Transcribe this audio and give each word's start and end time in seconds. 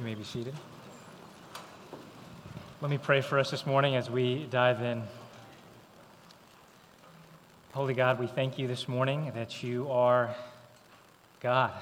You 0.00 0.06
may 0.06 0.14
be 0.14 0.24
seated. 0.24 0.54
Let 2.80 2.90
me 2.90 2.96
pray 2.96 3.20
for 3.20 3.38
us 3.38 3.50
this 3.50 3.66
morning 3.66 3.96
as 3.96 4.08
we 4.08 4.46
dive 4.50 4.80
in. 4.80 5.02
Holy 7.72 7.92
God, 7.92 8.18
we 8.18 8.26
thank 8.26 8.58
you 8.58 8.66
this 8.66 8.88
morning 8.88 9.30
that 9.34 9.62
you 9.62 9.90
are 9.90 10.34
God, 11.40 11.74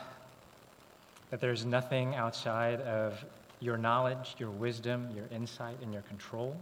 that 1.31 1.41
there's 1.41 1.65
nothing 1.65 2.17
outside 2.17 2.81
of 2.81 3.25
your 3.61 3.77
knowledge, 3.77 4.35
your 4.39 4.51
wisdom, 4.51 5.11
your 5.15 5.27
insight, 5.31 5.77
and 5.81 5.93
your 5.93 6.03
control. 6.03 6.57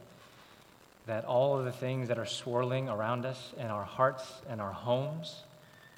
That 1.06 1.24
all 1.24 1.58
of 1.58 1.64
the 1.64 1.72
things 1.72 2.08
that 2.08 2.18
are 2.18 2.26
swirling 2.26 2.90
around 2.90 3.24
us 3.24 3.54
in 3.56 3.68
our 3.68 3.84
hearts 3.84 4.30
and 4.50 4.60
our 4.60 4.72
homes 4.72 5.44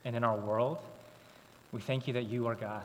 and 0.04 0.14
in 0.14 0.22
our 0.22 0.36
world, 0.36 0.78
we 1.72 1.80
thank 1.80 2.06
you 2.06 2.12
that 2.12 2.26
you 2.26 2.46
are 2.46 2.54
God. 2.54 2.84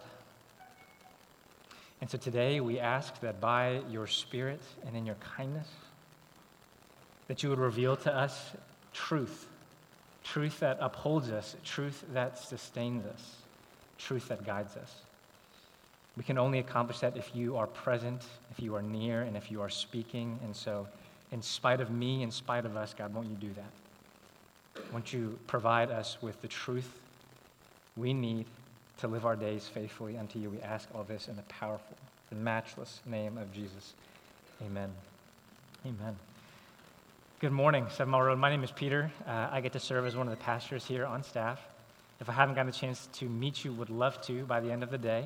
And 2.04 2.10
so 2.10 2.18
today 2.18 2.60
we 2.60 2.82
ask 2.82 3.18
that 3.22 3.40
by 3.40 3.80
your 3.90 4.08
Spirit 4.08 4.60
and 4.86 4.94
in 4.94 5.06
your 5.06 5.16
kindness, 5.38 5.70
that 7.30 7.42
you 7.42 7.50
would 7.50 7.60
reveal 7.60 7.96
to 7.96 8.14
us 8.14 8.52
truth, 8.92 9.48
truth 10.22 10.60
that 10.60 10.78
upholds 10.82 11.30
us, 11.30 11.56
truth 11.64 12.04
that 12.12 12.38
sustains 12.38 13.06
us, 13.06 13.36
truth 13.98 14.28
that 14.28 14.46
guides 14.46 14.76
us. 14.76 14.94
We 16.18 16.24
can 16.24 16.38
only 16.38 16.60
accomplish 16.60 17.00
that 17.00 17.16
if 17.16 17.34
you 17.34 17.56
are 17.56 17.68
present, 17.68 18.26
if 18.52 18.62
you 18.62 18.76
are 18.76 18.82
near, 18.82 19.22
and 19.22 19.38
if 19.38 19.50
you 19.50 19.62
are 19.62 19.70
speaking. 19.70 20.38
And 20.44 20.54
so, 20.54 20.86
in 21.32 21.42
spite 21.42 21.80
of 21.80 21.90
me, 21.90 22.22
in 22.22 22.32
spite 22.32 22.66
of 22.66 22.76
us, 22.76 22.94
God, 22.94 23.14
won't 23.14 23.30
you 23.30 23.38
do 23.38 23.54
that? 23.54 24.84
Won't 24.92 25.14
you 25.14 25.40
provide 25.48 25.90
us 25.90 26.18
with 26.22 26.42
the 26.42 26.50
truth 26.50 27.00
we 27.96 28.14
need 28.14 28.46
to 29.00 29.08
live 29.08 29.26
our 29.26 29.36
days 29.36 29.68
faithfully 29.68 30.18
unto 30.18 30.40
you. 30.40 30.50
We 30.50 30.62
ask 30.62 30.88
all 30.94 31.04
this 31.04 31.28
in 31.28 31.36
the 31.36 31.42
powerful 31.44 31.98
the 32.34 32.40
matchless 32.40 33.00
name 33.06 33.38
of 33.38 33.54
Jesus. 33.54 33.94
Amen. 34.66 34.90
Amen. 35.86 36.16
Good 37.40 37.52
morning, 37.52 37.86
Seven 37.92 38.10
Mile 38.10 38.24
Road. 38.24 38.40
My 38.40 38.50
name 38.50 38.64
is 38.64 38.72
Peter. 38.72 39.12
Uh, 39.28 39.50
I 39.52 39.62
get 39.62 39.74
to 39.74 39.80
serve 39.80 40.06
as 40.06 40.16
one 40.16 40.28
of 40.28 40.32
the 40.32 40.44
pastors 40.44 40.86
here 40.86 41.06
on 41.06 41.22
staff. 41.24 41.60
If 42.20 42.30
I 42.30 42.34
haven't 42.34 42.56
gotten 42.56 42.70
a 42.70 42.74
chance 42.74 43.08
to 43.14 43.26
meet 43.26 43.64
you, 43.64 43.74
would 43.74 43.90
love 43.90 44.20
to 44.24 44.46
by 44.46 44.62
the 44.62 44.72
end 44.72 44.82
of 44.82 44.90
the 44.90 44.98
day. 44.98 45.26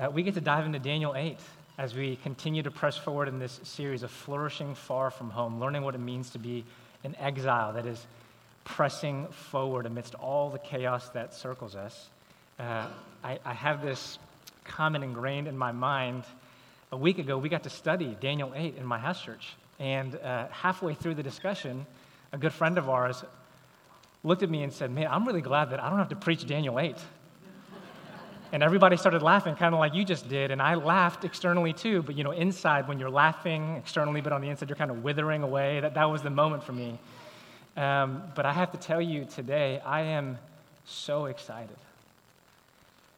Uh, 0.00 0.10
we 0.10 0.22
get 0.22 0.34
to 0.34 0.40
dive 0.40 0.66
into 0.66 0.78
Daniel 0.78 1.14
8 1.14 1.36
as 1.78 1.94
we 1.94 2.16
continue 2.16 2.62
to 2.62 2.70
press 2.70 2.96
forward 2.96 3.28
in 3.28 3.38
this 3.38 3.60
series 3.62 4.02
of 4.02 4.10
flourishing 4.10 4.74
far 4.74 5.10
from 5.10 5.30
home, 5.30 5.60
learning 5.60 5.82
what 5.82 5.94
it 5.94 6.00
means 6.00 6.30
to 6.30 6.38
be 6.38 6.64
an 7.04 7.14
exile 7.20 7.74
that 7.74 7.86
is 7.86 8.06
pressing 8.64 9.26
forward 9.28 9.86
amidst 9.86 10.14
all 10.16 10.50
the 10.50 10.58
chaos 10.58 11.10
that 11.10 11.34
circles 11.34 11.76
us 11.76 12.08
uh, 12.62 12.86
I, 13.24 13.38
I 13.44 13.54
have 13.54 13.82
this 13.82 14.18
comment 14.64 15.02
ingrained 15.02 15.48
in 15.48 15.56
my 15.56 15.72
mind. 15.72 16.24
A 16.92 16.96
week 16.96 17.18
ago, 17.18 17.36
we 17.36 17.48
got 17.48 17.64
to 17.64 17.70
study 17.70 18.16
Daniel 18.20 18.52
8 18.54 18.76
in 18.76 18.86
my 18.86 18.98
house 18.98 19.20
church. 19.20 19.48
And 19.80 20.14
uh, 20.16 20.46
halfway 20.48 20.94
through 20.94 21.14
the 21.14 21.22
discussion, 21.22 21.86
a 22.32 22.38
good 22.38 22.52
friend 22.52 22.78
of 22.78 22.88
ours 22.88 23.24
looked 24.22 24.44
at 24.44 24.50
me 24.50 24.62
and 24.62 24.72
said, 24.72 24.92
Man, 24.92 25.08
I'm 25.10 25.26
really 25.26 25.40
glad 25.40 25.70
that 25.70 25.82
I 25.82 25.90
don't 25.90 25.98
have 25.98 26.10
to 26.10 26.16
preach 26.16 26.46
Daniel 26.46 26.78
8. 26.78 26.94
and 28.52 28.62
everybody 28.62 28.96
started 28.96 29.22
laughing, 29.22 29.56
kind 29.56 29.74
of 29.74 29.80
like 29.80 29.94
you 29.94 30.04
just 30.04 30.28
did. 30.28 30.52
And 30.52 30.62
I 30.62 30.74
laughed 30.74 31.24
externally 31.24 31.72
too, 31.72 32.02
but 32.02 32.16
you 32.16 32.22
know, 32.22 32.30
inside, 32.30 32.86
when 32.86 33.00
you're 33.00 33.10
laughing 33.10 33.74
externally, 33.76 34.20
but 34.20 34.32
on 34.32 34.40
the 34.40 34.48
inside, 34.48 34.68
you're 34.68 34.76
kind 34.76 34.92
of 34.92 35.02
withering 35.02 35.42
away, 35.42 35.80
that, 35.80 35.94
that 35.94 36.04
was 36.04 36.22
the 36.22 36.30
moment 36.30 36.62
for 36.62 36.72
me. 36.72 37.00
Um, 37.76 38.22
but 38.36 38.46
I 38.46 38.52
have 38.52 38.70
to 38.70 38.78
tell 38.78 39.00
you 39.00 39.24
today, 39.24 39.80
I 39.84 40.02
am 40.02 40.38
so 40.84 41.24
excited. 41.24 41.76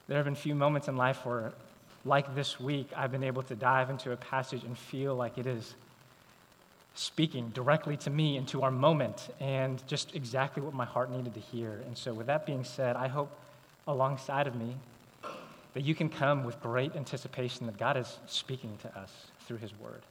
There 0.07 0.17
have 0.17 0.27
been 0.27 0.35
few 0.35 0.55
moments 0.55 0.89
in 0.89 0.97
life 0.97 1.25
where, 1.25 1.53
like 2.05 2.35
this 2.35 2.61
week, 2.61 2.91
I've 2.95 3.11
been 3.11 3.25
able 3.25 3.43
to 3.45 3.55
dive 3.55 3.89
into 3.89 4.13
a 4.13 4.17
passage 4.17 4.63
and 4.65 4.77
feel 4.77 5.15
like 5.15 5.39
it 5.39 5.47
is 5.47 5.75
speaking 6.95 7.48
directly 7.48 7.97
to 7.97 8.11
me 8.11 8.37
and 8.37 8.47
to 8.48 8.63
our 8.63 8.70
moment 8.70 9.29
and 9.41 9.83
just 9.89 10.14
exactly 10.14 10.63
what 10.63 10.75
my 10.75 10.85
heart 10.85 11.11
needed 11.11 11.35
to 11.35 11.41
hear. 11.41 11.81
And 11.87 11.97
so, 11.97 12.13
with 12.13 12.27
that 12.27 12.45
being 12.45 12.64
said, 12.64 12.97
I 12.97 13.09
hope 13.09 13.31
alongside 13.87 14.47
of 14.47 14.55
me 14.55 14.77
that 15.73 15.83
you 15.83 15.95
can 15.95 16.09
come 16.09 16.45
with 16.45 16.61
great 16.61 16.95
anticipation 16.95 17.67
that 17.67 17.79
God 17.79 17.97
is 17.97 18.19
speaking 18.27 18.77
to 18.83 18.98
us 18.98 19.11
through 19.47 19.59
His 19.59 19.73
Word. 19.81 20.03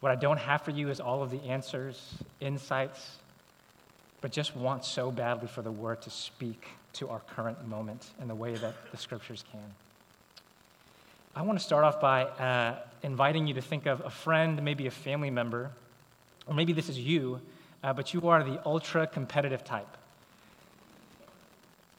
What 0.00 0.12
I 0.12 0.16
don't 0.16 0.38
have 0.38 0.62
for 0.62 0.70
you 0.70 0.88
is 0.88 1.00
all 1.00 1.22
of 1.22 1.30
the 1.30 1.42
answers, 1.42 2.00
insights, 2.40 3.16
but 4.20 4.30
just 4.30 4.56
want 4.56 4.84
so 4.84 5.10
badly 5.10 5.48
for 5.48 5.62
the 5.62 5.72
Word 5.72 6.02
to 6.02 6.10
speak 6.10 6.64
to 6.94 7.08
our 7.08 7.20
current 7.34 7.66
moment 7.66 8.10
in 8.20 8.28
the 8.28 8.34
way 8.34 8.54
that 8.54 8.74
the 8.90 8.96
scriptures 8.96 9.44
can. 9.50 9.60
I 11.36 11.42
want 11.42 11.58
to 11.58 11.64
start 11.64 11.84
off 11.84 12.00
by 12.00 12.24
uh, 12.24 12.76
inviting 13.02 13.46
you 13.46 13.54
to 13.54 13.60
think 13.60 13.86
of 13.86 14.04
a 14.04 14.10
friend, 14.10 14.62
maybe 14.62 14.86
a 14.86 14.90
family 14.90 15.30
member, 15.30 15.70
or 16.46 16.54
maybe 16.54 16.72
this 16.72 16.88
is 16.88 16.98
you, 16.98 17.40
uh, 17.84 17.92
but 17.92 18.12
you 18.12 18.28
are 18.28 18.42
the 18.42 18.60
ultra 18.66 19.06
competitive 19.06 19.62
type. 19.62 19.96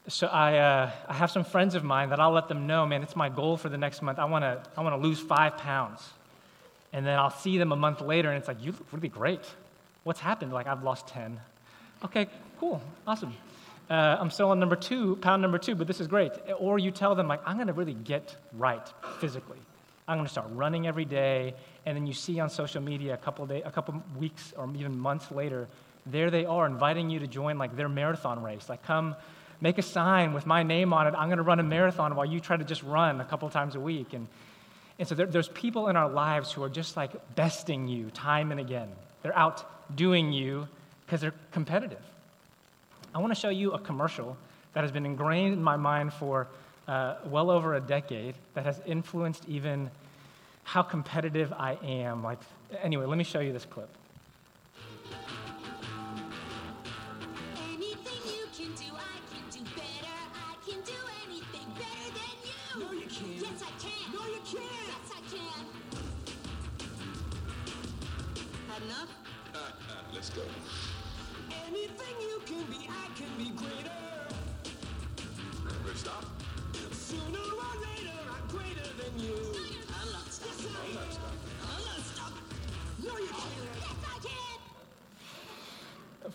So 0.08 0.28
I, 0.28 0.58
uh, 0.58 0.92
I 1.08 1.14
have 1.14 1.30
some 1.30 1.44
friends 1.44 1.76
of 1.76 1.84
mine 1.84 2.10
that 2.10 2.20
I'll 2.20 2.32
let 2.32 2.48
them 2.48 2.66
know, 2.66 2.86
man, 2.86 3.04
it's 3.04 3.16
my 3.16 3.30
goal 3.30 3.58
for 3.58 3.70
the 3.70 3.78
next 3.78 4.02
month. 4.02 4.18
I 4.18 4.26
want 4.26 4.44
to 4.44 4.62
I 4.76 4.82
want 4.82 5.00
to 5.00 5.08
lose 5.08 5.20
five 5.20 5.58
pounds. 5.58 6.02
And 6.92 7.06
then 7.06 7.20
I'll 7.20 7.30
see 7.30 7.60
them 7.60 7.72
a 7.72 7.76
month 7.76 8.02
later, 8.02 8.30
and 8.30 8.38
it's 8.40 8.48
like, 8.48 8.62
you 8.64 8.72
look 8.72 8.88
really 8.92 9.10
great. 9.10 9.42
What's 10.04 10.20
happened? 10.20 10.52
Like, 10.52 10.66
I've 10.66 10.84
lost 10.84 11.08
10. 11.10 11.40
Okay, 12.04 12.28
cool, 12.60 12.82
awesome 13.06 13.36
uh, 13.90 14.18
I'm 14.20 14.30
still 14.30 14.52
on 14.52 14.60
number 14.60 14.76
two, 14.76 15.16
pound 15.18 15.42
number 15.42 15.58
two, 15.58 15.74
but 15.74 15.88
this 15.88 16.00
is 16.00 16.08
great. 16.08 16.32
Or 16.60 16.78
you 16.78 16.92
tell 16.92 17.16
them, 17.16 17.28
like, 17.28 17.42
I'm 17.46 17.56
going 17.56 17.68
to 17.68 17.74
really 17.74 17.96
get 17.96 18.36
right 18.54 18.88
physically. 19.20 19.58
I'm 20.08 20.18
going 20.18 20.26
to 20.26 20.32
start 20.32 20.48
running 20.52 20.88
every 20.88 21.06
day. 21.06 21.56
And 21.86 21.96
then 21.96 22.06
you 22.06 22.14
see 22.14 22.40
on 22.40 22.50
social 22.50 22.82
media 22.82 23.16
a 23.16 23.18
couple, 23.18 23.46
day, 23.48 23.64
a 23.64 23.72
couple 23.72 24.02
weeks 24.18 24.54
or 24.56 24.70
even 24.76 25.00
months 25.00 25.32
later, 25.32 25.68
there 26.06 26.30
they 26.30 26.46
are 26.46 26.68
inviting 26.68 27.10
you 27.10 27.20
to 27.20 27.28
join 27.28 27.58
like 27.58 27.76
their 27.76 27.90
marathon 27.90 28.44
race. 28.44 28.70
Like, 28.70 28.84
come 28.84 29.16
make 29.62 29.78
a 29.78 29.84
sign 29.84 30.34
with 30.34 30.46
my 30.46 30.62
name 30.62 30.94
on 30.94 31.08
it. 31.08 31.16
I'm 31.18 31.28
going 31.28 31.38
to 31.38 31.44
run 31.44 31.60
a 31.60 31.64
marathon 31.64 32.16
while 32.16 32.26
you 32.26 32.40
try 32.40 32.58
to 32.58 32.64
just 32.64 32.84
run 32.84 33.22
a 33.22 33.26
couple 33.26 33.50
times 33.50 33.76
a 33.76 33.80
week. 33.80 34.14
And, 34.14 34.28
and 35.00 35.08
so 35.08 35.16
there, 35.16 35.26
there's 35.26 35.50
people 35.50 35.88
in 35.88 35.96
our 35.96 36.10
lives 36.10 36.52
who 36.52 36.64
are 36.64 36.70
just 36.70 36.96
like 36.96 37.12
besting 37.36 37.88
you 37.88 38.12
time 38.12 38.52
and 38.52 38.60
again. 38.60 38.90
They're 39.24 39.38
outdoing 39.38 40.32
you 40.32 40.68
because 41.06 41.22
they're 41.22 41.34
competitive. 41.52 42.04
I 43.14 43.20
want 43.20 43.34
to 43.34 43.40
show 43.40 43.50
you 43.50 43.72
a 43.72 43.80
commercial 43.80 44.38
that 44.74 44.82
has 44.82 44.92
been 44.92 45.06
ingrained 45.06 45.54
in 45.54 45.64
my 45.64 45.76
mind 45.76 46.14
for 46.14 46.48
uh, 46.88 47.16
well 47.26 47.50
over 47.50 47.76
a 47.76 47.82
decade 47.82 48.36
that 48.54 48.66
has 48.66 48.82
influenced 48.86 49.48
even 49.48 49.90
how 50.64 50.82
competitive 50.82 51.52
I 51.54 51.78
am. 51.84 52.24
Like, 52.24 52.40
anyway, 52.82 53.06
let 53.06 53.18
me 53.18 53.24
show 53.24 53.40
you 53.40 53.54
this 53.54 53.66
clip. 53.66 53.90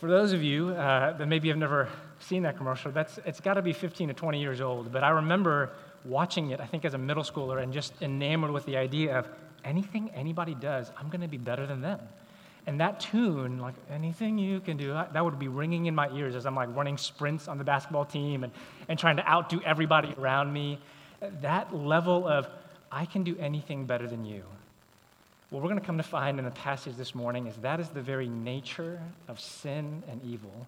For 0.05 0.11
those 0.11 0.35
of 0.35 0.43
you 0.43 0.69
uh, 0.69 1.17
that 1.17 1.29
maybe 1.29 1.49
have 1.49 1.57
never 1.57 1.89
seen 2.21 2.43
that 2.43 2.59
commercial, 2.59 2.91
that's, 2.91 3.19
it's 3.25 3.41
got 3.41 3.55
to 3.55 3.63
be 3.63 3.73
15 3.73 4.09
to 4.09 4.15
20 4.15 4.39
years 4.39 4.61
old. 4.61 4.93
But 4.93 5.03
I 5.03 5.09
remember 5.09 5.71
watching 6.05 6.51
it, 6.51 6.61
I 6.61 6.67
think, 6.67 6.85
as 6.85 6.93
a 6.93 6.99
middle 6.99 7.23
schooler 7.23 7.63
and 7.63 7.73
just 7.73 7.95
enamored 8.03 8.51
with 8.51 8.67
the 8.67 8.77
idea 8.77 9.19
of 9.19 9.27
anything 9.65 10.11
anybody 10.11 10.55
does, 10.55 10.91
I'm 10.99 11.09
going 11.09 11.23
to 11.23 11.29
be 11.29 11.39
better 11.39 11.67
than 11.67 11.81
them. 11.81 12.01
And 12.67 12.81
that 12.81 12.99
tune, 12.99 13.59
like 13.59 13.75
anything 13.91 14.39
you 14.39 14.61
can 14.61 14.77
do, 14.77 14.93
that 14.93 15.23
would 15.25 15.39
be 15.39 15.49
ringing 15.49 15.87
in 15.87 15.95
my 15.95 16.11
ears 16.11 16.35
as 16.35 16.47
I'm 16.47 16.55
like 16.55 16.75
running 16.75 16.97
sprints 16.97 17.47
on 17.47 17.59
the 17.59 17.65
basketball 17.65 18.07
team 18.07 18.43
and, 18.43 18.53
and 18.89 18.99
trying 18.99 19.17
to 19.17 19.29
outdo 19.29 19.61
everybody 19.65 20.15
around 20.19 20.53
me. 20.53 20.79
That 21.43 21.75
level 21.75 22.27
of, 22.27 22.49
I 22.91 23.05
can 23.05 23.23
do 23.23 23.37
anything 23.39 23.85
better 23.85 24.07
than 24.07 24.25
you. 24.25 24.43
What 25.51 25.63
we're 25.63 25.69
going 25.69 25.81
to 25.81 25.87
come 25.87 25.99
to 25.99 26.03
find 26.03 26.39
in 26.39 26.45
the 26.45 26.51
passage 26.51 26.97
this 26.97 27.15
morning 27.15 27.47
is 27.47 27.55
that 27.57 27.81
is 27.81 27.89
the 27.91 28.01
very 28.01 28.29
nature 28.29 28.99
of 29.29 29.39
sin 29.39 30.03
and 30.11 30.21
evil, 30.25 30.67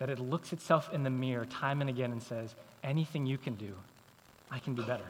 that 0.00 0.10
it 0.10 0.18
looks 0.18 0.52
itself 0.52 0.92
in 0.92 1.04
the 1.04 1.10
mirror 1.10 1.46
time 1.46 1.80
and 1.80 1.88
again 1.88 2.10
and 2.10 2.22
says, 2.22 2.54
anything 2.82 3.26
you 3.26 3.38
can 3.38 3.54
do, 3.54 3.72
I 4.50 4.58
can 4.58 4.74
do 4.74 4.82
better. 4.82 5.06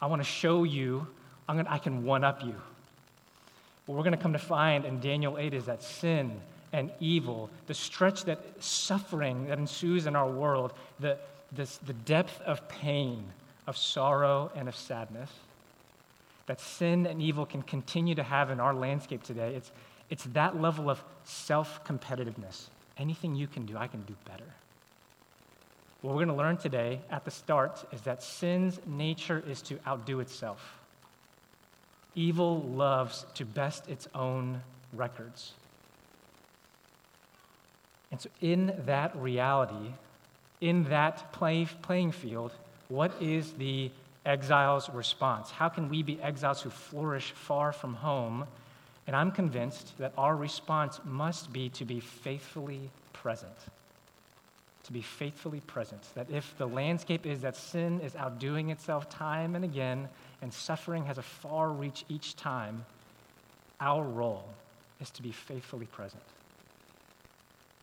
I 0.00 0.06
want 0.06 0.22
to 0.22 0.28
show 0.28 0.64
you, 0.64 1.06
I'm 1.48 1.56
gonna, 1.56 1.70
I 1.70 1.78
can 1.78 2.04
one 2.04 2.24
up 2.24 2.42
you. 2.42 2.54
What 3.86 3.96
we're 3.96 4.02
going 4.02 4.16
to 4.16 4.22
come 4.22 4.32
to 4.32 4.38
find 4.38 4.84
in 4.84 5.00
Daniel 5.00 5.38
8 5.38 5.54
is 5.54 5.66
that 5.66 5.82
sin 5.82 6.40
and 6.72 6.90
evil, 7.00 7.48
the 7.68 7.74
stretch 7.74 8.24
that 8.24 8.40
suffering 8.58 9.46
that 9.46 9.58
ensues 9.58 10.06
in 10.06 10.16
our 10.16 10.28
world, 10.28 10.72
the, 10.98 11.16
this, 11.52 11.78
the 11.78 11.92
depth 11.92 12.40
of 12.42 12.68
pain, 12.68 13.24
of 13.66 13.76
sorrow, 13.76 14.50
and 14.56 14.68
of 14.68 14.76
sadness, 14.76 15.30
that 16.46 16.60
sin 16.60 17.06
and 17.06 17.22
evil 17.22 17.46
can 17.46 17.62
continue 17.62 18.14
to 18.16 18.22
have 18.22 18.50
in 18.50 18.60
our 18.60 18.74
landscape 18.74 19.22
today, 19.22 19.54
it's, 19.54 19.70
it's 20.10 20.24
that 20.24 20.60
level 20.60 20.90
of 20.90 21.02
self 21.24 21.84
competitiveness. 21.84 22.66
Anything 22.98 23.34
you 23.34 23.46
can 23.46 23.66
do, 23.66 23.76
I 23.76 23.86
can 23.86 24.02
do 24.02 24.14
better. 24.28 24.44
What 26.02 26.14
we're 26.14 26.24
going 26.24 26.36
to 26.36 26.42
learn 26.42 26.56
today 26.56 27.00
at 27.10 27.24
the 27.24 27.30
start 27.30 27.84
is 27.92 28.00
that 28.02 28.22
sin's 28.22 28.80
nature 28.86 29.42
is 29.48 29.62
to 29.62 29.78
outdo 29.86 30.20
itself. 30.20 30.75
Evil 32.16 32.62
loves 32.62 33.24
to 33.34 33.44
best 33.44 33.88
its 33.88 34.08
own 34.14 34.62
records. 34.92 35.52
And 38.10 38.20
so, 38.20 38.30
in 38.40 38.72
that 38.86 39.14
reality, 39.16 39.92
in 40.60 40.84
that 40.84 41.32
play, 41.32 41.68
playing 41.82 42.12
field, 42.12 42.52
what 42.88 43.12
is 43.20 43.52
the 43.52 43.90
exile's 44.24 44.88
response? 44.90 45.50
How 45.50 45.68
can 45.68 45.88
we 45.88 46.02
be 46.02 46.20
exiles 46.22 46.62
who 46.62 46.70
flourish 46.70 47.32
far 47.32 47.72
from 47.72 47.94
home? 47.94 48.46
And 49.06 49.14
I'm 49.14 49.30
convinced 49.30 49.96
that 49.98 50.12
our 50.18 50.34
response 50.34 51.00
must 51.04 51.52
be 51.52 51.68
to 51.70 51.84
be 51.84 52.00
faithfully 52.00 52.90
present. 53.12 53.54
To 54.84 54.92
be 54.92 55.02
faithfully 55.02 55.60
present. 55.60 56.02
That 56.14 56.30
if 56.30 56.56
the 56.58 56.66
landscape 56.66 57.26
is 57.26 57.42
that 57.42 57.56
sin 57.56 58.00
is 58.00 58.16
outdoing 58.16 58.70
itself 58.70 59.08
time 59.08 59.54
and 59.54 59.64
again, 59.64 60.08
and 60.42 60.52
suffering 60.52 61.04
has 61.06 61.18
a 61.18 61.22
far 61.22 61.70
reach 61.70 62.04
each 62.08 62.36
time, 62.36 62.84
our 63.80 64.02
role 64.02 64.44
is 65.00 65.10
to 65.10 65.22
be 65.22 65.32
faithfully 65.32 65.86
present. 65.86 66.22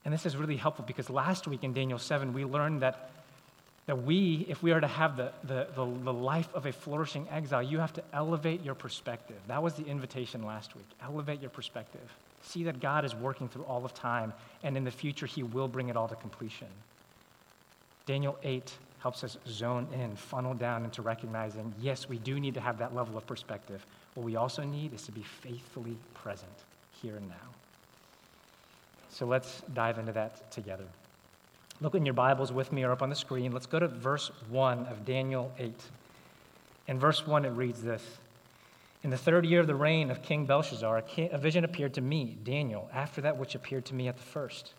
And 0.05 0.13
this 0.13 0.25
is 0.25 0.35
really 0.35 0.57
helpful 0.57 0.85
because 0.85 1.09
last 1.09 1.47
week 1.47 1.63
in 1.63 1.73
Daniel 1.73 1.99
7, 1.99 2.33
we 2.33 2.45
learned 2.45 2.81
that 2.81 3.09
that 3.85 4.03
we, 4.03 4.45
if 4.47 4.63
we 4.63 4.71
are 4.71 4.79
to 4.79 4.87
have 4.87 5.17
the, 5.17 5.31
the, 5.43 5.67
the, 5.75 5.85
the, 5.85 6.13
life 6.13 6.47
of 6.53 6.65
a 6.65 6.71
flourishing 6.71 7.27
exile, 7.29 7.61
you 7.61 7.79
have 7.79 7.91
to 7.93 8.03
elevate 8.13 8.63
your 8.63 8.75
perspective. 8.75 9.35
That 9.47 9.61
was 9.61 9.73
the 9.73 9.85
invitation 9.85 10.43
last 10.43 10.73
week. 10.75 10.85
Elevate 11.03 11.41
your 11.41 11.49
perspective. 11.49 12.01
See 12.43 12.63
that 12.63 12.79
God 12.79 13.03
is 13.03 13.13
working 13.13 13.49
through 13.49 13.63
all 13.63 13.83
of 13.83 13.93
time, 13.93 14.31
and 14.63 14.77
in 14.77 14.85
the 14.85 14.91
future, 14.91 15.25
He 15.25 15.43
will 15.43 15.67
bring 15.67 15.89
it 15.89 15.97
all 15.97 16.07
to 16.07 16.15
completion. 16.15 16.67
Daniel 18.05 18.37
8 18.43 18.71
helps 19.03 19.21
us 19.21 19.37
zone 19.49 19.85
in, 19.93 20.15
funnel 20.15 20.53
down 20.53 20.85
into 20.85 21.01
recognizing 21.01 21.73
yes, 21.81 22.07
we 22.07 22.17
do 22.19 22.39
need 22.39 22.53
to 22.53 22.61
have 22.61 22.77
that 22.77 22.95
level 22.95 23.17
of 23.17 23.27
perspective. 23.27 23.85
What 24.13 24.23
we 24.23 24.37
also 24.37 24.63
need 24.63 24.93
is 24.93 25.03
to 25.03 25.11
be 25.11 25.23
faithfully 25.23 25.97
present 26.13 26.53
here 27.01 27.17
and 27.17 27.27
now. 27.27 27.35
So 29.09 29.25
let's 29.25 29.61
dive 29.73 29.99
into 29.99 30.13
that 30.13 30.49
together. 30.51 30.85
Look 31.81 31.95
in 31.95 32.05
your 32.05 32.13
Bibles 32.13 32.53
with 32.53 32.71
me 32.71 32.83
or 32.83 32.91
up 32.91 33.01
on 33.01 33.09
the 33.09 33.15
screen. 33.15 33.51
Let's 33.51 33.65
go 33.65 33.77
to 33.77 33.89
verse 33.89 34.31
1 34.49 34.85
of 34.85 35.03
Daniel 35.03 35.51
8. 35.59 35.73
In 36.87 36.97
verse 36.97 37.27
1, 37.27 37.43
it 37.43 37.49
reads 37.49 37.83
this 37.83 38.03
In 39.03 39.09
the 39.09 39.17
third 39.17 39.45
year 39.45 39.59
of 39.59 39.67
the 39.67 39.75
reign 39.75 40.11
of 40.11 40.21
King 40.21 40.45
Belshazzar, 40.45 41.03
a 41.17 41.37
vision 41.37 41.65
appeared 41.65 41.93
to 41.95 42.01
me, 42.01 42.37
Daniel, 42.45 42.89
after 42.93 43.19
that 43.19 43.35
which 43.35 43.53
appeared 43.53 43.83
to 43.85 43.95
me 43.95 44.07
at 44.07 44.15
the 44.15 44.23
first. 44.23 44.71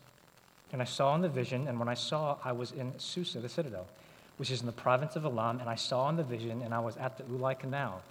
And 0.72 0.80
I 0.80 0.86
saw 0.86 1.14
in 1.14 1.20
the 1.20 1.28
vision, 1.28 1.68
and 1.68 1.78
when 1.78 1.90
I 1.90 1.94
saw, 1.94 2.38
I 2.42 2.52
was 2.52 2.72
in 2.72 2.98
Susa, 2.98 3.38
the 3.38 3.50
citadel, 3.50 3.86
which 4.36 4.50
is 4.50 4.60
in 4.60 4.66
the 4.66 4.72
province 4.72 5.16
of 5.16 5.24
Elam, 5.24 5.60
and 5.60 5.68
I 5.68 5.76
saw 5.76 6.08
in 6.08 6.16
the 6.16 6.24
vision, 6.24 6.62
and 6.62 6.74
I 6.74 6.80
was 6.80 6.96
at 6.96 7.16
the 7.16 7.24
Ulai 7.24 7.58
Canal. 7.58 8.02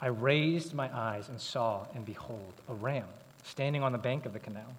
I 0.00 0.08
raised 0.08 0.74
my 0.74 0.94
eyes 0.94 1.28
and 1.28 1.40
saw, 1.40 1.86
and 1.94 2.04
behold, 2.04 2.52
a 2.68 2.74
ram 2.74 3.06
standing 3.42 3.82
on 3.82 3.92
the 3.92 3.98
bank 3.98 4.26
of 4.26 4.32
the 4.32 4.38
canal. 4.38 4.74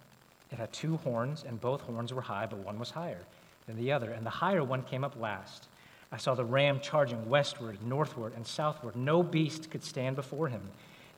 It 0.52 0.58
had 0.58 0.72
two 0.74 0.98
horns, 0.98 1.44
and 1.48 1.60
both 1.60 1.82
horns 1.82 2.14
were 2.14 2.22
high, 2.22 2.46
but 2.46 2.60
one 2.60 2.80
was 2.80 2.92
higher 2.92 3.22
than 3.68 3.78
the 3.78 3.92
other, 3.92 4.12
and 4.12 4.26
the 4.26 4.30
higher 4.30 4.64
one 4.64 4.84
came 4.84 5.04
up 5.04 5.20
last. 5.20 5.68
I 6.12 6.18
saw 6.18 6.36
the 6.36 6.46
ram 6.46 6.80
charging 6.80 7.30
westward, 7.30 7.78
northward, 7.84 8.34
and 8.36 8.46
southward. 8.46 8.96
No 8.96 9.24
beast 9.24 9.72
could 9.72 9.84
stand 9.84 10.16
before 10.16 10.48
him, 10.48 10.62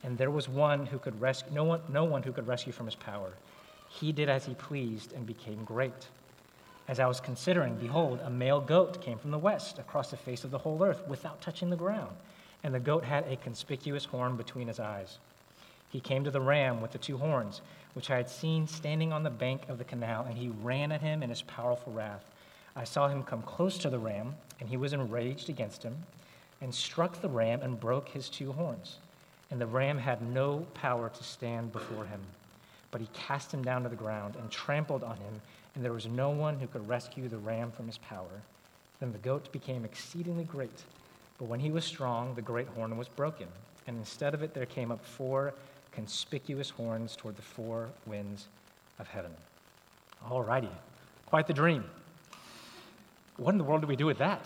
and 0.02 0.16
there 0.16 0.30
was 0.30 0.48
one 0.48 0.86
who 0.86 0.98
could 0.98 1.20
rescue 1.20 1.52
no 1.54 1.64
one, 1.64 1.80
no 1.88 2.04
one 2.04 2.22
who 2.22 2.32
could 2.32 2.46
rescue 2.46 2.72
from 2.72 2.86
his 2.86 2.94
power. 2.94 3.32
He 3.88 4.12
did 4.12 4.28
as 4.28 4.46
he 4.46 4.54
pleased 4.54 5.12
and 5.12 5.26
became 5.26 5.64
great. 5.64 6.08
As 6.88 6.98
I 6.98 7.06
was 7.06 7.20
considering, 7.20 7.74
behold, 7.76 8.18
a 8.24 8.30
male 8.30 8.62
goat 8.62 9.02
came 9.02 9.18
from 9.18 9.30
the 9.30 9.38
west 9.38 9.78
across 9.78 10.10
the 10.10 10.16
face 10.16 10.42
of 10.42 10.50
the 10.50 10.58
whole 10.58 10.82
earth 10.82 11.06
without 11.06 11.42
touching 11.42 11.68
the 11.68 11.76
ground, 11.76 12.16
and 12.64 12.74
the 12.74 12.80
goat 12.80 13.04
had 13.04 13.30
a 13.30 13.36
conspicuous 13.36 14.06
horn 14.06 14.36
between 14.36 14.68
his 14.68 14.80
eyes. 14.80 15.18
He 15.90 16.00
came 16.00 16.24
to 16.24 16.30
the 16.30 16.40
ram 16.40 16.80
with 16.80 16.92
the 16.92 16.98
two 16.98 17.18
horns 17.18 17.60
which 17.92 18.10
I 18.10 18.16
had 18.16 18.30
seen 18.30 18.66
standing 18.66 19.12
on 19.12 19.22
the 19.22 19.30
bank 19.30 19.68
of 19.68 19.76
the 19.76 19.84
canal, 19.84 20.24
and 20.24 20.38
he 20.38 20.48
ran 20.62 20.92
at 20.92 21.02
him 21.02 21.22
in 21.22 21.30
his 21.30 21.42
powerful 21.42 21.92
wrath. 21.92 22.30
I 22.74 22.84
saw 22.84 23.08
him 23.08 23.22
come 23.22 23.42
close 23.42 23.76
to 23.78 23.90
the 23.90 23.98
ram, 23.98 24.36
and 24.60 24.68
he 24.68 24.76
was 24.76 24.92
enraged 24.92 25.50
against 25.50 25.82
him, 25.82 25.96
and 26.60 26.74
struck 26.74 27.20
the 27.20 27.28
ram 27.28 27.60
and 27.60 27.80
broke 27.80 28.08
his 28.08 28.28
two 28.28 28.52
horns. 28.52 28.98
And 29.50 29.60
the 29.60 29.66
ram 29.66 29.98
had 29.98 30.22
no 30.22 30.66
power 30.74 31.08
to 31.08 31.24
stand 31.24 31.72
before 31.72 32.04
him. 32.04 32.20
But 32.90 33.00
he 33.00 33.08
cast 33.12 33.52
him 33.52 33.62
down 33.62 33.82
to 33.82 33.88
the 33.88 33.96
ground 33.96 34.36
and 34.36 34.50
trampled 34.50 35.02
on 35.02 35.16
him, 35.16 35.40
and 35.78 35.84
there 35.84 35.92
was 35.92 36.08
no 36.08 36.30
one 36.30 36.58
who 36.58 36.66
could 36.66 36.88
rescue 36.88 37.28
the 37.28 37.38
ram 37.38 37.70
from 37.70 37.86
his 37.86 37.98
power. 37.98 38.42
Then 38.98 39.12
the 39.12 39.18
goat 39.18 39.52
became 39.52 39.84
exceedingly 39.84 40.42
great. 40.42 40.82
But 41.38 41.44
when 41.44 41.60
he 41.60 41.70
was 41.70 41.84
strong, 41.84 42.34
the 42.34 42.42
great 42.42 42.66
horn 42.66 42.98
was 42.98 43.06
broken, 43.06 43.46
and 43.86 43.96
instead 43.96 44.34
of 44.34 44.42
it 44.42 44.54
there 44.54 44.66
came 44.66 44.90
up 44.90 45.04
four 45.04 45.54
conspicuous 45.92 46.68
horns 46.68 47.14
toward 47.14 47.36
the 47.36 47.42
four 47.42 47.90
winds 48.06 48.48
of 48.98 49.06
heaven. 49.06 49.30
All 50.28 50.42
righty, 50.42 50.68
quite 51.26 51.46
the 51.46 51.52
dream. 51.52 51.84
What 53.36 53.52
in 53.52 53.58
the 53.58 53.62
world 53.62 53.82
do 53.82 53.86
we 53.86 53.94
do 53.94 54.06
with 54.06 54.18
that? 54.18 54.44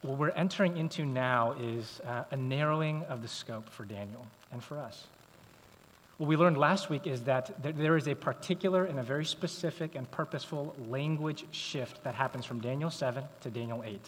What 0.00 0.18
we're 0.18 0.30
entering 0.30 0.78
into 0.78 1.06
now 1.06 1.54
is 1.60 2.00
uh, 2.04 2.24
a 2.32 2.36
narrowing 2.36 3.04
of 3.04 3.22
the 3.22 3.28
scope 3.28 3.70
for 3.70 3.84
Daniel 3.84 4.26
and 4.50 4.64
for 4.64 4.80
us. 4.80 5.06
What 6.18 6.28
we 6.28 6.36
learned 6.36 6.58
last 6.58 6.90
week 6.90 7.06
is 7.06 7.22
that 7.22 7.50
there 7.62 7.96
is 7.96 8.06
a 8.06 8.14
particular 8.14 8.84
and 8.84 8.98
a 8.98 9.02
very 9.02 9.24
specific 9.24 9.94
and 9.94 10.10
purposeful 10.10 10.74
language 10.88 11.46
shift 11.50 12.04
that 12.04 12.14
happens 12.14 12.44
from 12.44 12.60
Daniel 12.60 12.90
7 12.90 13.24
to 13.40 13.50
Daniel 13.50 13.82
8. 13.84 14.00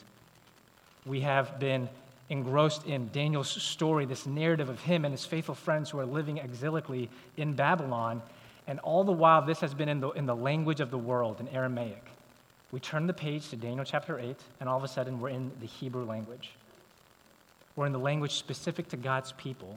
We 1.07 1.21
have 1.21 1.59
been 1.59 1.89
engrossed 2.31 2.87
in 2.87 3.09
Daniel's 3.13 3.51
story, 3.51 4.07
this 4.07 4.27
narrative 4.27 4.69
of 4.69 4.81
him 4.81 5.05
and 5.05 5.13
his 5.13 5.25
faithful 5.25 5.55
friends 5.55 5.91
who 5.91 5.99
are 5.99 6.07
living 6.07 6.41
exilically 6.41 7.11
in 7.37 7.55
Babylon. 7.55 8.23
And 8.67 8.79
all 8.81 9.05
the 9.05 9.13
while, 9.13 9.43
this 9.43 9.61
has 9.61 9.75
been 9.75 9.89
in 9.89 10.01
the, 10.01 10.11
in 10.11 10.27
the 10.27 10.37
language 10.37 10.81
of 10.81 10.91
the 10.91 10.99
world, 10.99 11.41
in 11.41 11.49
Aramaic. 11.49 12.03
We 12.73 12.81
turn 12.81 13.07
the 13.07 13.13
page 13.13 13.51
to 13.51 13.57
Daniel 13.57 13.85
chapter 13.85 14.19
8, 14.19 14.37
and 14.61 14.69
all 14.69 14.79
of 14.79 14.85
a 14.85 14.89
sudden, 14.89 15.21
we're 15.21 15.29
in 15.29 15.53
the 15.61 15.67
Hebrew 15.67 16.05
language. 16.05 16.53
We're 17.77 17.87
in 17.87 17.93
the 17.93 17.99
language 17.99 18.33
specific 18.33 18.89
to 18.89 18.97
God's 18.97 19.33
people, 19.33 19.77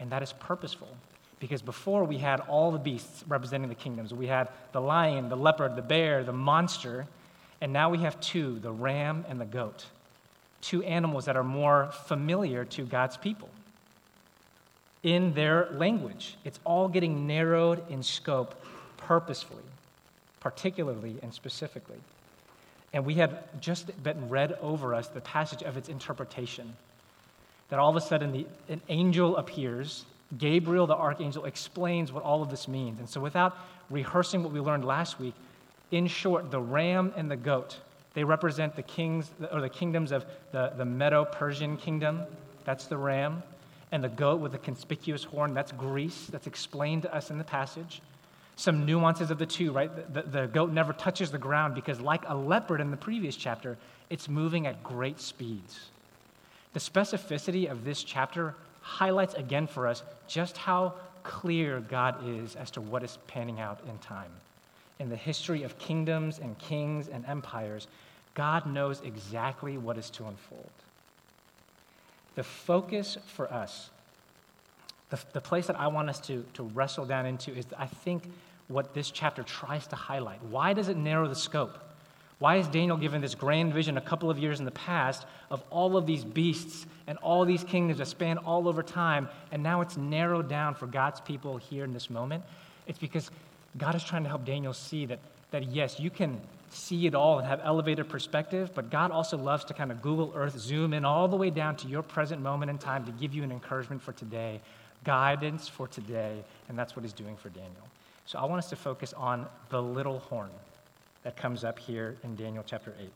and 0.00 0.10
that 0.10 0.22
is 0.22 0.32
purposeful. 0.32 0.88
Because 1.38 1.62
before 1.62 2.04
we 2.04 2.18
had 2.18 2.40
all 2.40 2.70
the 2.72 2.78
beasts 2.78 3.24
representing 3.28 3.68
the 3.68 3.74
kingdoms. 3.74 4.14
We 4.14 4.26
had 4.26 4.48
the 4.72 4.80
lion, 4.80 5.28
the 5.28 5.36
leopard, 5.36 5.76
the 5.76 5.82
bear, 5.82 6.24
the 6.24 6.32
monster, 6.32 7.06
and 7.60 7.72
now 7.72 7.90
we 7.90 7.98
have 7.98 8.18
two 8.20 8.58
the 8.60 8.72
ram 8.72 9.24
and 9.28 9.40
the 9.40 9.44
goat 9.44 9.86
two 10.66 10.82
animals 10.82 11.26
that 11.26 11.36
are 11.36 11.44
more 11.44 11.90
familiar 12.06 12.64
to 12.64 12.84
God's 12.84 13.16
people 13.16 13.48
in 15.02 15.32
their 15.34 15.68
language. 15.72 16.36
It's 16.44 16.58
all 16.64 16.88
getting 16.88 17.26
narrowed 17.26 17.88
in 17.88 18.02
scope 18.02 18.54
purposefully, 18.96 19.62
particularly 20.40 21.16
and 21.22 21.32
specifically. 21.32 22.00
And 22.92 23.04
we 23.04 23.14
have 23.14 23.60
just 23.60 24.02
been 24.02 24.28
read 24.28 24.58
over 24.60 24.94
us 24.94 25.06
the 25.08 25.20
passage 25.20 25.62
of 25.62 25.76
its 25.76 25.88
interpretation. 25.88 26.74
That 27.68 27.78
all 27.78 27.90
of 27.90 27.96
a 27.96 28.00
sudden 28.00 28.32
the, 28.32 28.46
an 28.68 28.80
angel 28.88 29.36
appears. 29.36 30.04
Gabriel, 30.38 30.86
the 30.86 30.96
archangel, 30.96 31.44
explains 31.44 32.12
what 32.12 32.22
all 32.22 32.42
of 32.42 32.50
this 32.50 32.66
means. 32.66 32.98
And 32.98 33.08
so, 33.08 33.20
without 33.20 33.56
rehearsing 33.90 34.42
what 34.42 34.52
we 34.52 34.60
learned 34.60 34.84
last 34.84 35.20
week, 35.20 35.34
in 35.90 36.06
short, 36.06 36.50
the 36.50 36.60
ram 36.60 37.12
and 37.16 37.30
the 37.30 37.36
goat 37.36 37.78
they 38.16 38.24
represent 38.24 38.74
the 38.74 38.82
kings 38.82 39.30
or 39.52 39.60
the 39.60 39.68
kingdoms 39.68 40.10
of 40.10 40.24
the, 40.50 40.72
the 40.78 40.86
Medo 40.86 41.26
Persian 41.26 41.76
kingdom. 41.76 42.22
That's 42.64 42.86
the 42.86 42.96
ram. 42.96 43.42
And 43.92 44.02
the 44.02 44.08
goat 44.08 44.40
with 44.40 44.52
the 44.52 44.58
conspicuous 44.58 45.22
horn, 45.22 45.52
that's 45.52 45.70
Greece. 45.70 46.26
That's 46.30 46.46
explained 46.46 47.02
to 47.02 47.14
us 47.14 47.30
in 47.30 47.36
the 47.36 47.44
passage. 47.44 48.00
Some 48.56 48.86
nuances 48.86 49.30
of 49.30 49.36
the 49.36 49.44
two, 49.44 49.70
right? 49.70 49.94
The, 49.94 50.22
the, 50.22 50.28
the 50.30 50.46
goat 50.46 50.72
never 50.72 50.94
touches 50.94 51.30
the 51.30 51.36
ground 51.36 51.74
because, 51.74 52.00
like 52.00 52.22
a 52.26 52.34
leopard 52.34 52.80
in 52.80 52.90
the 52.90 52.96
previous 52.96 53.36
chapter, 53.36 53.76
it's 54.08 54.30
moving 54.30 54.66
at 54.66 54.82
great 54.82 55.20
speeds. 55.20 55.90
The 56.72 56.80
specificity 56.80 57.70
of 57.70 57.84
this 57.84 58.02
chapter 58.02 58.54
highlights 58.86 59.34
again 59.34 59.66
for 59.66 59.88
us 59.88 60.04
just 60.28 60.56
how 60.56 60.94
clear 61.24 61.80
God 61.80 62.16
is 62.24 62.54
as 62.54 62.70
to 62.70 62.80
what 62.80 63.02
is 63.02 63.18
panning 63.26 63.58
out 63.58 63.80
in 63.88 63.98
time. 63.98 64.30
In 65.00 65.10
the 65.10 65.16
history 65.16 65.64
of 65.64 65.76
kingdoms 65.78 66.38
and 66.38 66.56
kings 66.58 67.08
and 67.08 67.26
empires, 67.26 67.88
God 68.34 68.64
knows 68.64 69.00
exactly 69.04 69.76
what 69.76 69.98
is 69.98 70.08
to 70.10 70.26
unfold. 70.26 70.70
The 72.36 72.44
focus 72.44 73.18
for 73.26 73.52
us, 73.52 73.90
the, 75.10 75.18
the 75.32 75.40
place 75.40 75.66
that 75.66 75.78
I 75.78 75.88
want 75.88 76.08
us 76.08 76.20
to, 76.20 76.44
to 76.54 76.62
wrestle 76.62 77.06
down 77.06 77.26
into 77.26 77.52
is, 77.52 77.66
I 77.76 77.86
think, 77.86 78.22
what 78.68 78.94
this 78.94 79.10
chapter 79.10 79.42
tries 79.42 79.88
to 79.88 79.96
highlight. 79.96 80.42
Why 80.44 80.74
does 80.74 80.88
it 80.88 80.96
narrow 80.96 81.28
the 81.28 81.34
scope? 81.34 81.76
Why 82.38 82.56
is 82.56 82.68
Daniel 82.68 82.98
given 82.98 83.22
this 83.22 83.34
grand 83.34 83.72
vision 83.72 83.96
a 83.96 84.00
couple 84.00 84.30
of 84.30 84.38
years 84.38 84.58
in 84.58 84.66
the 84.66 84.70
past 84.70 85.26
of 85.50 85.62
all 85.70 85.96
of 85.96 86.06
these 86.06 86.22
beasts 86.22 86.86
and 87.06 87.16
all 87.18 87.46
these 87.46 87.64
kingdoms 87.64 87.98
that 87.98 88.06
span 88.06 88.36
all 88.38 88.68
over 88.68 88.82
time, 88.82 89.28
and 89.52 89.62
now 89.62 89.80
it's 89.80 89.96
narrowed 89.96 90.48
down 90.48 90.74
for 90.74 90.86
God's 90.86 91.20
people 91.20 91.56
here 91.56 91.84
in 91.84 91.94
this 91.94 92.10
moment? 92.10 92.44
It's 92.86 92.98
because 92.98 93.30
God 93.78 93.94
is 93.94 94.04
trying 94.04 94.22
to 94.24 94.28
help 94.28 94.44
Daniel 94.44 94.74
see 94.74 95.06
that, 95.06 95.18
that 95.50 95.68
yes, 95.68 95.98
you 95.98 96.10
can 96.10 96.38
see 96.68 97.06
it 97.06 97.14
all 97.14 97.38
and 97.38 97.48
have 97.48 97.60
elevated 97.64 98.06
perspective, 98.08 98.70
but 98.74 98.90
God 98.90 99.12
also 99.12 99.38
loves 99.38 99.64
to 99.64 99.74
kind 99.74 99.90
of 99.90 100.02
Google 100.02 100.30
Earth, 100.34 100.58
zoom 100.58 100.92
in 100.92 101.06
all 101.06 101.28
the 101.28 101.36
way 101.36 101.48
down 101.48 101.76
to 101.76 101.88
your 101.88 102.02
present 102.02 102.42
moment 102.42 102.70
in 102.70 102.76
time 102.76 103.06
to 103.06 103.12
give 103.12 103.34
you 103.34 103.44
an 103.44 103.52
encouragement 103.52 104.02
for 104.02 104.12
today, 104.12 104.60
guidance 105.04 105.68
for 105.68 105.86
today, 105.88 106.44
and 106.68 106.78
that's 106.78 106.96
what 106.96 107.02
He's 107.02 107.14
doing 107.14 107.36
for 107.36 107.48
Daniel. 107.48 107.72
So 108.26 108.38
I 108.38 108.44
want 108.44 108.58
us 108.58 108.68
to 108.70 108.76
focus 108.76 109.14
on 109.14 109.46
the 109.70 109.80
little 109.80 110.18
horn 110.18 110.50
that 111.26 111.36
comes 111.36 111.64
up 111.64 111.76
here 111.76 112.14
in 112.22 112.36
Daniel 112.36 112.62
chapter 112.64 112.94
8. 113.00 113.10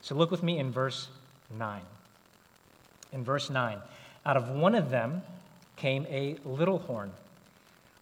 So 0.00 0.14
look 0.14 0.30
with 0.30 0.42
me 0.42 0.58
in 0.58 0.72
verse 0.72 1.08
9. 1.58 1.82
In 3.12 3.22
verse 3.22 3.50
9, 3.50 3.76
out 4.24 4.38
of 4.38 4.48
one 4.48 4.74
of 4.74 4.88
them 4.88 5.20
came 5.76 6.06
a 6.08 6.38
little 6.46 6.78
horn 6.78 7.12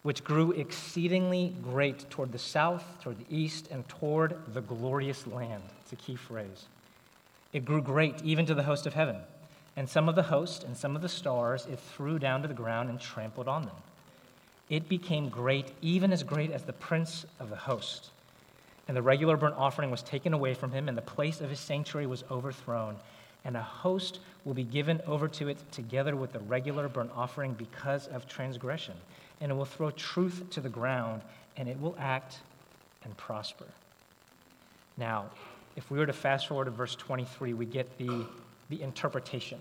which 0.04 0.22
grew 0.22 0.52
exceedingly 0.52 1.56
great 1.61 2.08
toward 2.08 2.30
the 2.30 2.38
south, 2.38 2.84
toward 3.02 3.18
the 3.18 3.37
east, 3.37 3.66
and 3.72 3.88
toward 3.88 4.37
the 4.54 4.61
glorious 4.61 5.26
land. 5.26 5.64
It's 5.82 5.92
a 5.92 5.96
key 5.96 6.14
phrase. 6.14 6.66
It 7.52 7.64
grew 7.64 7.82
great 7.82 8.22
even 8.22 8.46
to 8.46 8.54
the 8.54 8.62
host 8.62 8.87
of 8.87 8.94
heaven. 8.94 9.16
And 9.75 9.88
some 9.88 10.08
of 10.08 10.14
the 10.14 10.22
host 10.22 10.62
and 10.62 10.76
some 10.76 10.94
of 10.94 11.02
the 11.02 11.08
stars 11.08 11.66
it 11.66 11.80
threw 11.80 12.20
down 12.20 12.42
to 12.42 12.49
the 12.49 12.54
ground 12.54 12.90
and 12.90 13.00
trampled 13.00 13.49
on 13.49 13.62
them. 13.62 13.76
It 14.70 14.88
became 14.88 15.28
great, 15.28 15.72
even 15.82 16.12
as 16.12 16.22
great 16.22 16.52
as 16.52 16.62
the 16.62 16.72
prince 16.72 17.26
of 17.40 17.50
the 17.50 17.56
host. 17.56 18.12
And 18.88 18.96
the 18.96 19.02
regular 19.02 19.36
burnt 19.36 19.54
offering 19.56 19.90
was 19.90 20.02
taken 20.02 20.32
away 20.32 20.54
from 20.54 20.72
him, 20.72 20.88
and 20.88 20.98
the 20.98 21.02
place 21.02 21.40
of 21.40 21.50
his 21.50 21.60
sanctuary 21.60 22.06
was 22.06 22.24
overthrown. 22.30 22.96
And 23.44 23.56
a 23.56 23.62
host 23.62 24.20
will 24.44 24.54
be 24.54 24.64
given 24.64 25.00
over 25.06 25.28
to 25.28 25.48
it 25.48 25.58
together 25.72 26.14
with 26.16 26.32
the 26.32 26.40
regular 26.40 26.88
burnt 26.88 27.10
offering 27.14 27.54
because 27.54 28.06
of 28.08 28.28
transgression 28.28 28.94
and 29.42 29.50
it 29.50 29.54
will 29.56 29.64
throw 29.64 29.90
truth 29.90 30.44
to 30.50 30.60
the 30.60 30.68
ground, 30.68 31.20
and 31.56 31.68
it 31.68 31.78
will 31.80 31.96
act 31.98 32.38
and 33.02 33.14
prosper. 33.16 33.66
Now, 34.96 35.26
if 35.74 35.90
we 35.90 35.98
were 35.98 36.06
to 36.06 36.12
fast 36.12 36.46
forward 36.46 36.66
to 36.66 36.70
verse 36.70 36.94
23, 36.94 37.52
we 37.52 37.66
get 37.66 37.98
the, 37.98 38.24
the 38.70 38.80
interpretation. 38.80 39.58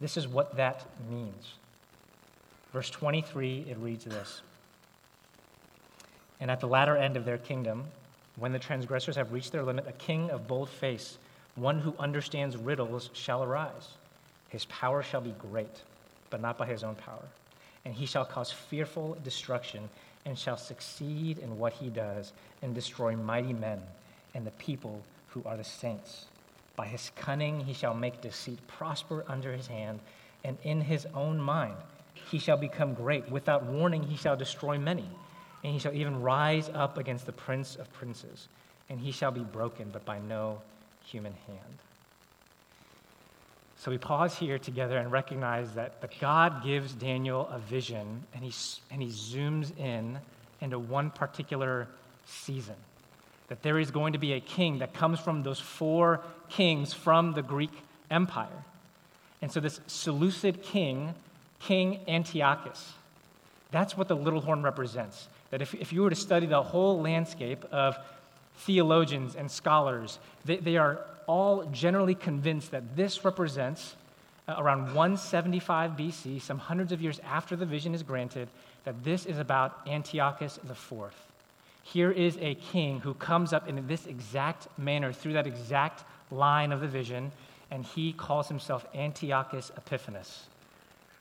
This 0.00 0.16
is 0.16 0.26
what 0.26 0.56
that 0.56 0.84
means. 1.08 1.54
Verse 2.72 2.90
23, 2.90 3.66
it 3.70 3.78
reads 3.78 4.04
this 4.04 4.42
And 6.40 6.50
at 6.50 6.58
the 6.58 6.66
latter 6.66 6.96
end 6.96 7.16
of 7.16 7.24
their 7.24 7.38
kingdom, 7.38 7.84
when 8.36 8.52
the 8.52 8.58
transgressors 8.58 9.16
have 9.16 9.32
reached 9.32 9.52
their 9.52 9.62
limit, 9.62 9.86
a 9.86 9.92
king 9.92 10.30
of 10.30 10.48
bold 10.48 10.68
face, 10.68 11.18
one 11.54 11.78
who 11.78 11.94
understands 11.98 12.56
riddles, 12.56 13.10
shall 13.12 13.42
arise. 13.42 13.88
His 14.48 14.64
power 14.66 15.02
shall 15.02 15.20
be 15.20 15.34
great, 15.38 15.82
but 16.30 16.40
not 16.40 16.58
by 16.58 16.66
his 16.66 16.82
own 16.82 16.94
power 16.94 17.24
and 17.84 17.94
he 17.94 18.06
shall 18.06 18.24
cause 18.24 18.50
fearful 18.50 19.16
destruction, 19.24 19.88
and 20.24 20.38
shall 20.38 20.56
succeed 20.56 21.38
in 21.38 21.58
what 21.58 21.72
he 21.72 21.88
does, 21.88 22.32
and 22.62 22.74
destroy 22.74 23.16
mighty 23.16 23.52
men 23.52 23.80
and 24.34 24.46
the 24.46 24.52
people 24.52 25.02
who 25.28 25.42
are 25.44 25.56
the 25.56 25.64
saints. 25.64 26.26
By 26.76 26.86
his 26.86 27.10
cunning 27.16 27.60
he 27.60 27.74
shall 27.74 27.94
make 27.94 28.20
deceit 28.20 28.58
prosper 28.68 29.24
under 29.26 29.52
his 29.52 29.66
hand, 29.66 29.98
and 30.44 30.56
in 30.62 30.80
his 30.80 31.06
own 31.14 31.40
mind 31.40 31.74
he 32.30 32.38
shall 32.38 32.56
become 32.56 32.94
great. 32.94 33.28
Without 33.30 33.64
warning 33.64 34.04
he 34.04 34.16
shall 34.16 34.36
destroy 34.36 34.78
many, 34.78 35.08
and 35.62 35.72
he 35.72 35.78
shall 35.78 35.94
even 35.94 36.20
rise 36.20 36.70
up 36.74 36.98
against 36.98 37.26
the 37.26 37.32
prince 37.32 37.76
of 37.76 37.92
princes, 37.92 38.48
and 38.88 39.00
he 39.00 39.12
shall 39.12 39.30
be 39.30 39.44
broken, 39.44 39.90
but 39.92 40.04
by 40.04 40.18
no 40.18 40.60
human 41.04 41.34
hand. 41.46 41.78
So 43.82 43.90
we 43.90 43.98
pause 43.98 44.36
here 44.36 44.60
together 44.60 44.96
and 44.98 45.10
recognize 45.10 45.72
that, 45.72 46.00
God 46.20 46.62
gives 46.62 46.92
Daniel 46.92 47.48
a 47.48 47.58
vision 47.58 48.22
and 48.32 48.44
he, 48.44 48.52
and 48.92 49.02
he 49.02 49.08
zooms 49.08 49.76
in 49.76 50.18
into 50.60 50.78
one 50.78 51.10
particular 51.10 51.88
season. 52.24 52.76
That 53.48 53.64
there 53.64 53.80
is 53.80 53.90
going 53.90 54.12
to 54.12 54.20
be 54.20 54.34
a 54.34 54.40
king 54.40 54.78
that 54.78 54.94
comes 54.94 55.18
from 55.18 55.42
those 55.42 55.58
four 55.58 56.20
kings 56.48 56.92
from 56.92 57.32
the 57.32 57.42
Greek 57.42 57.72
Empire. 58.08 58.64
And 59.42 59.50
so 59.50 59.58
this 59.58 59.80
Seleucid 59.88 60.62
king, 60.62 61.14
King 61.58 61.98
Antiochus, 62.06 62.92
that's 63.72 63.96
what 63.96 64.06
the 64.06 64.14
little 64.14 64.40
horn 64.40 64.62
represents. 64.62 65.28
That 65.50 65.60
if, 65.62 65.74
if 65.74 65.92
you 65.92 66.02
were 66.02 66.10
to 66.10 66.16
study 66.16 66.46
the 66.46 66.62
whole 66.62 67.00
landscape 67.00 67.64
of 67.72 67.96
theologians 68.58 69.34
and 69.34 69.50
scholars, 69.50 70.18
they, 70.44 70.58
they 70.58 70.76
are 70.76 71.00
all 71.26 71.64
generally 71.72 72.14
convinced 72.14 72.70
that 72.70 72.96
this 72.96 73.24
represents 73.24 73.96
uh, 74.46 74.56
around 74.58 74.94
175 74.94 75.92
BC, 75.92 76.42
some 76.42 76.58
hundreds 76.58 76.92
of 76.92 77.00
years 77.00 77.20
after 77.24 77.56
the 77.56 77.66
vision 77.66 77.94
is 77.94 78.02
granted, 78.02 78.48
that 78.84 79.02
this 79.04 79.24
is 79.24 79.38
about 79.38 79.80
Antiochus 79.86 80.58
IV. 80.68 81.12
Here 81.84 82.10
is 82.10 82.36
a 82.40 82.54
king 82.54 83.00
who 83.00 83.14
comes 83.14 83.52
up 83.52 83.68
in 83.68 83.86
this 83.86 84.06
exact 84.06 84.66
manner 84.78 85.12
through 85.12 85.34
that 85.34 85.46
exact 85.46 86.04
line 86.30 86.72
of 86.72 86.80
the 86.80 86.88
vision, 86.88 87.32
and 87.70 87.84
he 87.84 88.12
calls 88.12 88.48
himself 88.48 88.86
Antiochus 88.94 89.72
Epiphanes, 89.76 90.46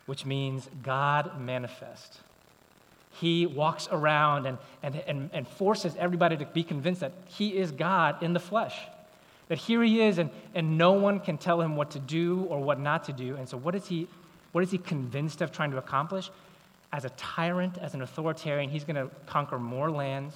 which 0.05 0.25
means 0.25 0.69
God 0.83 1.39
manifest. 1.39 2.19
He 3.19 3.45
walks 3.45 3.87
around 3.91 4.45
and, 4.45 4.57
and, 4.81 4.95
and, 4.95 5.29
and 5.33 5.47
forces 5.47 5.95
everybody 5.97 6.37
to 6.37 6.45
be 6.45 6.63
convinced 6.63 7.01
that 7.01 7.11
he 7.27 7.57
is 7.57 7.71
God 7.71 8.23
in 8.23 8.33
the 8.33 8.39
flesh. 8.39 8.77
That 9.49 9.57
here 9.57 9.83
he 9.83 10.01
is, 10.01 10.17
and, 10.17 10.29
and 10.55 10.77
no 10.77 10.93
one 10.93 11.19
can 11.19 11.37
tell 11.37 11.59
him 11.59 11.75
what 11.75 11.91
to 11.91 11.99
do 11.99 12.43
or 12.43 12.61
what 12.61 12.79
not 12.79 13.03
to 13.05 13.13
do. 13.13 13.35
And 13.35 13.49
so, 13.49 13.57
what 13.57 13.75
is, 13.75 13.85
he, 13.85 14.07
what 14.53 14.63
is 14.63 14.71
he 14.71 14.77
convinced 14.77 15.41
of 15.41 15.51
trying 15.51 15.71
to 15.71 15.77
accomplish? 15.77 16.31
As 16.93 17.03
a 17.03 17.09
tyrant, 17.11 17.77
as 17.77 17.93
an 17.93 18.01
authoritarian, 18.01 18.69
he's 18.69 18.85
going 18.85 18.95
to 18.95 19.13
conquer 19.25 19.59
more 19.59 19.91
lands, 19.91 20.33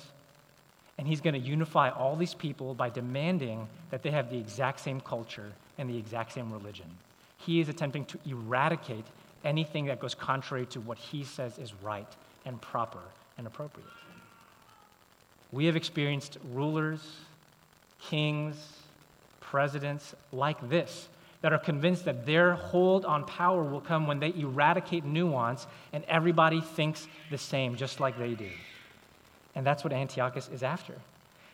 and 0.97 1.07
he's 1.07 1.21
going 1.21 1.33
to 1.33 1.39
unify 1.39 1.89
all 1.89 2.17
these 2.17 2.33
people 2.33 2.73
by 2.73 2.89
demanding 2.89 3.67
that 3.89 4.03
they 4.03 4.11
have 4.11 4.29
the 4.29 4.37
exact 4.37 4.81
same 4.81 4.99
culture 4.99 5.51
and 5.77 5.89
the 5.89 5.97
exact 5.97 6.33
same 6.33 6.51
religion. 6.51 6.87
He 7.37 7.61
is 7.61 7.69
attempting 7.69 8.05
to 8.05 8.19
eradicate 8.25 9.05
anything 9.45 9.85
that 9.85 9.99
goes 9.99 10.15
contrary 10.15 10.65
to 10.67 10.81
what 10.81 10.97
he 10.97 11.23
says 11.23 11.57
is 11.57 11.73
right 11.81 12.07
and 12.45 12.61
proper 12.61 12.99
and 13.37 13.47
appropriate. 13.47 13.87
We 15.51 15.65
have 15.65 15.75
experienced 15.75 16.37
rulers, 16.53 17.01
kings, 18.09 18.55
presidents 19.39 20.15
like 20.31 20.69
this 20.69 21.07
that 21.41 21.53
are 21.53 21.59
convinced 21.59 22.05
that 22.05 22.25
their 22.25 22.55
hold 22.55 23.05
on 23.05 23.23
power 23.25 23.63
will 23.63 23.81
come 23.81 24.07
when 24.07 24.19
they 24.19 24.33
eradicate 24.35 25.05
nuance 25.05 25.67
and 25.93 26.03
everybody 26.05 26.59
thinks 26.59 27.07
the 27.29 27.37
same, 27.37 27.75
just 27.75 27.99
like 27.99 28.17
they 28.17 28.33
do. 28.33 28.49
And 29.53 29.65
that's 29.65 29.83
what 29.83 29.93
Antiochus 29.93 30.49
is 30.51 30.63
after. 30.63 30.95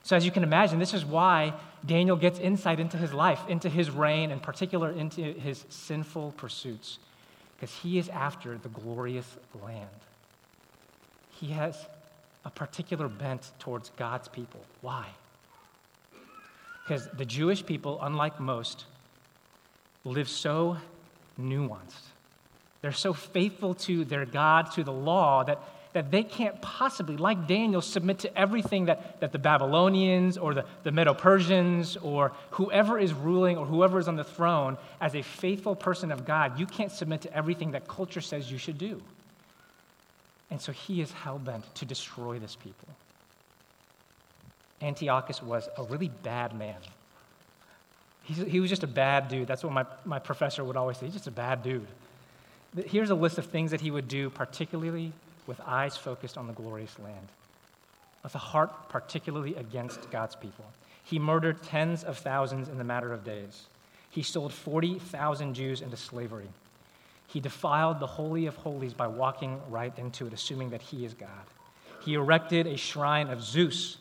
So, 0.04 0.16
as 0.16 0.26
you 0.26 0.32
can 0.32 0.44
imagine, 0.44 0.80
this 0.80 0.94
is 0.94 1.06
why 1.06 1.54
Daniel 1.86 2.16
gets 2.16 2.40
insight 2.40 2.80
into 2.80 2.98
his 2.98 3.14
life, 3.14 3.42
into 3.48 3.70
his 3.70 3.92
reign, 3.92 4.32
and 4.32 4.42
particular 4.42 4.92
into 4.92 5.22
his 5.22 5.64
sinful 5.70 6.34
pursuits, 6.38 6.98
because 7.56 7.76
he 7.76 8.00
is 8.00 8.10
after 8.10 8.58
the 8.58 8.70
glorious 8.70 9.38
land. 9.64 9.90
He 11.42 11.48
has 11.48 11.76
a 12.46 12.52
particular 12.52 13.08
bent 13.08 13.52
towards 13.60 13.92
God's 13.98 14.28
people. 14.28 14.62
Why? 14.82 15.08
Because 16.84 17.10
the 17.18 17.26
Jewish 17.26 17.66
people, 17.66 18.00
unlike 18.02 18.40
most, 18.40 18.86
live 20.06 20.30
so 20.30 20.78
nuanced. 21.40 22.10
They're 22.82 22.92
so 22.92 23.14
faithful 23.14 23.74
to 23.76 24.06
their 24.06 24.26
God, 24.26 24.72
to 24.74 24.84
the 24.84 24.94
law, 24.94 25.44
that, 25.44 25.60
that 25.94 26.12
they 26.12 26.24
can't 26.24 26.62
possibly, 26.62 27.18
like 27.18 27.48
Daniel, 27.48 27.82
submit 27.82 28.20
to 28.20 28.38
everything 28.38 28.86
that, 28.86 29.20
that 29.22 29.32
the 29.32 29.40
Babylonians 29.40 30.38
or 30.38 30.54
the, 30.54 30.66
the 30.84 30.92
Medo 30.92 31.14
Persians 31.14 31.98
or 31.98 32.34
whoever 32.52 33.00
is 33.00 33.14
ruling 33.14 33.58
or 33.58 33.66
whoever 33.66 34.00
is 34.00 34.08
on 34.08 34.16
the 34.16 34.24
throne, 34.24 34.78
as 35.00 35.16
a 35.16 35.22
faithful 35.24 35.76
person 35.76 36.12
of 36.12 36.26
God, 36.26 36.60
you 36.60 36.68
can't 36.68 36.92
submit 36.92 37.22
to 37.22 37.36
everything 37.36 37.72
that 37.72 37.88
culture 37.88 38.22
says 38.22 38.52
you 38.52 38.60
should 38.60 38.78
do. 38.78 39.02
And 40.52 40.62
so 40.62 40.72
he 40.74 41.02
is 41.02 41.12
hell 41.12 41.40
bent 41.40 41.74
to 41.76 41.86
destroy 41.86 42.38
this 42.38 42.56
people. 42.56 42.88
Antiochus 44.82 45.42
was 45.42 45.70
a 45.78 45.84
really 45.84 46.10
bad 46.10 46.54
man. 46.54 46.78
He's, 48.24 48.38
he 48.38 48.60
was 48.60 48.70
just 48.70 48.84
a 48.84 48.88
bad 48.88 49.30
dude. 49.30 49.48
That's 49.48 49.64
what 49.64 49.74
my, 49.74 49.86
my 50.06 50.20
professor 50.20 50.64
would 50.64 50.76
always 50.76 50.98
say. 50.98 51.06
He's 51.06 51.16
just 51.16 51.28
a 51.28 51.32
bad 51.32 51.64
dude. 51.64 51.88
Here's 52.86 53.10
a 53.10 53.16
list 53.16 53.38
of 53.38 53.46
things 53.46 53.72
that 53.72 53.82
he 53.82 53.92
would 53.92 54.08
do, 54.08 54.30
particularly 54.30 55.14
with 55.48 55.60
eyes 55.66 55.98
focused 55.98 56.38
on 56.38 56.48
the 56.48 56.54
glorious 56.54 56.98
land, 57.00 57.28
with 58.24 58.36
a 58.36 58.40
heart 58.40 58.90
particularly 58.90 59.56
against 59.56 60.10
God's 60.12 60.36
people. 60.36 60.66
He 61.04 61.20
murdered 61.20 61.64
tens 61.64 62.04
of 62.04 62.18
thousands 62.18 62.70
in 62.70 62.78
the 62.78 62.84
matter 62.84 63.12
of 63.12 63.24
days. 63.24 63.66
He 64.10 64.22
sold 64.22 64.54
40,000 64.54 65.54
Jews 65.54 65.82
into 65.82 65.98
slavery. 65.98 66.48
He 67.32 67.40
defiled 67.40 68.00
the 68.00 68.08
Holy 68.08 68.46
of 68.46 68.56
Holies 68.58 68.94
by 68.94 69.08
walking 69.08 69.62
right 69.70 69.98
into 69.98 70.28
it, 70.28 70.34
assuming 70.34 70.72
that 70.72 70.82
he 70.82 71.06
is 71.06 71.14
God. 71.14 71.30
He 72.04 72.16
erected 72.16 72.68
a 72.68 72.76
shrine 72.76 73.30
of 73.30 73.42
Zeus 73.42 73.98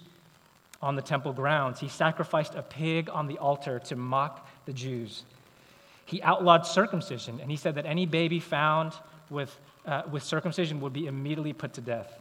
on 0.82 0.96
the 0.96 1.02
temple 1.02 1.32
grounds. 1.32 1.78
He 1.78 1.88
sacrificed 1.88 2.54
a 2.54 2.62
pig 2.62 3.08
on 3.10 3.28
the 3.28 3.38
altar 3.38 3.78
to 3.80 3.96
mock 3.96 4.48
the 4.64 4.72
Jews. 4.72 5.24
He 6.06 6.20
outlawed 6.22 6.66
circumcision, 6.66 7.38
and 7.40 7.50
he 7.50 7.56
said 7.56 7.76
that 7.76 7.86
any 7.86 8.04
baby 8.04 8.40
found 8.40 8.94
with, 9.28 9.56
uh, 9.86 10.02
with 10.10 10.24
circumcision 10.24 10.80
would 10.80 10.92
be 10.92 11.06
immediately 11.06 11.52
put 11.52 11.74
to 11.74 11.80
death. 11.80 12.18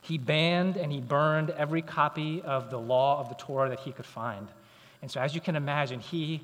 He 0.00 0.18
banned 0.18 0.76
and 0.76 0.90
he 0.90 1.00
burned 1.00 1.50
every 1.50 1.80
copy 1.80 2.42
of 2.42 2.70
the 2.70 2.78
law 2.78 3.20
of 3.20 3.28
the 3.28 3.36
Torah 3.36 3.68
that 3.68 3.80
he 3.80 3.92
could 3.92 4.04
find. 4.04 4.48
And 5.00 5.10
so, 5.10 5.20
as 5.20 5.34
you 5.34 5.40
can 5.40 5.54
imagine, 5.54 6.00
he, 6.00 6.42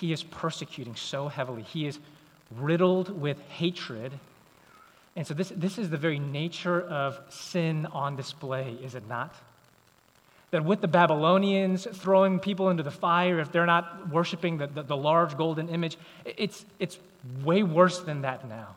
he 0.00 0.12
is 0.12 0.22
persecuting 0.22 0.94
so 0.96 1.28
heavily. 1.28 1.62
He 1.62 1.86
is 1.86 1.98
riddled 2.56 3.20
with 3.20 3.40
hatred. 3.48 4.12
And 5.14 5.26
so, 5.26 5.34
this, 5.34 5.52
this 5.56 5.78
is 5.78 5.90
the 5.90 5.96
very 5.96 6.18
nature 6.18 6.82
of 6.82 7.18
sin 7.30 7.86
on 7.86 8.16
display, 8.16 8.76
is 8.82 8.94
it 8.94 9.08
not? 9.08 9.34
That 10.50 10.64
with 10.64 10.80
the 10.80 10.88
Babylonians 10.88 11.86
throwing 11.92 12.38
people 12.38 12.70
into 12.70 12.82
the 12.82 12.90
fire 12.90 13.40
if 13.40 13.50
they're 13.50 13.66
not 13.66 14.10
worshiping 14.10 14.58
the, 14.58 14.66
the, 14.66 14.82
the 14.82 14.96
large 14.96 15.36
golden 15.36 15.68
image, 15.68 15.96
it's, 16.24 16.64
it's 16.78 16.98
way 17.42 17.62
worse 17.62 18.00
than 18.00 18.22
that 18.22 18.48
now. 18.48 18.68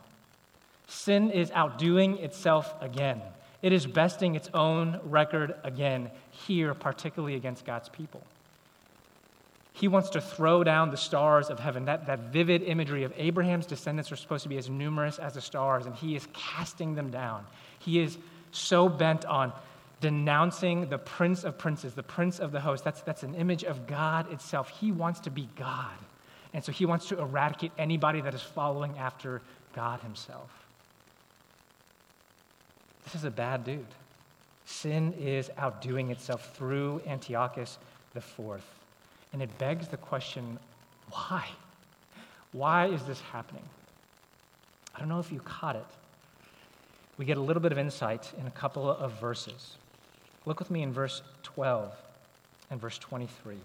Sin 0.88 1.30
is 1.30 1.52
outdoing 1.52 2.18
itself 2.18 2.74
again. 2.80 3.20
It 3.62 3.72
is 3.72 3.86
besting 3.86 4.34
its 4.34 4.48
own 4.54 4.98
record 5.04 5.54
again, 5.62 6.10
here, 6.30 6.74
particularly 6.74 7.34
against 7.34 7.64
God's 7.64 7.88
people. 7.90 8.22
He 9.72 9.88
wants 9.88 10.10
to 10.10 10.20
throw 10.20 10.64
down 10.64 10.90
the 10.90 10.96
stars 10.96 11.48
of 11.48 11.58
heaven. 11.58 11.84
That, 11.84 12.06
that 12.06 12.32
vivid 12.32 12.62
imagery 12.62 13.04
of 13.04 13.12
Abraham's 13.16 13.66
descendants 13.66 14.10
are 14.10 14.16
supposed 14.16 14.42
to 14.42 14.48
be 14.48 14.58
as 14.58 14.68
numerous 14.68 15.18
as 15.18 15.34
the 15.34 15.40
stars, 15.40 15.86
and 15.86 15.94
he 15.94 16.16
is 16.16 16.26
casting 16.32 16.94
them 16.94 17.10
down. 17.10 17.46
He 17.78 18.00
is 18.00 18.18
so 18.52 18.88
bent 18.88 19.24
on 19.24 19.52
denouncing 20.00 20.88
the 20.88 20.98
prince 20.98 21.44
of 21.44 21.58
princes, 21.58 21.94
the 21.94 22.02
prince 22.02 22.40
of 22.40 22.52
the 22.52 22.60
host. 22.60 22.84
That's, 22.84 23.02
that's 23.02 23.22
an 23.22 23.34
image 23.34 23.64
of 23.64 23.86
God 23.86 24.32
itself. 24.32 24.70
He 24.80 24.92
wants 24.92 25.20
to 25.20 25.30
be 25.30 25.48
God. 25.56 25.96
And 26.52 26.64
so 26.64 26.72
he 26.72 26.84
wants 26.84 27.08
to 27.08 27.18
eradicate 27.18 27.72
anybody 27.78 28.20
that 28.22 28.34
is 28.34 28.42
following 28.42 28.98
after 28.98 29.40
God 29.74 30.00
himself. 30.00 30.50
This 33.04 33.14
is 33.14 33.24
a 33.24 33.30
bad 33.30 33.64
dude. 33.64 33.86
Sin 34.64 35.14
is 35.18 35.50
outdoing 35.56 36.10
itself 36.10 36.54
through 36.56 37.02
Antiochus 37.06 37.78
the 38.14 38.20
Fourth. 38.20 38.79
And 39.32 39.42
it 39.42 39.56
begs 39.58 39.88
the 39.88 39.96
question 39.96 40.58
why? 41.10 41.46
Why 42.52 42.86
is 42.86 43.02
this 43.04 43.20
happening? 43.20 43.64
I 44.94 44.98
don't 44.98 45.08
know 45.08 45.20
if 45.20 45.30
you 45.32 45.40
caught 45.40 45.76
it. 45.76 45.86
We 47.16 47.24
get 47.24 47.36
a 47.36 47.40
little 47.40 47.62
bit 47.62 47.72
of 47.72 47.78
insight 47.78 48.32
in 48.38 48.46
a 48.46 48.50
couple 48.50 48.90
of 48.90 49.20
verses. 49.20 49.76
Look 50.46 50.58
with 50.58 50.70
me 50.70 50.82
in 50.82 50.92
verse 50.92 51.22
12 51.42 51.92
and 52.70 52.80
verse 52.80 52.98
23. 52.98 53.56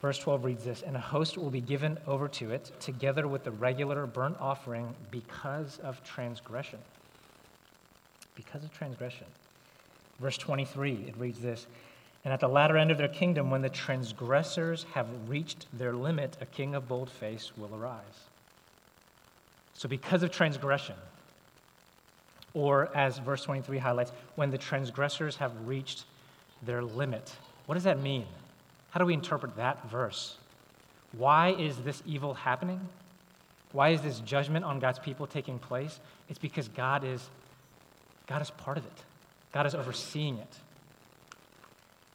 Verse 0.00 0.18
12 0.18 0.44
reads 0.44 0.64
this 0.64 0.82
And 0.82 0.96
a 0.96 1.00
host 1.00 1.36
will 1.36 1.50
be 1.50 1.60
given 1.60 1.98
over 2.06 2.28
to 2.28 2.50
it, 2.50 2.70
together 2.80 3.26
with 3.26 3.44
the 3.44 3.50
regular 3.50 4.06
burnt 4.06 4.36
offering, 4.38 4.94
because 5.10 5.78
of 5.78 6.02
transgression. 6.04 6.78
Because 8.34 8.62
of 8.62 8.72
transgression. 8.72 9.26
Verse 10.20 10.38
23, 10.38 11.06
it 11.08 11.16
reads 11.16 11.40
this 11.40 11.66
And 12.24 12.32
at 12.32 12.40
the 12.40 12.48
latter 12.48 12.76
end 12.76 12.90
of 12.90 12.98
their 12.98 13.08
kingdom, 13.08 13.50
when 13.50 13.62
the 13.62 13.68
transgressors 13.68 14.84
have 14.92 15.06
reached 15.28 15.66
their 15.72 15.92
limit, 15.92 16.36
a 16.40 16.46
king 16.46 16.74
of 16.74 16.88
bold 16.88 17.10
face 17.10 17.52
will 17.56 17.74
arise. 17.74 18.02
So, 19.74 19.88
because 19.88 20.22
of 20.22 20.30
transgression, 20.30 20.96
or 22.54 22.90
as 22.96 23.18
verse 23.18 23.44
23 23.44 23.78
highlights, 23.78 24.12
when 24.34 24.50
the 24.50 24.58
transgressors 24.58 25.36
have 25.36 25.52
reached 25.66 26.04
their 26.62 26.82
limit, 26.82 27.32
what 27.66 27.74
does 27.74 27.84
that 27.84 28.00
mean? 28.00 28.26
How 28.90 28.98
do 28.98 29.06
we 29.06 29.14
interpret 29.14 29.56
that 29.56 29.88
verse? 29.88 30.36
Why 31.12 31.50
is 31.52 31.76
this 31.78 32.02
evil 32.06 32.34
happening? 32.34 32.80
Why 33.72 33.90
is 33.90 34.00
this 34.00 34.20
judgment 34.20 34.64
on 34.64 34.80
God's 34.80 34.98
people 34.98 35.26
taking 35.26 35.58
place? 35.58 36.00
It's 36.28 36.38
because 36.38 36.68
God 36.68 37.04
is 37.04 37.28
God 38.26 38.42
is 38.42 38.50
part 38.50 38.76
of 38.76 38.84
it. 38.84 39.04
God 39.52 39.66
is 39.66 39.74
overseeing 39.74 40.36
it. 40.36 40.56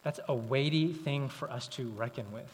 That's 0.04 0.20
a 0.28 0.36
weighty 0.36 0.92
thing 0.92 1.30
for 1.30 1.50
us 1.50 1.68
to 1.70 1.88
reckon 1.90 2.32
with. 2.32 2.50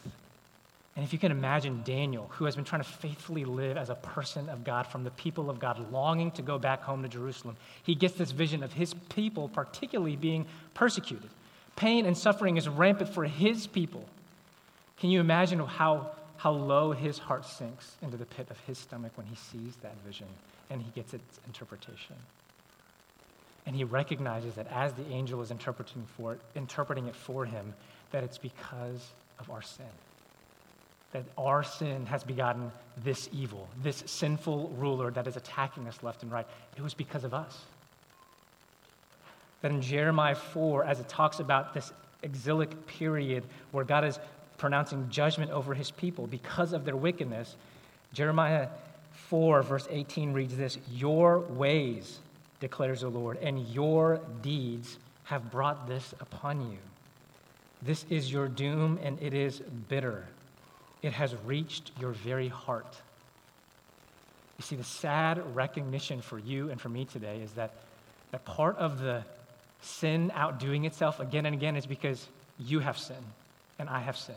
And 0.96 1.04
if 1.04 1.12
you 1.12 1.18
can 1.18 1.32
imagine 1.32 1.82
Daniel, 1.84 2.30
who 2.34 2.44
has 2.44 2.56
been 2.56 2.64
trying 2.64 2.82
to 2.82 2.88
faithfully 2.88 3.44
live 3.44 3.76
as 3.76 3.90
a 3.90 3.94
person 3.94 4.48
of 4.48 4.64
God 4.64 4.86
from 4.86 5.04
the 5.04 5.10
people 5.12 5.48
of 5.48 5.58
God, 5.58 5.90
longing 5.92 6.30
to 6.32 6.42
go 6.42 6.58
back 6.58 6.82
home 6.82 7.02
to 7.02 7.08
Jerusalem, 7.08 7.56
he 7.82 7.94
gets 7.94 8.14
this 8.14 8.32
vision 8.32 8.62
of 8.62 8.72
his 8.72 8.94
people, 9.08 9.48
particularly 9.48 10.16
being 10.16 10.46
persecuted. 10.74 11.30
Pain 11.76 12.06
and 12.06 12.18
suffering 12.18 12.56
is 12.56 12.68
rampant 12.68 13.08
for 13.14 13.24
his 13.24 13.66
people. 13.66 14.04
Can 14.98 15.10
you 15.10 15.20
imagine 15.20 15.60
how, 15.60 16.10
how 16.36 16.50
low 16.50 16.92
his 16.92 17.18
heart 17.18 17.46
sinks 17.46 17.96
into 18.02 18.16
the 18.16 18.26
pit 18.26 18.48
of 18.50 18.58
his 18.66 18.76
stomach 18.76 19.12
when 19.14 19.26
he 19.26 19.36
sees 19.36 19.76
that 19.76 19.94
vision 20.06 20.26
and 20.68 20.82
he 20.82 20.90
gets 20.90 21.14
its 21.14 21.40
interpretation? 21.46 22.16
And 23.66 23.76
he 23.76 23.84
recognizes 23.84 24.54
that 24.54 24.66
as 24.72 24.92
the 24.94 25.06
angel 25.08 25.42
is 25.42 25.50
interpreting, 25.50 26.06
for 26.16 26.38
interpreting 26.54 27.06
it 27.06 27.14
for 27.14 27.44
him, 27.44 27.74
that 28.10 28.24
it's 28.24 28.38
because 28.38 29.10
of 29.38 29.50
our 29.50 29.62
sin. 29.62 29.84
That 31.12 31.24
our 31.36 31.62
sin 31.62 32.06
has 32.06 32.24
begotten 32.24 32.72
this 33.04 33.28
evil, 33.32 33.68
this 33.82 34.02
sinful 34.06 34.74
ruler 34.78 35.10
that 35.10 35.26
is 35.26 35.36
attacking 35.36 35.86
us 35.88 36.02
left 36.02 36.22
and 36.22 36.32
right. 36.32 36.46
It 36.76 36.82
was 36.82 36.94
because 36.94 37.24
of 37.24 37.34
us 37.34 37.64
that 39.62 39.70
in 39.70 39.82
Jeremiah 39.82 40.34
4, 40.34 40.84
as 40.84 41.00
it 41.00 41.08
talks 41.08 41.40
about 41.40 41.74
this 41.74 41.92
exilic 42.22 42.86
period 42.86 43.44
where 43.72 43.84
God 43.84 44.04
is 44.04 44.18
pronouncing 44.58 45.08
judgment 45.10 45.50
over 45.50 45.74
his 45.74 45.90
people 45.90 46.26
because 46.26 46.72
of 46.72 46.84
their 46.84 46.96
wickedness, 46.96 47.56
Jeremiah 48.12 48.68
4, 49.12 49.62
verse 49.62 49.86
18 49.90 50.32
reads 50.32 50.56
this 50.56 50.78
Your 50.92 51.40
ways, 51.40 52.18
declares 52.60 53.00
the 53.00 53.08
Lord, 53.08 53.38
and 53.38 53.66
your 53.68 54.20
deeds 54.42 54.98
have 55.24 55.50
brought 55.50 55.88
this 55.88 56.14
upon 56.20 56.70
you. 56.70 56.78
This 57.82 58.04
is 58.10 58.30
your 58.30 58.48
doom, 58.48 58.98
and 59.02 59.20
it 59.22 59.32
is 59.32 59.60
bitter. 59.88 60.26
It 61.02 61.12
has 61.12 61.34
reached 61.46 61.92
your 61.98 62.12
very 62.12 62.48
heart. 62.48 62.96
You 64.58 64.62
see, 64.62 64.76
the 64.76 64.84
sad 64.84 65.56
recognition 65.56 66.20
for 66.20 66.38
you 66.38 66.70
and 66.70 66.78
for 66.78 66.90
me 66.90 67.06
today 67.06 67.40
is 67.40 67.52
that, 67.52 67.72
that 68.32 68.44
part 68.44 68.76
of 68.76 69.00
the 69.00 69.24
sin 69.80 70.30
outdoing 70.34 70.84
itself 70.84 71.20
again 71.20 71.46
and 71.46 71.54
again 71.54 71.76
is 71.76 71.86
because 71.86 72.26
you 72.58 72.80
have 72.80 72.98
sinned 72.98 73.18
and 73.78 73.88
I 73.88 74.00
have 74.00 74.18
sin. 74.18 74.34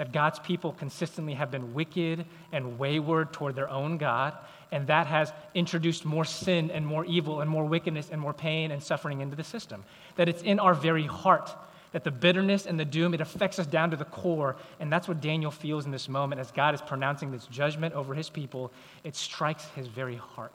That 0.00 0.12
God's 0.12 0.38
people 0.38 0.72
consistently 0.72 1.34
have 1.34 1.50
been 1.50 1.74
wicked 1.74 2.24
and 2.52 2.78
wayward 2.78 3.34
toward 3.34 3.54
their 3.54 3.68
own 3.68 3.98
God, 3.98 4.32
and 4.72 4.86
that 4.86 5.06
has 5.06 5.30
introduced 5.54 6.06
more 6.06 6.24
sin 6.24 6.70
and 6.70 6.86
more 6.86 7.04
evil 7.04 7.42
and 7.42 7.50
more 7.50 7.66
wickedness 7.66 8.08
and 8.10 8.18
more 8.18 8.32
pain 8.32 8.70
and 8.70 8.82
suffering 8.82 9.20
into 9.20 9.36
the 9.36 9.44
system. 9.44 9.84
That 10.16 10.26
it's 10.26 10.40
in 10.40 10.58
our 10.58 10.72
very 10.72 11.04
heart 11.04 11.54
that 11.92 12.04
the 12.04 12.10
bitterness 12.10 12.64
and 12.64 12.80
the 12.80 12.84
doom 12.86 13.12
it 13.12 13.20
affects 13.20 13.58
us 13.58 13.66
down 13.66 13.90
to 13.90 13.96
the 13.98 14.06
core 14.06 14.54
and 14.78 14.92
that's 14.92 15.08
what 15.08 15.20
daniel 15.20 15.50
feels 15.50 15.86
in 15.86 15.90
this 15.90 16.08
moment 16.08 16.40
as 16.40 16.52
god 16.52 16.72
is 16.72 16.80
pronouncing 16.80 17.32
this 17.32 17.46
judgment 17.46 17.92
over 17.94 18.14
his 18.14 18.30
people 18.30 18.70
it 19.02 19.16
strikes 19.16 19.64
his 19.74 19.88
very 19.88 20.14
heart 20.14 20.54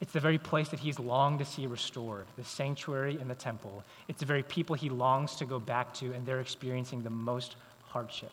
it's 0.00 0.12
the 0.12 0.20
very 0.20 0.36
place 0.36 0.68
that 0.68 0.80
he's 0.80 0.98
longed 0.98 1.38
to 1.38 1.46
see 1.46 1.66
restored, 1.66 2.26
the 2.36 2.44
sanctuary 2.44 3.16
and 3.18 3.30
the 3.30 3.34
temple. 3.34 3.82
It's 4.06 4.20
the 4.20 4.26
very 4.26 4.42
people 4.42 4.76
he 4.76 4.90
longs 4.90 5.36
to 5.36 5.46
go 5.46 5.58
back 5.58 5.94
to, 5.94 6.12
and 6.12 6.26
they're 6.26 6.40
experiencing 6.40 7.02
the 7.02 7.08
most 7.08 7.56
hardship 7.94 8.32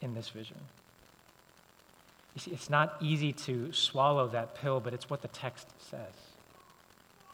in 0.00 0.14
this 0.14 0.30
vision. 0.30 0.56
You 2.34 2.40
see, 2.40 2.50
it's 2.52 2.70
not 2.70 2.96
easy 3.02 3.34
to 3.34 3.70
swallow 3.74 4.26
that 4.28 4.54
pill, 4.54 4.80
but 4.80 4.94
it's 4.94 5.10
what 5.10 5.20
the 5.20 5.28
text 5.28 5.68
says. 5.78 6.14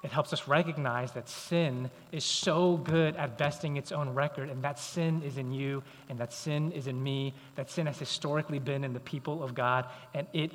It 0.02 0.10
helps 0.10 0.32
us 0.32 0.48
recognize 0.48 1.12
that 1.12 1.28
sin 1.28 1.90
is 2.10 2.24
so 2.24 2.76
good 2.78 3.14
at 3.14 3.38
besting 3.38 3.76
its 3.76 3.92
own 3.92 4.14
record, 4.14 4.50
and 4.50 4.62
that 4.62 4.80
sin 4.80 5.22
is 5.24 5.38
in 5.38 5.52
you, 5.52 5.84
and 6.08 6.18
that 6.18 6.32
sin 6.32 6.72
is 6.72 6.88
in 6.88 7.00
me, 7.00 7.32
that 7.54 7.70
sin 7.70 7.86
has 7.86 7.98
historically 7.98 8.58
been 8.58 8.82
in 8.82 8.92
the 8.92 9.00
people 9.00 9.44
of 9.44 9.54
God, 9.54 9.86
and 10.14 10.26
it 10.32 10.50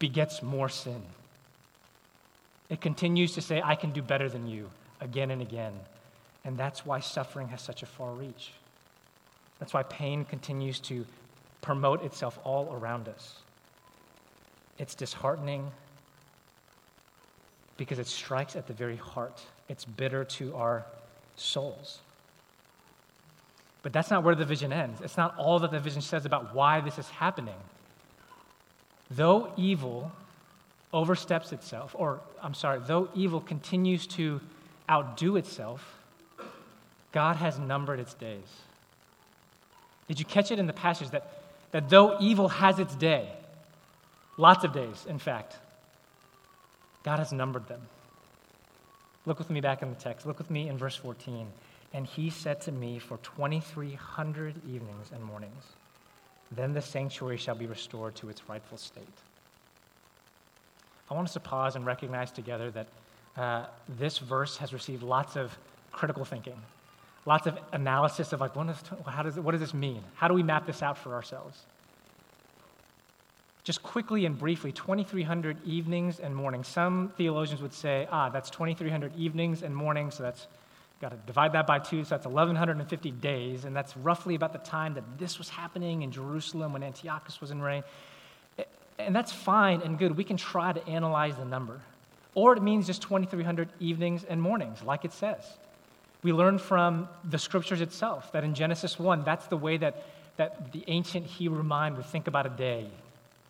begets 0.00 0.42
more 0.42 0.68
sin. 0.68 1.00
It 2.68 2.80
continues 2.80 3.34
to 3.34 3.40
say, 3.40 3.62
I 3.62 3.76
can 3.76 3.92
do 3.92 4.02
better 4.02 4.28
than 4.28 4.48
you 4.48 4.68
again 5.00 5.30
and 5.30 5.40
again. 5.40 5.74
And 6.44 6.58
that's 6.58 6.84
why 6.84 6.98
suffering 6.98 7.48
has 7.48 7.62
such 7.62 7.84
a 7.84 7.86
far 7.86 8.10
reach. 8.10 8.52
That's 9.58 9.72
why 9.72 9.82
pain 9.84 10.24
continues 10.24 10.80
to 10.80 11.06
promote 11.62 12.04
itself 12.04 12.38
all 12.44 12.72
around 12.72 13.08
us. 13.08 13.36
It's 14.78 14.94
disheartening 14.94 15.70
because 17.76 17.98
it 17.98 18.06
strikes 18.06 18.56
at 18.56 18.66
the 18.66 18.72
very 18.72 18.96
heart. 18.96 19.40
It's 19.68 19.84
bitter 19.84 20.24
to 20.24 20.54
our 20.56 20.84
souls. 21.36 22.00
But 23.82 23.92
that's 23.92 24.10
not 24.10 24.24
where 24.24 24.34
the 24.34 24.44
vision 24.44 24.72
ends. 24.72 25.00
It's 25.02 25.16
not 25.16 25.36
all 25.38 25.58
that 25.60 25.70
the 25.70 25.80
vision 25.80 26.00
says 26.00 26.24
about 26.24 26.54
why 26.54 26.80
this 26.80 26.98
is 26.98 27.08
happening. 27.08 27.54
Though 29.10 29.52
evil 29.56 30.10
oversteps 30.92 31.52
itself, 31.52 31.94
or 31.98 32.20
I'm 32.42 32.54
sorry, 32.54 32.80
though 32.86 33.08
evil 33.14 33.40
continues 33.40 34.06
to 34.08 34.40
outdo 34.88 35.36
itself, 35.36 35.98
God 37.12 37.36
has 37.36 37.58
numbered 37.58 38.00
its 38.00 38.14
days. 38.14 38.46
Did 40.08 40.18
you 40.18 40.24
catch 40.24 40.50
it 40.50 40.58
in 40.58 40.66
the 40.66 40.72
passage 40.72 41.10
that, 41.10 41.30
that 41.70 41.88
though 41.88 42.16
evil 42.20 42.48
has 42.48 42.78
its 42.78 42.94
day, 42.94 43.28
lots 44.36 44.64
of 44.64 44.72
days, 44.72 45.06
in 45.08 45.18
fact, 45.18 45.56
God 47.02 47.18
has 47.18 47.32
numbered 47.32 47.68
them? 47.68 47.80
Look 49.26 49.38
with 49.38 49.50
me 49.50 49.60
back 49.60 49.82
in 49.82 49.88
the 49.90 49.96
text. 49.96 50.26
Look 50.26 50.38
with 50.38 50.50
me 50.50 50.68
in 50.68 50.76
verse 50.76 50.96
14. 50.96 51.46
And 51.92 52.06
he 52.06 52.28
said 52.28 52.60
to 52.62 52.72
me, 52.72 52.98
For 52.98 53.18
2,300 53.18 54.54
evenings 54.66 55.10
and 55.12 55.22
mornings, 55.22 55.64
then 56.50 56.74
the 56.74 56.82
sanctuary 56.82 57.36
shall 57.36 57.54
be 57.54 57.66
restored 57.66 58.14
to 58.16 58.28
its 58.28 58.48
rightful 58.48 58.78
state. 58.78 59.06
I 61.10 61.14
want 61.14 61.28
us 61.28 61.34
to 61.34 61.40
pause 61.40 61.76
and 61.76 61.86
recognize 61.86 62.30
together 62.30 62.70
that 62.72 62.86
uh, 63.36 63.66
this 63.98 64.18
verse 64.18 64.56
has 64.58 64.72
received 64.72 65.02
lots 65.02 65.36
of 65.36 65.56
critical 65.92 66.24
thinking, 66.24 66.56
lots 67.26 67.46
of 67.46 67.58
analysis 67.72 68.32
of 68.32 68.40
like, 68.40 68.54
what 68.56 68.66
does, 68.66 68.82
how 69.06 69.22
does, 69.22 69.38
what 69.38 69.52
does 69.52 69.60
this 69.60 69.74
mean? 69.74 70.02
How 70.14 70.28
do 70.28 70.34
we 70.34 70.42
map 70.42 70.66
this 70.66 70.82
out 70.82 70.98
for 70.98 71.14
ourselves? 71.14 71.58
Just 73.62 73.82
quickly 73.82 74.26
and 74.26 74.38
briefly, 74.38 74.72
2,300 74.72 75.56
evenings 75.64 76.20
and 76.20 76.36
mornings. 76.36 76.68
Some 76.68 77.12
theologians 77.16 77.62
would 77.62 77.72
say, 77.72 78.06
ah, 78.10 78.28
that's 78.28 78.50
2,300 78.50 79.16
evenings 79.16 79.62
and 79.62 79.74
mornings, 79.74 80.16
so 80.16 80.22
that's 80.22 80.46
got 81.00 81.10
to 81.10 81.16
divide 81.26 81.52
that 81.52 81.66
by 81.66 81.78
two, 81.78 82.04
so 82.04 82.10
that's 82.10 82.26
1,150 82.26 83.10
days, 83.10 83.64
and 83.64 83.74
that's 83.74 83.96
roughly 83.96 84.34
about 84.34 84.52
the 84.52 84.58
time 84.58 84.94
that 84.94 85.04
this 85.18 85.38
was 85.38 85.48
happening 85.48 86.02
in 86.02 86.12
Jerusalem 86.12 86.74
when 86.74 86.82
Antiochus 86.82 87.40
was 87.40 87.50
in 87.50 87.62
reign. 87.62 87.82
And 88.98 89.16
that's 89.16 89.32
fine 89.32 89.80
and 89.80 89.98
good. 89.98 90.16
We 90.16 90.24
can 90.24 90.36
try 90.36 90.72
to 90.72 90.86
analyze 90.86 91.34
the 91.36 91.44
number. 91.44 91.80
Or 92.34 92.54
it 92.54 92.62
means 92.62 92.86
just 92.86 93.02
2,300 93.02 93.68
evenings 93.80 94.24
and 94.24 94.40
mornings, 94.40 94.82
like 94.82 95.04
it 95.04 95.12
says. 95.12 95.44
We 96.24 96.32
learn 96.32 96.58
from 96.58 97.08
the 97.22 97.38
scriptures 97.38 97.80
itself 97.80 98.32
that 98.32 98.42
in 98.42 98.54
Genesis 98.54 98.98
1, 98.98 99.22
that's 99.22 99.46
the 99.46 99.56
way 99.56 99.76
that, 99.76 100.04
that 100.38 100.72
the 100.72 100.82
ancient 100.88 101.26
Hebrew 101.26 101.62
mind 101.62 101.96
would 101.96 102.06
think 102.06 102.26
about 102.26 102.46
a 102.46 102.48
day 102.48 102.88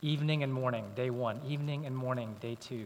evening 0.03 0.43
and 0.43 0.53
morning, 0.53 0.85
day 0.95 1.09
one, 1.09 1.41
evening 1.49 1.87
and 1.87 1.97
morning, 1.97 2.37
day 2.43 2.59
two. 2.61 2.85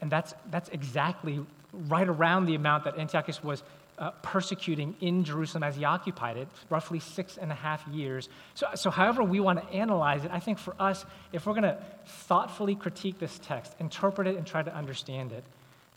And 0.00 0.10
that's, 0.10 0.34
that's 0.50 0.68
exactly 0.70 1.40
right 1.86 2.08
around 2.08 2.46
the 2.46 2.56
amount 2.56 2.82
that 2.84 2.98
Antiochus 2.98 3.44
was 3.44 3.62
uh, 3.98 4.10
persecuting 4.22 4.96
in 5.00 5.22
Jerusalem 5.22 5.62
as 5.62 5.76
he 5.76 5.84
occupied 5.84 6.36
it, 6.36 6.48
roughly 6.68 6.98
six 6.98 7.38
and 7.38 7.52
a 7.52 7.54
half 7.54 7.86
years. 7.88 8.28
So, 8.54 8.66
so, 8.74 8.90
however 8.90 9.22
we 9.22 9.40
want 9.40 9.62
to 9.62 9.74
analyze 9.74 10.24
it, 10.24 10.30
I 10.32 10.40
think 10.40 10.58
for 10.58 10.74
us, 10.78 11.06
if 11.32 11.46
we're 11.46 11.54
going 11.54 11.62
to 11.62 11.78
thoughtfully 12.04 12.74
critique 12.74 13.18
this 13.18 13.38
text, 13.42 13.74
interpret 13.78 14.26
it, 14.26 14.36
and 14.36 14.46
try 14.46 14.62
to 14.62 14.74
understand 14.74 15.32
it, 15.32 15.44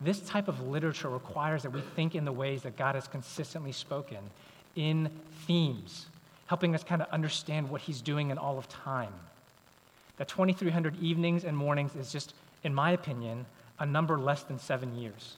this 0.01 0.19
type 0.21 0.47
of 0.47 0.61
literature 0.67 1.09
requires 1.09 1.63
that 1.63 1.71
we 1.71 1.81
think 1.81 2.15
in 2.15 2.25
the 2.25 2.31
ways 2.31 2.63
that 2.63 2.77
God 2.77 2.95
has 2.95 3.07
consistently 3.07 3.71
spoken 3.71 4.19
in 4.75 5.09
themes, 5.45 6.05
helping 6.47 6.73
us 6.73 6.83
kind 6.83 7.01
of 7.01 7.09
understand 7.09 7.69
what 7.69 7.81
he's 7.81 8.01
doing 8.01 8.29
in 8.29 8.37
all 8.37 8.57
of 8.57 8.69
time. 8.69 9.13
That 10.17 10.27
2,300 10.27 11.01
evenings 11.01 11.43
and 11.43 11.55
mornings 11.55 11.95
is 11.95 12.11
just, 12.11 12.33
in 12.63 12.73
my 12.73 12.91
opinion, 12.91 13.45
a 13.79 13.85
number 13.85 14.17
less 14.17 14.43
than 14.43 14.59
seven 14.59 14.95
years. 14.97 15.35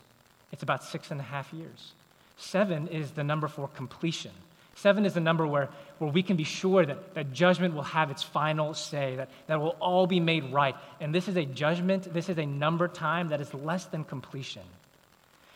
It's 0.52 0.64
about 0.64 0.84
six 0.84 1.12
and 1.12 1.20
a 1.20 1.24
half 1.24 1.54
years. 1.54 1.94
Seven 2.38 2.88
is 2.88 3.12
the 3.12 3.24
number 3.24 3.48
for 3.48 3.68
completion. 3.70 4.32
Seven 4.76 5.06
is 5.06 5.14
the 5.14 5.20
number 5.20 5.46
where, 5.46 5.70
where 6.00 6.12
we 6.12 6.24
can 6.24 6.38
be 6.38 6.44
sure 6.44 6.86
that, 6.86 7.14
that 7.14 7.34
judgment 7.34 7.76
will 7.76 7.84
have 7.84 8.10
its 8.10 8.24
final 8.24 8.74
say, 8.74 9.16
that, 9.18 9.30
that 9.48 9.60
will 9.60 9.76
all 9.80 10.08
be 10.08 10.20
made 10.20 10.52
right. 10.52 10.76
And 11.00 11.14
this 11.14 11.28
is 11.28 11.36
a 11.36 11.46
judgment, 11.46 12.14
this 12.14 12.30
is 12.30 12.38
a 12.38 12.46
number 12.46 12.88
time 12.88 13.30
that 13.30 13.42
is 13.42 13.54
less 13.54 13.86
than 13.86 14.04
completion. 14.04 14.64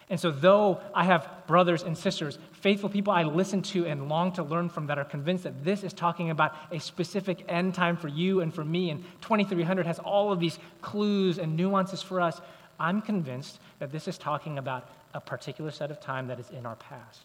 And 0.07 0.19
so, 0.19 0.29
though 0.29 0.81
I 0.93 1.05
have 1.05 1.27
brothers 1.47 1.81
and 1.81 1.97
sisters, 1.97 2.37
faithful 2.51 2.89
people 2.89 3.11
I 3.11 3.23
listen 3.23 3.63
to 3.63 3.87
and 3.87 4.07
long 4.07 4.33
to 4.33 4.43
learn 4.43 4.69
from 4.69 4.85
that 4.87 4.99
are 4.99 5.05
convinced 5.05 5.45
that 5.45 5.63
this 5.63 5.83
is 5.83 5.93
talking 5.93 6.29
about 6.29 6.53
a 6.71 6.79
specific 6.79 7.43
end 7.47 7.73
time 7.73 7.97
for 7.97 8.07
you 8.07 8.41
and 8.41 8.53
for 8.53 8.63
me, 8.63 8.91
and 8.91 9.03
2300 9.21 9.87
has 9.87 9.97
all 9.97 10.31
of 10.31 10.39
these 10.39 10.59
clues 10.81 11.39
and 11.39 11.57
nuances 11.57 12.03
for 12.03 12.21
us, 12.21 12.39
I'm 12.79 13.01
convinced 13.01 13.57
that 13.79 13.91
this 13.91 14.07
is 14.07 14.19
talking 14.19 14.59
about 14.59 14.87
a 15.15 15.21
particular 15.21 15.71
set 15.71 15.89
of 15.89 15.99
time 15.99 16.27
that 16.27 16.39
is 16.39 16.51
in 16.51 16.67
our 16.67 16.75
past. 16.75 17.21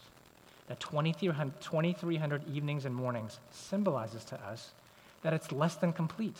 That 0.71 0.79
2,300, 0.79 1.59
2,300 1.59 2.43
evenings 2.55 2.85
and 2.85 2.95
mornings 2.95 3.39
symbolizes 3.51 4.23
to 4.23 4.39
us 4.41 4.69
that 5.21 5.33
it's 5.33 5.51
less 5.51 5.75
than 5.75 5.91
complete. 5.91 6.37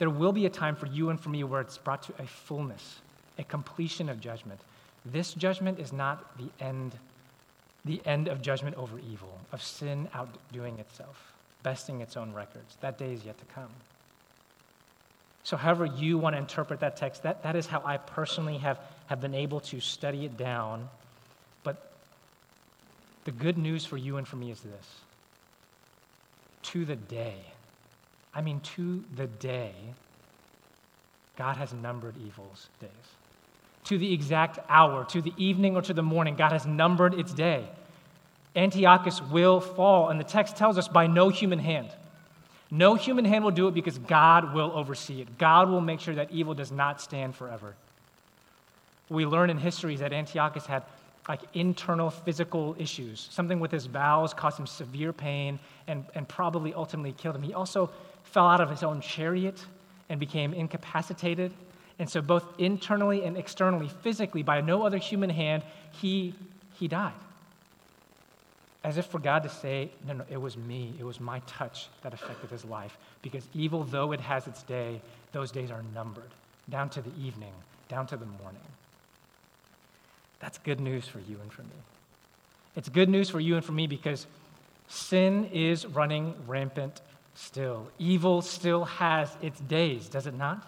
There 0.00 0.10
will 0.10 0.32
be 0.32 0.46
a 0.46 0.50
time 0.50 0.74
for 0.74 0.86
you 0.86 1.10
and 1.10 1.20
for 1.20 1.28
me 1.28 1.44
where 1.44 1.60
it's 1.60 1.78
brought 1.78 2.02
to 2.02 2.12
a 2.18 2.26
fullness, 2.26 2.98
a 3.38 3.44
completion 3.44 4.08
of 4.08 4.20
judgment. 4.20 4.58
This 5.06 5.32
judgment 5.32 5.78
is 5.78 5.92
not 5.92 6.36
the 6.38 6.48
end, 6.58 6.96
the 7.84 8.02
end 8.04 8.26
of 8.26 8.42
judgment 8.42 8.76
over 8.76 8.98
evil, 8.98 9.38
of 9.52 9.62
sin 9.62 10.08
outdoing 10.12 10.80
itself, 10.80 11.32
besting 11.62 12.00
its 12.00 12.16
own 12.16 12.32
records. 12.32 12.78
That 12.80 12.98
day 12.98 13.12
is 13.12 13.24
yet 13.24 13.38
to 13.38 13.44
come. 13.54 13.70
So, 15.44 15.56
however 15.56 15.86
you 15.86 16.18
want 16.18 16.34
to 16.34 16.38
interpret 16.38 16.80
that 16.80 16.96
text, 16.96 17.22
that, 17.22 17.44
that 17.44 17.54
is 17.54 17.66
how 17.66 17.80
I 17.84 17.98
personally 17.98 18.58
have, 18.58 18.80
have 19.06 19.20
been 19.20 19.36
able 19.36 19.60
to 19.60 19.78
study 19.78 20.24
it 20.24 20.36
down. 20.36 20.88
The 23.30 23.44
good 23.44 23.58
news 23.58 23.86
for 23.86 23.96
you 23.96 24.16
and 24.16 24.26
for 24.26 24.34
me 24.34 24.50
is 24.50 24.60
this 24.60 24.86
to 26.64 26.84
the 26.84 26.96
day, 26.96 27.36
I 28.34 28.40
mean, 28.40 28.58
to 28.74 29.04
the 29.14 29.28
day, 29.28 29.72
God 31.36 31.56
has 31.56 31.72
numbered 31.72 32.16
evil's 32.26 32.68
days. 32.80 32.90
To 33.84 33.98
the 33.98 34.12
exact 34.12 34.58
hour, 34.68 35.04
to 35.10 35.22
the 35.22 35.32
evening 35.36 35.76
or 35.76 35.82
to 35.82 35.94
the 35.94 36.02
morning, 36.02 36.34
God 36.34 36.50
has 36.50 36.66
numbered 36.66 37.14
its 37.14 37.32
day. 37.32 37.68
Antiochus 38.56 39.22
will 39.22 39.60
fall, 39.60 40.08
and 40.08 40.18
the 40.18 40.24
text 40.24 40.56
tells 40.56 40.76
us 40.76 40.88
by 40.88 41.06
no 41.06 41.28
human 41.28 41.60
hand. 41.60 41.90
No 42.68 42.96
human 42.96 43.24
hand 43.24 43.44
will 43.44 43.52
do 43.52 43.68
it 43.68 43.74
because 43.74 43.96
God 43.96 44.54
will 44.54 44.72
oversee 44.74 45.20
it. 45.20 45.38
God 45.38 45.68
will 45.68 45.80
make 45.80 46.00
sure 46.00 46.16
that 46.16 46.32
evil 46.32 46.54
does 46.54 46.72
not 46.72 47.00
stand 47.00 47.36
forever. 47.36 47.76
We 49.08 49.24
learn 49.24 49.50
in 49.50 49.58
history 49.58 49.94
that 49.96 50.12
Antiochus 50.12 50.66
had 50.66 50.82
like 51.30 51.42
internal 51.54 52.10
physical 52.10 52.74
issues. 52.76 53.28
Something 53.30 53.60
with 53.60 53.70
his 53.70 53.86
bowels 53.86 54.34
caused 54.34 54.58
him 54.58 54.66
severe 54.66 55.12
pain 55.12 55.60
and, 55.86 56.04
and 56.16 56.28
probably 56.28 56.74
ultimately 56.74 57.12
killed 57.12 57.36
him. 57.36 57.42
He 57.42 57.54
also 57.54 57.88
fell 58.24 58.48
out 58.48 58.60
of 58.60 58.68
his 58.68 58.82
own 58.82 59.00
chariot 59.00 59.64
and 60.08 60.18
became 60.18 60.52
incapacitated. 60.52 61.52
And 62.00 62.10
so, 62.10 62.20
both 62.20 62.44
internally 62.58 63.22
and 63.22 63.36
externally, 63.36 63.88
physically, 64.02 64.42
by 64.42 64.60
no 64.60 64.82
other 64.84 64.98
human 64.98 65.30
hand, 65.30 65.62
he, 65.92 66.34
he 66.80 66.88
died. 66.88 67.12
As 68.82 68.96
if 68.96 69.06
for 69.06 69.20
God 69.20 69.44
to 69.44 69.48
say, 69.48 69.88
no, 70.08 70.14
no, 70.14 70.24
it 70.28 70.40
was 70.40 70.56
me, 70.56 70.94
it 70.98 71.04
was 71.04 71.20
my 71.20 71.38
touch 71.46 71.86
that 72.02 72.12
affected 72.12 72.50
his 72.50 72.64
life. 72.64 72.98
Because 73.22 73.46
evil, 73.54 73.84
though 73.84 74.10
it 74.10 74.20
has 74.20 74.48
its 74.48 74.64
day, 74.64 75.00
those 75.30 75.52
days 75.52 75.70
are 75.70 75.84
numbered, 75.94 76.32
down 76.68 76.90
to 76.90 77.00
the 77.00 77.12
evening, 77.24 77.52
down 77.88 78.08
to 78.08 78.16
the 78.16 78.26
morning. 78.26 78.66
That's 80.40 80.58
good 80.58 80.80
news 80.80 81.06
for 81.06 81.20
you 81.20 81.38
and 81.42 81.52
for 81.52 81.62
me. 81.62 81.68
It's 82.76 82.88
good 82.88 83.08
news 83.08 83.30
for 83.30 83.40
you 83.40 83.56
and 83.56 83.64
for 83.64 83.72
me 83.72 83.86
because 83.86 84.26
sin 84.88 85.48
is 85.52 85.86
running 85.86 86.34
rampant 86.46 87.00
still. 87.34 87.86
Evil 87.98 88.42
still 88.42 88.84
has 88.84 89.30
its 89.42 89.60
days, 89.60 90.08
does 90.08 90.26
it 90.26 90.34
not? 90.34 90.66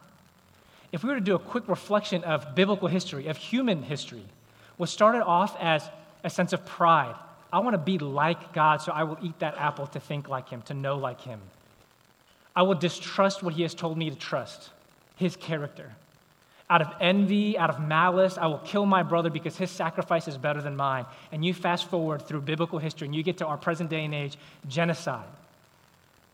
If 0.93 1.03
we 1.03 1.09
were 1.09 1.17
to 1.17 1.21
do 1.21 1.35
a 1.35 1.39
quick 1.39 1.69
reflection 1.69 2.23
of 2.25 2.55
biblical 2.55 2.89
history, 2.89 3.27
of 3.27 3.37
human 3.37 3.83
history, 3.83 4.25
what 4.77 4.89
started 4.89 5.25
off 5.25 5.57
as 5.61 5.89
a 6.23 6.31
sense 6.31 6.53
of 6.53 6.65
pride 6.67 7.15
I 7.53 7.59
want 7.59 7.75
to 7.75 7.79
be 7.79 7.99
like 7.99 8.55
God, 8.55 8.81
so 8.81 8.93
I 8.93 9.03
will 9.03 9.19
eat 9.23 9.39
that 9.41 9.59
apple 9.59 9.87
to 9.89 10.01
think 10.01 10.29
like 10.29 10.49
Him, 10.49 10.63
to 10.63 10.75
know 10.75 10.97
like 10.97 11.21
Him. 11.21 11.41
I 12.57 12.63
will 12.63 12.75
distrust 12.75 13.43
what 13.43 13.55
He 13.55 13.63
has 13.63 13.75
told 13.75 13.99
me 13.99 14.09
to 14.09 14.17
trust, 14.17 14.71
His 15.17 15.37
character. 15.37 15.93
Out 16.71 16.81
of 16.81 16.95
envy, 17.01 17.59
out 17.59 17.71
of 17.71 17.81
malice, 17.81 18.39
I 18.39 18.47
will 18.47 18.59
kill 18.59 18.87
my 18.87 19.03
brother 19.03 19.31
because 19.31 19.57
his 19.57 19.71
sacrifice 19.71 20.27
is 20.29 20.39
better 20.39 20.63
than 20.63 20.77
mine. 20.77 21.05
And 21.31 21.45
you 21.45 21.53
fast 21.53 21.91
forward 21.91 22.23
through 22.23 22.43
biblical 22.43 22.79
history 22.79 23.07
and 23.07 23.15
you 23.15 23.23
get 23.23 23.39
to 23.39 23.47
our 23.47 23.59
present 23.59 23.91
day 23.91 24.05
and 24.05 24.15
age 24.15 24.37
genocide, 24.69 25.27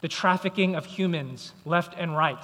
the 0.01 0.09
trafficking 0.09 0.77
of 0.77 0.87
humans 0.87 1.53
left 1.65 1.95
and 1.99 2.17
right, 2.17 2.39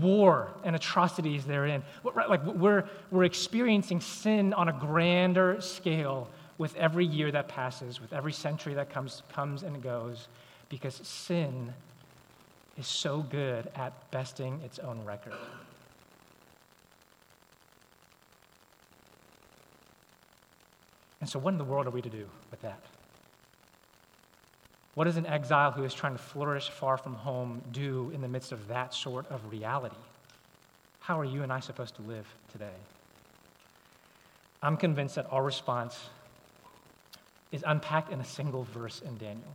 war 0.00 0.48
and 0.64 0.74
atrocities 0.74 1.44
therein. 1.44 1.82
Like 2.04 2.44
we're, 2.44 2.84
we're 3.10 3.24
experiencing 3.24 4.00
sin 4.00 4.54
on 4.54 4.68
a 4.68 4.72
grander 4.72 5.60
scale 5.60 6.28
with 6.58 6.74
every 6.76 7.04
year 7.04 7.30
that 7.32 7.48
passes, 7.48 8.00
with 8.00 8.12
every 8.12 8.32
century 8.32 8.74
that 8.74 8.90
comes, 8.90 9.22
comes 9.32 9.62
and 9.62 9.82
goes, 9.82 10.28
because 10.68 10.94
sin 10.94 11.72
is 12.78 12.86
so 12.86 13.20
good 13.20 13.68
at 13.74 14.10
besting 14.10 14.60
its 14.64 14.78
own 14.78 15.04
record. 15.04 15.34
And 21.20 21.28
so, 21.28 21.38
what 21.38 21.52
in 21.52 21.58
the 21.58 21.64
world 21.64 21.86
are 21.86 21.90
we 21.90 22.02
to 22.02 22.10
do 22.10 22.26
with 22.50 22.60
that? 22.62 22.80
What 24.94 25.04
does 25.04 25.16
an 25.16 25.26
exile 25.26 25.72
who 25.72 25.84
is 25.84 25.92
trying 25.92 26.14
to 26.14 26.18
flourish 26.18 26.70
far 26.70 26.96
from 26.96 27.14
home 27.14 27.62
do 27.72 28.10
in 28.14 28.22
the 28.22 28.28
midst 28.28 28.52
of 28.52 28.68
that 28.68 28.94
sort 28.94 29.30
of 29.30 29.40
reality? 29.50 29.96
How 31.00 31.20
are 31.20 31.24
you 31.24 31.42
and 31.42 31.52
I 31.52 31.60
supposed 31.60 31.96
to 31.96 32.02
live 32.02 32.26
today? 32.50 32.74
I'm 34.62 34.76
convinced 34.76 35.16
that 35.16 35.26
our 35.30 35.42
response 35.42 36.08
is 37.52 37.62
unpacked 37.66 38.10
in 38.10 38.20
a 38.20 38.24
single 38.24 38.64
verse 38.64 39.02
in 39.02 39.16
Daniel. 39.18 39.54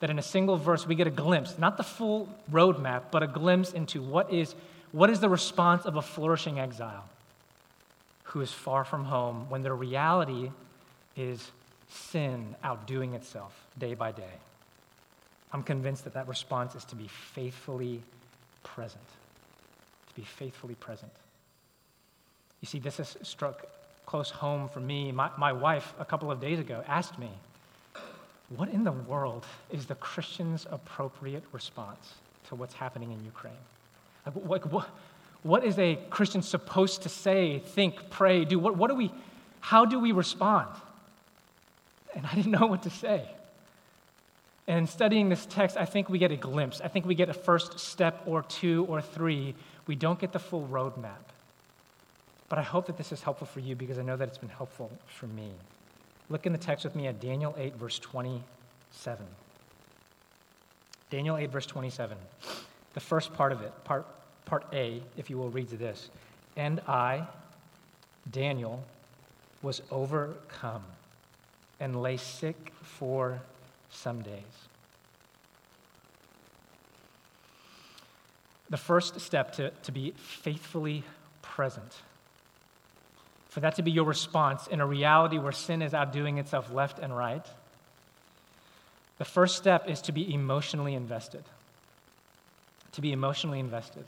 That 0.00 0.10
in 0.10 0.18
a 0.18 0.22
single 0.22 0.56
verse, 0.56 0.86
we 0.86 0.94
get 0.94 1.08
a 1.08 1.10
glimpse, 1.10 1.58
not 1.58 1.76
the 1.76 1.82
full 1.82 2.28
roadmap, 2.52 3.02
but 3.10 3.22
a 3.22 3.26
glimpse 3.26 3.72
into 3.72 4.00
what 4.00 4.32
is, 4.32 4.54
what 4.92 5.10
is 5.10 5.18
the 5.18 5.28
response 5.28 5.84
of 5.86 5.96
a 5.96 6.02
flourishing 6.02 6.60
exile 6.60 7.04
who 8.28 8.40
is 8.40 8.52
far 8.52 8.84
from 8.84 9.04
home 9.04 9.46
when 9.48 9.62
their 9.62 9.74
reality 9.74 10.50
is 11.16 11.50
sin 11.88 12.54
outdoing 12.62 13.14
itself 13.14 13.66
day 13.78 13.94
by 13.94 14.12
day. 14.12 14.34
I'm 15.52 15.62
convinced 15.62 16.04
that 16.04 16.14
that 16.14 16.28
response 16.28 16.74
is 16.74 16.84
to 16.86 16.94
be 16.94 17.08
faithfully 17.08 18.02
present. 18.62 19.08
To 20.08 20.14
be 20.14 20.22
faithfully 20.22 20.74
present. 20.74 21.12
You 22.60 22.66
see, 22.66 22.78
this 22.78 22.98
has 22.98 23.16
struck 23.22 23.66
close 24.04 24.30
home 24.30 24.68
for 24.68 24.80
me. 24.80 25.10
My, 25.10 25.30
my 25.38 25.52
wife, 25.52 25.94
a 25.98 26.04
couple 26.04 26.30
of 26.30 26.40
days 26.40 26.58
ago, 26.58 26.84
asked 26.86 27.18
me, 27.18 27.30
What 28.54 28.68
in 28.68 28.84
the 28.84 28.92
world 28.92 29.46
is 29.70 29.86
the 29.86 29.94
Christian's 29.94 30.66
appropriate 30.70 31.44
response 31.52 32.14
to 32.48 32.54
what's 32.54 32.74
happening 32.74 33.12
in 33.12 33.24
Ukraine? 33.24 33.64
Like, 34.26 34.34
what, 34.34 34.70
what 34.70 34.88
is 35.64 35.78
a 35.78 35.98
Christian 36.10 36.42
supposed 36.42 37.02
to 37.02 37.08
say, 37.08 37.60
think, 37.60 38.10
pray, 38.10 38.44
do? 38.44 38.58
What, 38.58 38.76
what 38.76 38.88
do 38.88 38.94
we, 38.94 39.12
how 39.60 39.84
do 39.84 39.98
we 39.98 40.12
respond? 40.12 40.68
And 42.14 42.26
I 42.26 42.34
didn't 42.34 42.52
know 42.58 42.66
what 42.66 42.82
to 42.82 42.90
say. 42.90 43.28
And 44.66 44.80
in 44.80 44.86
studying 44.86 45.30
this 45.30 45.46
text, 45.46 45.78
I 45.78 45.86
think 45.86 46.10
we 46.10 46.18
get 46.18 46.30
a 46.30 46.36
glimpse. 46.36 46.82
I 46.82 46.88
think 46.88 47.06
we 47.06 47.14
get 47.14 47.30
a 47.30 47.34
first 47.34 47.78
step 47.78 48.22
or 48.26 48.42
two 48.42 48.84
or 48.88 49.00
three. 49.00 49.54
We 49.86 49.96
don't 49.96 50.18
get 50.18 50.32
the 50.32 50.38
full 50.38 50.68
roadmap. 50.70 51.24
But 52.50 52.58
I 52.58 52.62
hope 52.62 52.86
that 52.86 52.98
this 52.98 53.12
is 53.12 53.22
helpful 53.22 53.46
for 53.46 53.60
you 53.60 53.74
because 53.74 53.98
I 53.98 54.02
know 54.02 54.16
that 54.16 54.28
it's 54.28 54.38
been 54.38 54.48
helpful 54.50 54.90
for 55.06 55.26
me. 55.26 55.50
Look 56.28 56.44
in 56.44 56.52
the 56.52 56.58
text 56.58 56.84
with 56.84 56.94
me 56.94 57.06
at 57.06 57.20
Daniel 57.20 57.54
8, 57.56 57.76
verse 57.76 57.98
27. 57.98 59.26
Daniel 61.10 61.36
8, 61.36 61.50
verse 61.50 61.66
27. 61.66 62.16
The 62.92 63.00
first 63.00 63.32
part 63.32 63.52
of 63.52 63.62
it, 63.62 63.72
part, 63.84 64.06
part 64.48 64.64
A, 64.72 65.02
if 65.16 65.30
you 65.30 65.38
will, 65.38 65.50
reads 65.50 65.72
this 65.72 66.10
And 66.56 66.80
I, 66.88 67.26
Daniel, 68.30 68.82
was 69.62 69.82
overcome 69.90 70.84
and 71.80 72.02
lay 72.02 72.16
sick 72.16 72.72
for 72.82 73.40
some 73.90 74.22
days. 74.22 74.42
The 78.70 78.76
first 78.76 79.20
step 79.20 79.52
to, 79.54 79.70
to 79.70 79.92
be 79.92 80.12
faithfully 80.16 81.02
present 81.40 81.94
for 83.48 83.60
that 83.60 83.76
to 83.76 83.82
be 83.82 83.90
your 83.90 84.04
response 84.04 84.66
in 84.66 84.80
a 84.80 84.86
reality 84.86 85.38
where 85.38 85.52
sin 85.52 85.82
is 85.82 85.94
outdoing 85.94 86.38
itself 86.38 86.70
left 86.70 86.98
and 86.98 87.16
right, 87.16 87.44
the 89.16 89.24
first 89.24 89.56
step 89.56 89.88
is 89.88 90.00
to 90.02 90.12
be 90.12 90.32
emotionally 90.32 90.94
invested. 90.94 91.42
To 92.92 93.00
be 93.00 93.12
emotionally 93.12 93.58
invested. 93.58 94.04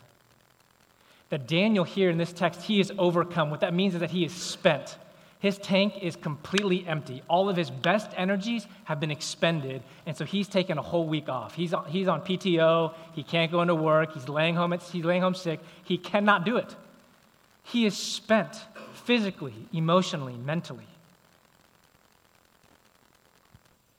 That 1.31 1.47
Daniel 1.47 1.85
here 1.85 2.11
in 2.11 2.19
this 2.19 2.33
text, 2.33 2.63
he 2.63 2.81
is 2.81 2.93
overcome. 2.99 3.51
What 3.51 3.61
that 3.61 3.73
means 3.73 3.95
is 3.95 4.01
that 4.01 4.11
he 4.11 4.25
is 4.25 4.33
spent. 4.33 4.99
His 5.39 5.57
tank 5.57 6.03
is 6.03 6.17
completely 6.17 6.87
empty. 6.87 7.23
All 7.27 7.49
of 7.49 7.57
his 7.57 7.71
best 7.71 8.11
energies 8.15 8.67
have 8.85 9.01
been 9.01 9.11
expended, 9.11 9.83
and 10.05 10.15
so 10.15 10.27
he's 10.27 10.49
taken 10.49 10.77
a 10.77 10.83
whole 10.83 11.07
week 11.07 11.31
off. 11.31 11.55
He's 11.55 11.73
on, 11.73 11.87
he's 11.87 12.09
on 12.09 12.21
PTO. 12.21 12.95
He 13.15 13.23
can't 13.23 13.51
go 13.51 13.63
into 13.63 13.75
work. 13.75 14.13
He's 14.13 14.29
laying 14.29 14.55
home. 14.55 14.73
He's 14.73 15.05
laying 15.05 15.23
home 15.23 15.35
sick. 15.35 15.61
He 15.85 15.97
cannot 15.97 16.45
do 16.45 16.59
it. 16.59 16.77
He 17.63 17.87
is 17.87 17.97
spent 17.97 18.55
physically, 18.93 19.55
emotionally, 19.73 20.35
mentally. 20.35 20.85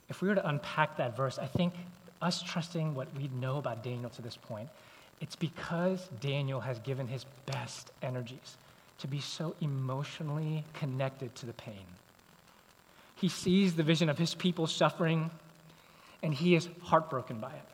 If 0.09 0.21
we 0.21 0.27
were 0.27 0.35
to 0.35 0.47
unpack 0.47 0.97
that 0.97 1.15
verse, 1.15 1.39
I 1.39 1.47
think 1.47 1.73
us 2.21 2.43
trusting 2.43 2.93
what 2.93 3.07
we 3.17 3.29
know 3.39 3.57
about 3.57 3.83
Daniel 3.83 4.09
to 4.11 4.21
this 4.21 4.35
point, 4.35 4.69
it's 5.21 5.35
because 5.35 6.09
Daniel 6.19 6.59
has 6.59 6.79
given 6.79 7.07
his 7.07 7.25
best 7.45 7.91
energies 8.01 8.57
to 8.99 9.07
be 9.07 9.21
so 9.21 9.55
emotionally 9.61 10.63
connected 10.73 11.33
to 11.35 11.45
the 11.45 11.53
pain. 11.53 11.85
He 13.15 13.29
sees 13.29 13.75
the 13.75 13.83
vision 13.83 14.09
of 14.09 14.17
his 14.17 14.35
people 14.35 14.67
suffering, 14.67 15.29
and 16.23 16.33
he 16.33 16.55
is 16.55 16.67
heartbroken 16.81 17.39
by 17.39 17.51
it 17.51 17.71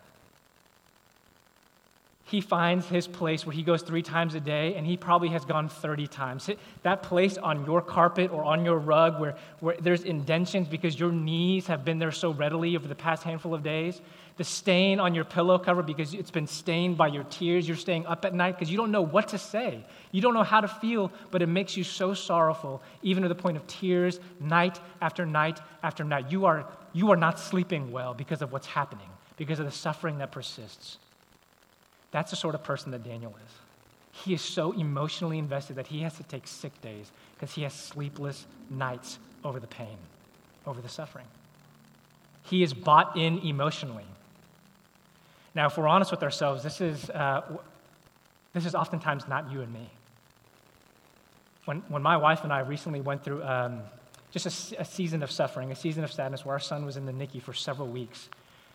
he 2.28 2.42
finds 2.42 2.86
his 2.86 3.08
place 3.08 3.46
where 3.46 3.56
he 3.56 3.63
goes 3.63 3.82
three 3.82 4.02
times 4.02 4.36
a 4.36 4.42
day, 4.42 4.76
and 4.76 4.86
he 4.86 4.98
probably 4.98 5.30
has 5.30 5.46
gone 5.46 5.70
30 5.70 6.08
times. 6.08 6.50
That 6.84 7.02
place 7.02 7.38
on 7.38 7.66
your 7.66 7.82
carpet 7.82 8.34
or 8.34 8.44
on 8.44 8.66
your 8.66 8.80
rug 8.80 9.22
where, 9.22 9.38
where 9.62 9.78
there's 9.80 10.04
indentions 10.04 10.68
because 10.68 11.00
your 11.00 11.13
knees 11.13 11.68
have 11.68 11.86
been 11.86 12.00
there 12.00 12.12
so 12.12 12.32
readily 12.32 12.76
over 12.76 12.86
the 12.86 12.96
past 12.96 13.24
handful 13.24 13.54
of 13.54 13.63
days. 13.63 14.02
The 14.36 14.44
stain 14.44 15.00
on 15.00 15.16
your 15.16 15.24
pillow 15.24 15.58
cover 15.58 15.82
because 15.82 16.13
it's 16.13 16.30
been 16.30 16.48
stained 16.48 16.98
by 16.98 17.08
your 17.08 17.24
tears. 17.24 17.66
You're 17.66 17.78
staying 17.78 18.06
up 18.06 18.26
at 18.26 18.34
night 18.34 18.60
because 18.60 18.70
you 18.70 18.76
don't 18.76 18.92
know 18.92 19.04
what 19.04 19.30
to 19.30 19.38
say. 19.38 19.86
You 20.12 20.20
don't 20.20 20.34
know 20.34 20.44
how 20.44 20.60
to 20.60 20.68
feel, 20.68 21.13
but 21.32 21.42
it 21.42 21.48
makes 21.48 21.78
you 21.78 21.86
so 21.86 22.13
sorrowful, 22.13 22.84
even 23.04 23.24
to 23.24 23.30
the 23.30 23.36
point 23.36 23.56
of 23.56 23.66
tears, 23.68 24.20
night 24.42 24.82
after 25.02 25.26
night 25.26 25.62
after 25.82 26.04
night. 26.04 26.30
You 26.30 26.46
are, 26.46 26.68
you 26.92 27.10
are 27.10 27.16
not 27.16 27.40
sleeping 27.40 27.90
well 27.90 28.13
because 28.13 28.42
of 28.42 28.52
what's 28.52 28.68
happening, 28.68 29.08
because 29.38 29.60
of 29.60 29.66
the 29.66 29.72
suffering 29.72 30.18
that 30.18 30.34
persists. 30.34 30.98
That's 32.12 32.32
the 32.32 32.38
sort 32.38 32.56
of 32.56 32.63
person 32.63 32.91
that 32.91 33.04
Daniel 33.04 33.36
is. 33.46 33.54
He 34.24 34.34
is 34.34 34.41
so 34.41 34.72
emotionally 34.72 35.38
invested 35.38 35.76
that 35.76 35.88
he 35.88 36.02
has 36.02 36.15
to 36.17 36.24
take 36.24 36.48
sick 36.48 36.80
days 36.82 37.12
because 37.36 37.54
he 37.54 37.62
has 37.63 37.74
sleepless 37.74 38.46
nights 38.70 39.20
over 39.43 39.60
the 39.60 39.67
pain, 39.67 39.98
over 40.65 40.82
the 40.82 40.89
suffering. 40.89 41.26
He 42.43 42.63
is 42.63 42.74
bought 42.74 43.17
in 43.17 43.39
emotionally. 43.39 44.06
Now, 45.54 45.67
if 45.67 45.78
we're 45.78 45.88
honest 45.88 46.12
with 46.12 46.24
ourselves, 46.24 46.63
this 46.63 46.82
is, 46.82 47.10
uh, 47.10 47.41
this 48.54 48.65
is 48.65 48.74
oftentimes 48.74 49.28
not 49.28 49.52
you 49.52 49.62
and 49.62 49.74
me. 49.74 49.89
When, 51.65 51.84
when 51.89 52.02
my 52.02 52.15
wife 52.17 52.43
and 52.43 52.54
I 52.54 52.60
recently 52.60 53.02
went 53.02 53.24
through 53.24 53.43
um, 53.43 53.82
just 54.32 54.72
a, 54.72 54.82
a 54.82 54.86
season 54.86 55.22
of 55.22 55.32
suffering, 55.32 55.72
a 55.72 55.76
season 55.76 56.04
of 56.04 56.12
sadness 56.12 56.46
where 56.46 56.54
our 56.54 56.60
son 56.60 56.86
was 56.86 56.96
in 56.96 57.06
the 57.06 57.12
NICU 57.12 57.41
for 57.41 57.54
several 57.54 57.88
weeks, 57.88 58.30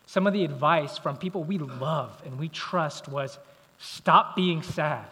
some 0.05 0.27
of 0.27 0.33
the 0.33 0.43
advice 0.43 0.97
from 0.97 1.17
people 1.17 1.43
we 1.43 1.57
love 1.57 2.21
and 2.25 2.37
we 2.37 2.49
trust 2.49 3.07
was 3.07 3.37
stop 3.79 4.35
being 4.35 4.61
sad. 4.61 5.05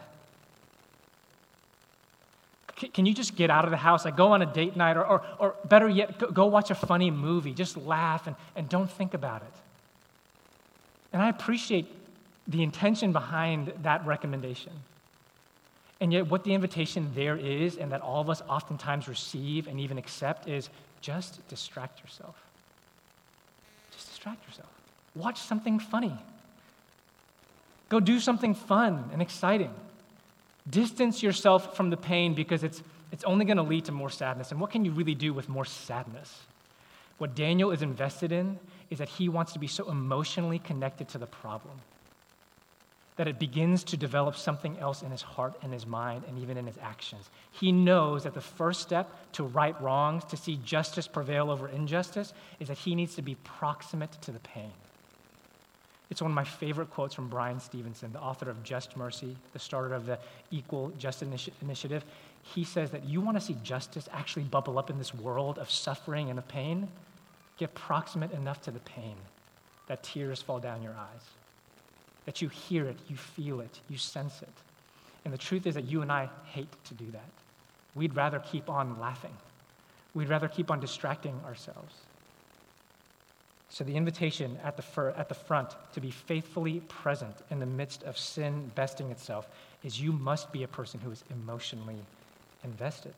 Can 2.93 3.05
you 3.05 3.13
just 3.13 3.35
get 3.35 3.51
out 3.51 3.65
of 3.65 3.71
the 3.71 3.77
house? 3.77 4.05
Like 4.05 4.17
go 4.17 4.31
on 4.31 4.41
a 4.41 4.45
date 4.45 4.75
night, 4.75 4.97
or, 4.97 5.05
or, 5.05 5.23
or 5.37 5.55
better 5.65 5.87
yet, 5.87 6.17
go, 6.17 6.31
go 6.31 6.45
watch 6.47 6.71
a 6.71 6.75
funny 6.75 7.11
movie. 7.11 7.53
Just 7.53 7.77
laugh 7.77 8.25
and, 8.25 8.35
and 8.55 8.67
don't 8.67 8.89
think 8.89 9.13
about 9.13 9.43
it. 9.43 9.53
And 11.13 11.21
I 11.21 11.29
appreciate 11.29 11.87
the 12.47 12.63
intention 12.63 13.11
behind 13.11 13.71
that 13.83 14.05
recommendation. 14.05 14.73
And 15.99 16.11
yet, 16.11 16.27
what 16.27 16.43
the 16.43 16.55
invitation 16.55 17.11
there 17.13 17.37
is, 17.37 17.77
and 17.77 17.91
that 17.91 18.01
all 18.01 18.21
of 18.21 18.29
us 18.29 18.41
oftentimes 18.49 19.07
receive 19.07 19.67
and 19.67 19.79
even 19.79 19.99
accept, 19.99 20.47
is 20.47 20.69
just 21.01 21.47
distract 21.47 22.01
yourself. 22.01 22.35
Just 23.91 24.07
distract 24.09 24.47
yourself. 24.47 24.70
Watch 25.15 25.39
something 25.39 25.79
funny. 25.79 26.17
Go 27.89 27.99
do 27.99 28.19
something 28.19 28.55
fun 28.55 29.09
and 29.11 29.21
exciting. 29.21 29.73
Distance 30.69 31.21
yourself 31.21 31.75
from 31.75 31.89
the 31.89 31.97
pain 31.97 32.33
because 32.33 32.63
it's, 32.63 32.81
it's 33.11 33.23
only 33.25 33.45
going 33.45 33.57
to 33.57 33.63
lead 33.63 33.85
to 33.85 33.91
more 33.91 34.09
sadness. 34.09 34.51
And 34.51 34.61
what 34.61 34.71
can 34.71 34.85
you 34.85 34.91
really 34.91 35.15
do 35.15 35.33
with 35.33 35.49
more 35.49 35.65
sadness? 35.65 36.39
What 37.17 37.35
Daniel 37.35 37.71
is 37.71 37.81
invested 37.81 38.31
in 38.31 38.57
is 38.89 38.99
that 38.99 39.09
he 39.09 39.27
wants 39.29 39.53
to 39.53 39.59
be 39.59 39.67
so 39.67 39.89
emotionally 39.89 40.59
connected 40.59 41.09
to 41.09 41.17
the 41.17 41.27
problem 41.27 41.81
that 43.17 43.27
it 43.27 43.37
begins 43.37 43.83
to 43.83 43.97
develop 43.97 44.35
something 44.35 44.79
else 44.79 45.01
in 45.01 45.11
his 45.11 45.21
heart 45.21 45.53
and 45.61 45.73
his 45.73 45.85
mind 45.85 46.23
and 46.27 46.39
even 46.39 46.57
in 46.57 46.65
his 46.65 46.77
actions. 46.81 47.29
He 47.51 47.71
knows 47.71 48.23
that 48.23 48.33
the 48.33 48.41
first 48.41 48.81
step 48.81 49.11
to 49.33 49.43
right 49.43 49.79
wrongs, 49.81 50.23
to 50.25 50.37
see 50.37 50.57
justice 50.63 51.07
prevail 51.07 51.51
over 51.51 51.67
injustice, 51.67 52.33
is 52.59 52.69
that 52.69 52.77
he 52.77 52.95
needs 52.95 53.15
to 53.15 53.21
be 53.21 53.35
proximate 53.43 54.13
to 54.21 54.31
the 54.31 54.39
pain. 54.39 54.71
It's 56.11 56.21
one 56.21 56.29
of 56.29 56.35
my 56.35 56.43
favorite 56.43 56.91
quotes 56.91 57.15
from 57.15 57.29
Bryan 57.29 57.61
Stevenson, 57.61 58.11
the 58.11 58.19
author 58.19 58.49
of 58.49 58.61
Just 58.63 58.97
Mercy, 58.97 59.37
the 59.53 59.59
starter 59.59 59.93
of 59.93 60.05
the 60.05 60.19
Equal 60.51 60.89
Justice 60.97 61.49
Initiative. 61.61 62.03
He 62.43 62.65
says 62.65 62.91
that 62.91 63.05
you 63.05 63.21
want 63.21 63.37
to 63.37 63.41
see 63.41 63.55
justice 63.63 64.09
actually 64.11 64.43
bubble 64.43 64.77
up 64.77 64.89
in 64.89 64.97
this 64.97 65.13
world 65.15 65.57
of 65.57 65.71
suffering 65.71 66.29
and 66.29 66.37
of 66.37 66.45
pain? 66.49 66.89
Get 67.57 67.73
proximate 67.75 68.33
enough 68.33 68.61
to 68.63 68.71
the 68.71 68.81
pain 68.81 69.15
that 69.87 70.03
tears 70.03 70.41
fall 70.41 70.59
down 70.59 70.83
your 70.83 70.93
eyes, 70.93 71.23
that 72.25 72.41
you 72.41 72.49
hear 72.49 72.85
it, 72.87 72.97
you 73.07 73.15
feel 73.15 73.61
it, 73.61 73.79
you 73.89 73.97
sense 73.97 74.41
it. 74.41 74.49
And 75.23 75.33
the 75.33 75.37
truth 75.37 75.65
is 75.65 75.75
that 75.75 75.85
you 75.85 76.01
and 76.01 76.11
I 76.11 76.29
hate 76.43 76.71
to 76.85 76.93
do 76.93 77.09
that. 77.11 77.29
We'd 77.95 78.17
rather 78.17 78.39
keep 78.39 78.69
on 78.69 78.99
laughing, 78.99 79.35
we'd 80.13 80.29
rather 80.29 80.49
keep 80.49 80.71
on 80.71 80.81
distracting 80.81 81.39
ourselves. 81.45 81.93
So, 83.71 83.85
the 83.85 83.95
invitation 83.95 84.59
at 84.65 84.75
the, 84.75 84.81
fir- 84.81 85.11
at 85.11 85.29
the 85.29 85.33
front 85.33 85.69
to 85.93 86.01
be 86.01 86.11
faithfully 86.11 86.81
present 86.89 87.37
in 87.49 87.59
the 87.59 87.65
midst 87.65 88.03
of 88.03 88.17
sin 88.17 88.69
besting 88.75 89.09
itself 89.11 89.47
is 89.81 89.99
you 89.99 90.11
must 90.11 90.51
be 90.51 90.63
a 90.63 90.67
person 90.67 90.99
who 90.99 91.09
is 91.09 91.23
emotionally 91.31 91.95
invested. 92.65 93.13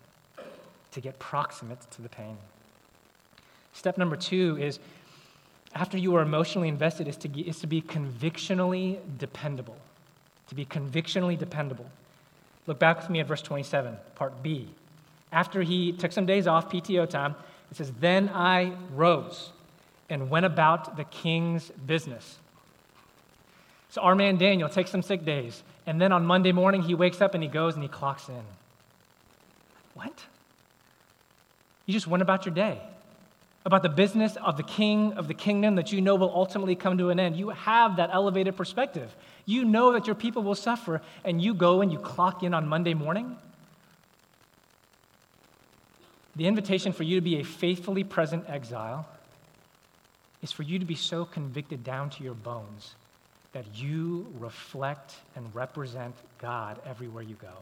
to 0.92 1.02
get 1.02 1.18
proximate 1.18 1.82
to 1.90 2.04
the 2.04 2.10
pain. 2.10 2.38
Step 3.74 3.98
number 3.98 4.16
two 4.16 4.56
is 4.62 4.78
after 5.74 5.98
you 5.98 6.16
are 6.16 6.22
emotionally 6.22 6.68
invested, 6.68 7.08
is 7.08 7.18
to, 7.18 7.42
is 7.42 7.60
to 7.62 7.68
be 7.68 7.82
convictionally 7.82 9.00
dependable. 9.18 9.78
To 10.50 10.56
be 10.56 10.66
convictionally 10.66 11.36
dependable. 11.36 11.90
Look 12.68 12.78
back 12.78 13.00
with 13.02 13.10
me 13.10 13.20
at 13.22 13.26
verse 13.26 13.42
27, 13.42 13.98
part 14.14 14.44
B. 14.44 14.68
After 15.32 15.64
he 15.64 15.94
took 15.94 16.12
some 16.12 16.28
days 16.28 16.46
off, 16.46 16.70
PTO 16.70 17.10
time, 17.10 17.36
it 17.72 17.78
says, 17.78 17.92
Then 18.00 18.30
I 18.30 18.74
rose 18.94 19.52
and 20.10 20.30
went 20.30 20.46
about 20.46 20.98
the 20.98 21.04
king's 21.06 21.70
business. 21.86 22.38
So 23.90 24.02
our 24.02 24.16
man 24.16 24.38
Daniel 24.38 24.70
takes 24.70 24.92
some 24.92 25.02
sick 25.02 25.24
days, 25.24 25.64
and 25.86 26.02
then 26.02 26.12
on 26.12 26.26
Monday 26.26 26.52
morning 26.52 26.82
he 26.82 26.96
wakes 26.96 27.22
up 27.22 27.34
and 27.34 27.44
he 27.44 27.50
goes 27.50 27.76
and 27.76 27.84
he 27.84 27.90
clocks 27.90 28.28
in. 28.30 28.44
What? 29.94 30.26
You 31.86 31.94
just 31.94 32.08
went 32.08 32.24
about 32.24 32.46
your 32.46 32.56
day 32.56 32.82
about 33.66 33.82
the 33.82 33.90
business 33.90 34.36
of 34.38 34.58
the 34.58 34.64
king 34.64 35.14
of 35.14 35.28
the 35.28 35.34
kingdom 35.34 35.76
that 35.76 35.92
you 35.92 36.02
know 36.02 36.16
will 36.16 36.34
ultimately 36.34 36.76
come 36.76 36.98
to 36.98 37.10
an 37.10 37.20
end. 37.20 37.38
You 37.38 37.50
have 37.50 37.96
that 37.96 38.10
elevated 38.12 38.58
perspective. 38.58 39.16
You 39.46 39.64
know 39.64 39.94
that 39.94 40.06
your 40.06 40.16
people 40.16 40.44
will 40.44 40.56
suffer, 40.56 41.02
and 41.24 41.42
you 41.42 41.54
go 41.54 41.82
and 41.82 41.92
you 41.92 41.98
clock 41.98 42.44
in 42.44 42.54
on 42.54 42.68
Monday 42.68 42.94
morning. 42.94 43.38
The 46.36 46.48
invitation 46.48 46.94
for 46.94 47.04
you 47.04 47.18
to 47.18 47.22
be 47.22 47.40
a 47.40 47.44
faithfully 47.44 48.04
present 48.04 48.50
exile 48.50 49.08
is 50.44 50.52
for 50.52 50.62
you 50.62 50.78
to 50.78 50.86
be 50.86 50.96
so 50.96 51.26
convicted 51.26 51.84
down 51.84 52.12
to 52.12 52.24
your 52.24 52.36
bones 52.36 52.94
that 53.54 53.66
you 53.74 54.28
reflect 54.40 55.16
and 55.36 55.56
represent 55.56 56.14
God 56.40 56.80
everywhere 56.86 57.24
you 57.24 57.36
go. 57.42 57.54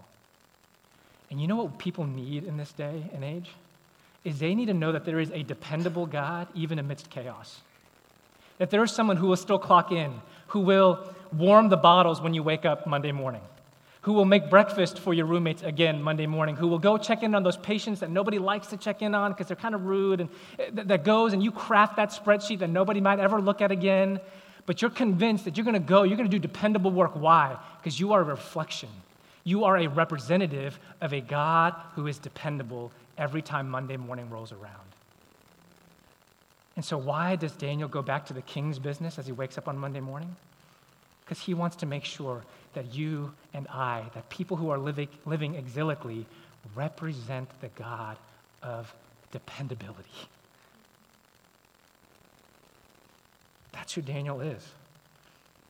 And 1.29 1.39
you 1.39 1.47
know 1.47 1.55
what 1.55 1.77
people 1.77 2.05
need 2.05 2.43
in 2.43 2.57
this 2.57 2.73
day 2.73 3.03
and 3.13 3.23
age? 3.23 3.51
is 4.23 4.39
they 4.39 4.53
need 4.53 4.67
to 4.67 4.73
know 4.73 4.91
that 4.91 5.05
there 5.05 5.19
is 5.19 5.31
a 5.31 5.43
dependable 5.43 6.05
God 6.05 6.47
even 6.53 6.79
amidst 6.79 7.09
chaos. 7.09 7.61
That 8.59 8.69
there 8.69 8.83
is 8.83 8.91
someone 8.91 9.17
who 9.17 9.27
will 9.27 9.37
still 9.37 9.57
clock 9.57 9.91
in, 9.91 10.21
who 10.47 10.59
will 10.59 11.11
warm 11.33 11.69
the 11.69 11.77
bottles 11.77 12.21
when 12.21 12.33
you 12.33 12.43
wake 12.43 12.65
up 12.65 12.85
Monday 12.85 13.11
morning, 13.11 13.41
who 14.01 14.13
will 14.13 14.25
make 14.25 14.49
breakfast 14.49 14.97
for 14.97 15.13
your 15.13 15.25
roommates 15.25 15.61
again 15.61 16.01
Monday 16.01 16.25
morning, 16.25 16.55
who 16.55 16.67
will 16.67 16.79
go 16.79 16.97
check 16.97 17.21
in 17.21 17.35
on 17.35 17.43
those 17.43 17.57
patients 17.57 17.99
that 17.99 18.09
nobody 18.09 18.39
likes 18.39 18.67
to 18.67 18.77
check 18.77 19.01
in 19.01 19.13
on 19.13 19.31
because 19.31 19.47
they're 19.47 19.55
kind 19.55 19.75
of 19.75 19.85
rude, 19.85 20.21
and 20.21 20.29
eh, 20.59 20.69
that 20.73 21.03
goes 21.03 21.33
and 21.33 21.43
you 21.43 21.51
craft 21.51 21.97
that 21.97 22.09
spreadsheet 22.09 22.59
that 22.59 22.69
nobody 22.69 22.99
might 22.99 23.19
ever 23.19 23.39
look 23.39 23.61
at 23.61 23.71
again. 23.71 24.19
But 24.65 24.81
you're 24.81 24.91
convinced 24.91 25.45
that 25.45 25.57
you're 25.57 25.63
going 25.63 25.73
to 25.73 25.79
go, 25.79 26.03
you're 26.03 26.17
going 26.17 26.29
to 26.29 26.35
do 26.35 26.39
dependable 26.39 26.91
work. 26.91 27.15
Why? 27.15 27.57
Because 27.79 27.99
you 27.99 28.13
are 28.13 28.21
a 28.21 28.23
reflection. 28.23 28.89
You 29.43 29.65
are 29.65 29.77
a 29.77 29.87
representative 29.87 30.79
of 30.99 31.13
a 31.13 31.21
God 31.21 31.75
who 31.95 32.07
is 32.07 32.17
dependable 32.19 32.91
every 33.17 33.41
time 33.41 33.69
Monday 33.69 33.97
morning 33.97 34.29
rolls 34.29 34.51
around. 34.51 34.75
And 36.75 36.85
so, 36.85 36.97
why 36.97 37.35
does 37.35 37.51
Daniel 37.51 37.89
go 37.89 38.01
back 38.01 38.25
to 38.27 38.33
the 38.33 38.41
king's 38.41 38.79
business 38.79 39.19
as 39.19 39.25
he 39.25 39.31
wakes 39.31 39.57
up 39.57 39.67
on 39.67 39.77
Monday 39.77 39.99
morning? 39.99 40.35
Because 41.31 41.45
he 41.45 41.53
wants 41.53 41.77
to 41.77 41.85
make 41.85 42.03
sure 42.03 42.43
that 42.73 42.93
you 42.93 43.31
and 43.53 43.65
I, 43.69 44.03
that 44.15 44.29
people 44.29 44.57
who 44.57 44.69
are 44.69 44.77
living, 44.77 45.07
living 45.25 45.55
exilically, 45.55 46.25
represent 46.75 47.47
the 47.61 47.69
God 47.69 48.17
of 48.61 48.93
dependability. 49.31 50.09
That's 53.71 53.93
who 53.93 54.01
Daniel 54.01 54.41
is. 54.41 54.61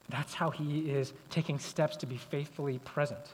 That's 0.10 0.34
how 0.34 0.50
he 0.50 0.89
is 0.89 1.13
taking 1.30 1.60
steps 1.60 1.95
to 1.97 2.08
be 2.08 2.17
faithfully 2.17 2.80
present. 2.80 3.28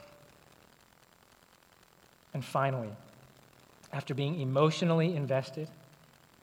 And 2.34 2.44
finally, 2.44 2.92
after 3.94 4.14
being 4.14 4.42
emotionally 4.42 5.16
invested 5.16 5.70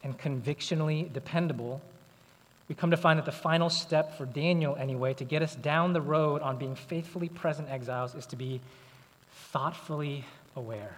and 0.02 0.16
convictionally 0.16 1.10
dependable, 1.12 1.82
we 2.68 2.74
come 2.74 2.90
to 2.90 2.96
find 2.96 3.18
that 3.18 3.26
the 3.26 3.32
final 3.32 3.68
step 3.68 4.16
for 4.16 4.24
Daniel, 4.24 4.74
anyway, 4.76 5.12
to 5.14 5.24
get 5.24 5.42
us 5.42 5.54
down 5.54 5.92
the 5.92 6.00
road 6.00 6.40
on 6.40 6.56
being 6.56 6.74
faithfully 6.74 7.28
present 7.28 7.68
exiles 7.68 8.14
is 8.14 8.26
to 8.26 8.36
be 8.36 8.60
thoughtfully 9.50 10.24
aware. 10.56 10.96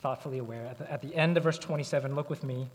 Thoughtfully 0.00 0.38
aware. 0.38 0.66
At 0.66 0.78
the, 0.78 0.90
at 0.90 1.02
the 1.02 1.14
end 1.14 1.36
of 1.36 1.42
verse 1.42 1.58
27, 1.58 2.14
look 2.14 2.30
with 2.30 2.44
me. 2.44 2.68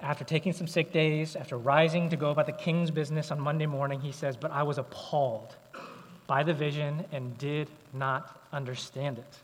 After 0.00 0.24
taking 0.24 0.52
some 0.52 0.66
sick 0.66 0.92
days, 0.92 1.36
after 1.36 1.56
rising 1.56 2.10
to 2.10 2.16
go 2.16 2.30
about 2.30 2.46
the 2.46 2.52
king's 2.52 2.90
business 2.90 3.30
on 3.30 3.40
Monday 3.40 3.66
morning, 3.66 4.00
he 4.00 4.12
says, 4.12 4.36
But 4.36 4.52
I 4.52 4.62
was 4.62 4.78
appalled 4.78 5.54
by 6.26 6.42
the 6.42 6.54
vision 6.54 7.04
and 7.12 7.36
did 7.36 7.68
not 7.92 8.40
understand 8.52 9.18
it. 9.18 9.38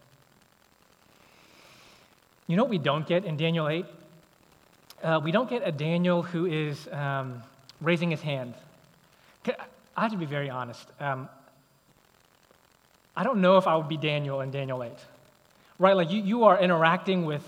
You 2.47 2.57
know 2.57 2.65
what 2.65 2.71
we 2.71 2.79
don't 2.79 3.07
get 3.07 3.25
in 3.25 3.37
Daniel 3.37 3.69
8? 3.69 3.85
Uh, 5.03 5.21
we 5.23 5.33
don't 5.33 5.49
get 5.49 5.67
a 5.67 5.73
Daniel 5.73 6.23
who 6.23 6.47
is 6.47 6.87
um, 6.89 7.43
raising 7.81 8.11
his 8.11 8.21
hand. 8.21 8.55
I 9.97 10.03
have 10.03 10.13
to 10.13 10.19
be 10.19 10.27
very 10.27 10.51
honest. 10.51 10.87
Um, 11.01 11.29
I 13.17 13.25
don't 13.25 13.41
know 13.41 13.57
if 13.57 13.67
I 13.67 13.77
would 13.77 13.89
be 13.89 13.97
Daniel 13.97 14.41
in 14.41 14.51
Daniel 14.51 14.83
8. 14.83 14.93
Right? 15.79 15.97
Like 15.97 16.11
you, 16.11 16.23
you 16.23 16.45
are 16.45 16.61
interacting 16.61 17.25
with 17.25 17.43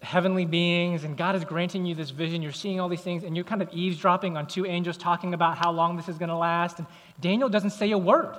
heavenly 0.00 0.44
beings, 0.44 1.04
and 1.04 1.16
God 1.16 1.36
is 1.36 1.44
granting 1.44 1.86
you 1.86 1.94
this 1.94 2.10
vision. 2.10 2.42
You're 2.42 2.52
seeing 2.52 2.80
all 2.80 2.88
these 2.88 3.00
things, 3.00 3.24
and 3.24 3.36
you're 3.36 3.44
kind 3.44 3.62
of 3.62 3.68
eavesdropping 3.72 4.36
on 4.36 4.46
two 4.46 4.66
angels 4.66 4.96
talking 4.96 5.34
about 5.34 5.58
how 5.58 5.70
long 5.70 5.96
this 5.96 6.08
is 6.08 6.18
going 6.18 6.28
to 6.28 6.36
last. 6.36 6.78
And 6.78 6.86
Daniel 7.20 7.48
doesn't 7.48 7.70
say 7.70 7.90
a 7.92 7.98
word. 7.98 8.34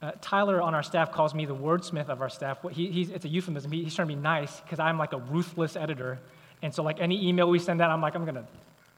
Uh, 0.00 0.12
Tyler 0.20 0.62
on 0.62 0.74
our 0.74 0.82
staff 0.82 1.10
calls 1.10 1.34
me 1.34 1.44
the 1.44 1.54
wordsmith 1.54 2.08
of 2.08 2.22
our 2.22 2.28
staff. 2.28 2.58
He, 2.70 3.02
it's 3.02 3.24
a 3.24 3.28
euphemism. 3.28 3.72
He, 3.72 3.82
he's 3.82 3.94
trying 3.94 4.08
to 4.08 4.14
be 4.14 4.20
nice 4.20 4.60
because 4.60 4.78
I'm 4.78 4.96
like 4.96 5.12
a 5.12 5.18
ruthless 5.18 5.74
editor. 5.74 6.20
And 6.62 6.72
so, 6.72 6.82
like, 6.82 7.00
any 7.00 7.28
email 7.28 7.48
we 7.48 7.58
send 7.58 7.80
out, 7.80 7.90
I'm 7.90 8.00
like, 8.00 8.14
I'm 8.14 8.24
going 8.24 8.36
to 8.36 8.46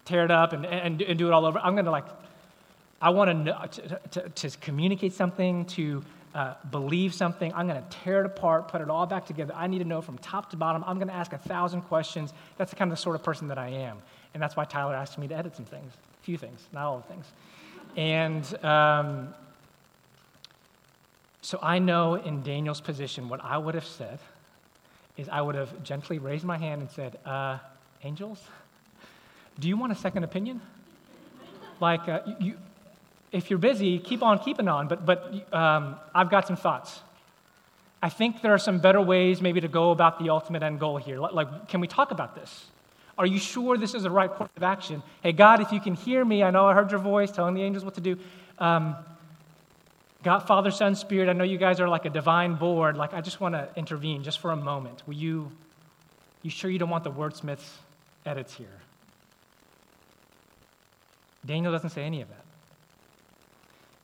tear 0.04 0.24
it 0.24 0.30
up 0.30 0.52
and, 0.52 0.66
and, 0.66 1.00
and 1.00 1.18
do 1.18 1.26
it 1.26 1.32
all 1.32 1.46
over. 1.46 1.58
I'm 1.58 1.74
going 1.74 1.86
to, 1.86 1.90
like, 1.90 2.04
I 3.00 3.10
want 3.10 3.46
to, 3.46 3.98
to, 4.10 4.28
to 4.28 4.58
communicate 4.58 5.14
something, 5.14 5.64
to 5.66 6.04
uh, 6.34 6.54
believe 6.70 7.14
something. 7.14 7.50
I'm 7.54 7.66
going 7.66 7.82
to 7.82 7.88
tear 7.88 8.20
it 8.20 8.26
apart, 8.26 8.68
put 8.68 8.82
it 8.82 8.90
all 8.90 9.06
back 9.06 9.24
together. 9.24 9.54
I 9.56 9.66
need 9.68 9.78
to 9.78 9.86
know 9.86 10.02
from 10.02 10.18
top 10.18 10.50
to 10.50 10.56
bottom. 10.58 10.84
I'm 10.86 10.96
going 10.96 11.08
to 11.08 11.14
ask 11.14 11.32
a 11.32 11.38
thousand 11.38 11.82
questions. 11.82 12.34
That's 12.58 12.70
the 12.70 12.76
kind 12.76 12.90
of 12.92 12.98
the 12.98 13.02
sort 13.02 13.16
of 13.16 13.22
person 13.22 13.48
that 13.48 13.58
I 13.58 13.68
am. 13.68 13.98
And 14.34 14.42
that's 14.42 14.54
why 14.54 14.66
Tyler 14.66 14.94
asked 14.94 15.18
me 15.18 15.28
to 15.28 15.36
edit 15.36 15.56
some 15.56 15.64
things, 15.64 15.92
a 16.20 16.24
few 16.24 16.36
things, 16.36 16.60
not 16.72 16.84
all 16.84 16.98
the 16.98 17.14
things. 17.14 17.26
And, 17.96 18.64
um, 18.64 19.34
so 21.42 21.58
I 21.62 21.78
know 21.78 22.14
in 22.14 22.42
Daniel's 22.42 22.80
position, 22.80 23.28
what 23.28 23.42
I 23.42 23.56
would 23.56 23.74
have 23.74 23.86
said 23.86 24.18
is 25.16 25.28
I 25.28 25.40
would 25.40 25.54
have 25.54 25.82
gently 25.82 26.18
raised 26.18 26.44
my 26.44 26.58
hand 26.58 26.82
and 26.82 26.90
said, 26.90 27.18
uh, 27.24 27.58
Angels, 28.02 28.42
do 29.58 29.68
you 29.68 29.76
want 29.76 29.92
a 29.92 29.96
second 29.96 30.24
opinion? 30.24 30.60
like, 31.80 32.08
uh, 32.08 32.20
you, 32.38 32.56
if 33.32 33.50
you're 33.50 33.58
busy, 33.58 33.98
keep 33.98 34.22
on 34.22 34.38
keeping 34.38 34.68
on, 34.68 34.88
but, 34.88 35.06
but 35.06 35.54
um, 35.54 35.96
I've 36.14 36.30
got 36.30 36.46
some 36.46 36.56
thoughts. 36.56 37.00
I 38.02 38.08
think 38.08 38.42
there 38.42 38.52
are 38.52 38.58
some 38.58 38.78
better 38.78 39.00
ways 39.00 39.40
maybe 39.40 39.60
to 39.60 39.68
go 39.68 39.90
about 39.90 40.18
the 40.18 40.30
ultimate 40.30 40.62
end 40.62 40.80
goal 40.80 40.96
here. 40.96 41.18
Like, 41.18 41.68
can 41.68 41.80
we 41.80 41.86
talk 41.86 42.10
about 42.10 42.34
this? 42.34 42.66
Are 43.18 43.26
you 43.26 43.38
sure 43.38 43.76
this 43.76 43.94
is 43.94 44.04
the 44.04 44.10
right 44.10 44.30
course 44.30 44.50
of 44.56 44.62
action? 44.62 45.02
Hey, 45.22 45.32
God, 45.32 45.60
if 45.60 45.72
you 45.72 45.80
can 45.80 45.94
hear 45.94 46.24
me, 46.24 46.42
I 46.42 46.50
know 46.50 46.66
I 46.66 46.72
heard 46.72 46.90
your 46.90 47.00
voice 47.00 47.30
telling 47.30 47.54
the 47.54 47.62
angels 47.62 47.84
what 47.84 47.94
to 47.94 48.00
do. 48.00 48.16
Um, 48.58 48.96
God, 50.22 50.40
Father, 50.40 50.70
Son, 50.70 50.94
Spirit, 50.94 51.30
I 51.30 51.32
know 51.32 51.44
you 51.44 51.56
guys 51.56 51.80
are 51.80 51.88
like 51.88 52.04
a 52.04 52.10
divine 52.10 52.56
board. 52.56 52.96
Like, 52.96 53.14
I 53.14 53.22
just 53.22 53.40
want 53.40 53.54
to 53.54 53.68
intervene 53.74 54.22
just 54.22 54.38
for 54.38 54.50
a 54.50 54.56
moment. 54.56 55.02
Will 55.06 55.14
you, 55.14 55.50
you 56.42 56.50
sure 56.50 56.70
you 56.70 56.78
don't 56.78 56.90
want 56.90 57.04
the 57.04 57.10
wordsmith's 57.10 57.78
edits 58.26 58.54
here? 58.54 58.68
Daniel 61.46 61.72
doesn't 61.72 61.90
say 61.90 62.02
any 62.02 62.20
of 62.20 62.28
that. 62.28 62.44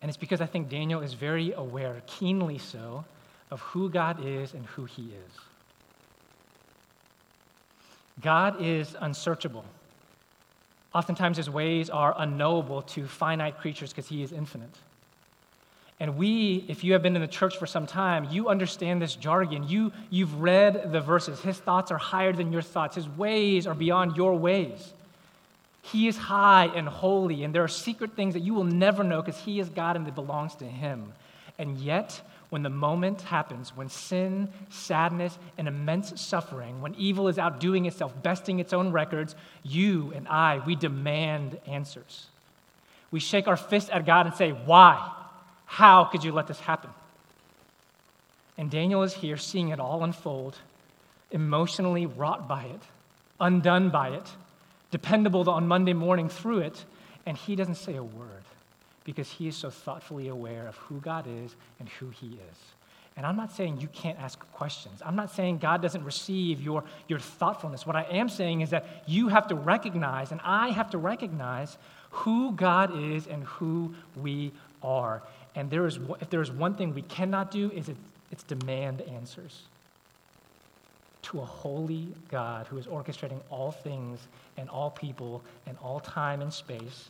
And 0.01 0.09
it's 0.09 0.17
because 0.17 0.41
I 0.41 0.47
think 0.47 0.71
Daniel 0.71 1.03
is 1.03 1.12
very 1.12 1.53
aware, 1.53 2.03
keenly 2.07 2.59
so, 2.59 3.05
of 3.51 3.61
who 3.61 3.91
God 3.91 4.25
is 4.25 4.55
and 4.55 4.64
who 4.67 4.87
he 4.87 5.03
is. 5.03 5.41
God 8.23 8.57
is 8.61 8.97
unsearchable. 9.01 9.64
Oftentimes, 10.95 11.37
his 11.37 11.51
ways 11.51 11.91
are 11.91 12.14
unknowable 12.17 12.81
to 12.83 13.07
finite 13.07 13.59
creatures 13.59 13.91
because 13.91 14.09
he 14.09 14.23
is 14.23 14.33
infinite. 14.33 14.75
And 15.99 16.19
we, 16.19 16.65
if 16.69 16.85
you 16.85 16.93
have 16.93 17.03
been 17.03 17.17
in 17.17 17.23
the 17.23 17.29
church 17.29 17.57
for 17.57 17.67
some 17.67 17.87
time, 17.87 18.29
you 18.31 18.49
understand 18.49 19.01
this 19.01 19.15
jargon. 19.15 19.67
You, 19.67 19.93
you've 20.11 20.43
read 20.43 20.93
the 20.93 21.01
verses. 21.01 21.41
His 21.41 21.57
thoughts 21.59 21.91
are 21.91 21.99
higher 21.99 22.33
than 22.33 22.53
your 22.53 22.63
thoughts, 22.63 22.97
His 22.97 23.09
ways 23.09 23.67
are 23.67 23.75
beyond 23.75 24.17
your 24.17 24.35
ways. 24.35 24.93
He 25.83 26.09
is 26.09 26.17
high 26.17 26.67
and 26.75 26.89
holy, 26.89 27.45
and 27.45 27.55
there 27.55 27.63
are 27.63 27.69
secret 27.69 28.15
things 28.15 28.35
that 28.35 28.41
you 28.41 28.55
will 28.55 28.65
never 28.65 29.05
know 29.05 29.23
because 29.23 29.41
He 29.41 29.61
is 29.61 29.69
God 29.69 29.97
and 29.97 30.07
it 30.07 30.15
belongs 30.15 30.55
to 30.57 30.65
Him. 30.65 31.13
And 31.59 31.79
yet, 31.79 32.21
when 32.51 32.63
the 32.63 32.71
moment 32.71 33.23
happens, 33.23 33.75
when 33.75 33.89
sin, 33.89 34.49
sadness, 34.69 35.39
and 35.57 35.67
immense 35.67 36.21
suffering, 36.21 36.83
when 36.83 36.95
evil 36.97 37.29
is 37.29 37.39
outdoing 37.39 37.87
itself, 37.87 38.13
besting 38.23 38.59
its 38.59 38.73
own 38.73 38.93
records, 38.93 39.35
you 39.63 40.13
and 40.15 40.29
I, 40.29 40.61
we 40.67 40.77
demand 40.77 41.59
answers. 41.67 42.27
We 43.11 43.21
shake 43.21 43.49
our 43.49 43.57
fist 43.57 43.89
at 43.91 44.05
God 44.05 44.27
and 44.27 44.35
say, 44.35 44.51
Why? 44.51 45.11
How 45.67 46.05
could 46.05 46.25
you 46.25 46.33
let 46.33 46.47
this 46.47 46.61
happen? 46.61 46.91
And 48.57 48.71
Daniel 48.71 49.03
is 49.03 49.12
here 49.12 49.37
seeing 49.37 49.69
it 49.69 49.79
all 49.79 50.03
unfold, 50.03 50.57
emotionally 51.31 52.07
wrought 52.07 52.49
by 52.49 52.64
it, 52.64 52.81
undone 53.39 53.91
by 53.91 54.11
it, 54.11 54.31
dependable 54.91 55.49
on 55.51 55.69
Monday 55.69 55.93
morning 55.93 56.29
through 56.29 56.61
it, 56.61 56.85
and 57.27 57.37
he 57.37 57.57
doesn't 57.57 57.75
say 57.75 57.97
a 57.97 58.03
word 58.03 58.45
because 59.05 59.29
he 59.31 59.47
is 59.47 59.57
so 59.57 59.71
thoughtfully 59.71 60.29
aware 60.29 60.67
of 60.67 60.77
who 60.77 61.01
God 61.01 61.27
is 61.29 61.55
and 61.79 61.89
who 61.89 62.09
he 62.11 62.27
is. 62.27 62.59
And 63.17 63.25
I'm 63.25 63.37
not 63.37 63.53
saying 63.53 63.81
you 63.81 63.89
can't 63.89 64.19
ask 64.19 64.39
questions. 64.53 65.01
I'm 65.05 65.17
not 65.17 65.31
saying 65.31 65.59
God 65.59 65.81
doesn't 65.81 66.05
receive 66.05 66.61
your, 66.61 66.85
your 67.09 67.19
thoughtfulness. 67.19 67.87
What 67.87 67.97
I 67.97 68.03
am 68.03 68.29
saying 68.29 68.61
is 68.61 68.71
that 68.71 69.05
you 69.07 69.29
have 69.29 69.49
to 69.49 69.55
recognize, 69.55 70.33
and 70.33 70.41
I 70.45 70.69
have 70.69 70.91
to 70.91 70.99
recognize, 70.99 71.79
who 72.11 72.53
God 72.53 72.99
is 73.12 73.27
and 73.27 73.45
who 73.45 73.95
we 74.17 74.53
are. 74.83 75.23
And 75.57 75.71
there 75.71 75.87
is, 75.87 75.99
if 76.21 76.31
there 76.31 76.43
is 76.43 76.51
one 76.51 76.75
thing 76.75 76.95
we 76.95 77.03
cannot 77.03 77.51
do, 77.51 77.71
is 77.73 77.89
it, 77.89 77.97
it's 78.31 78.45
demand 78.45 79.01
answers 79.01 79.63
to 81.23 81.41
a 81.41 81.45
holy 81.45 82.07
God 82.31 82.69
who 82.69 82.79
is 82.79 82.87
orchestrating 82.87 83.41
all 83.51 83.73
things 83.73 84.21
and 84.57 84.69
all 84.69 84.91
people 84.91 85.43
and 85.67 85.77
all 85.83 85.99
time 85.99 86.41
and 86.41 86.53
space. 86.53 87.09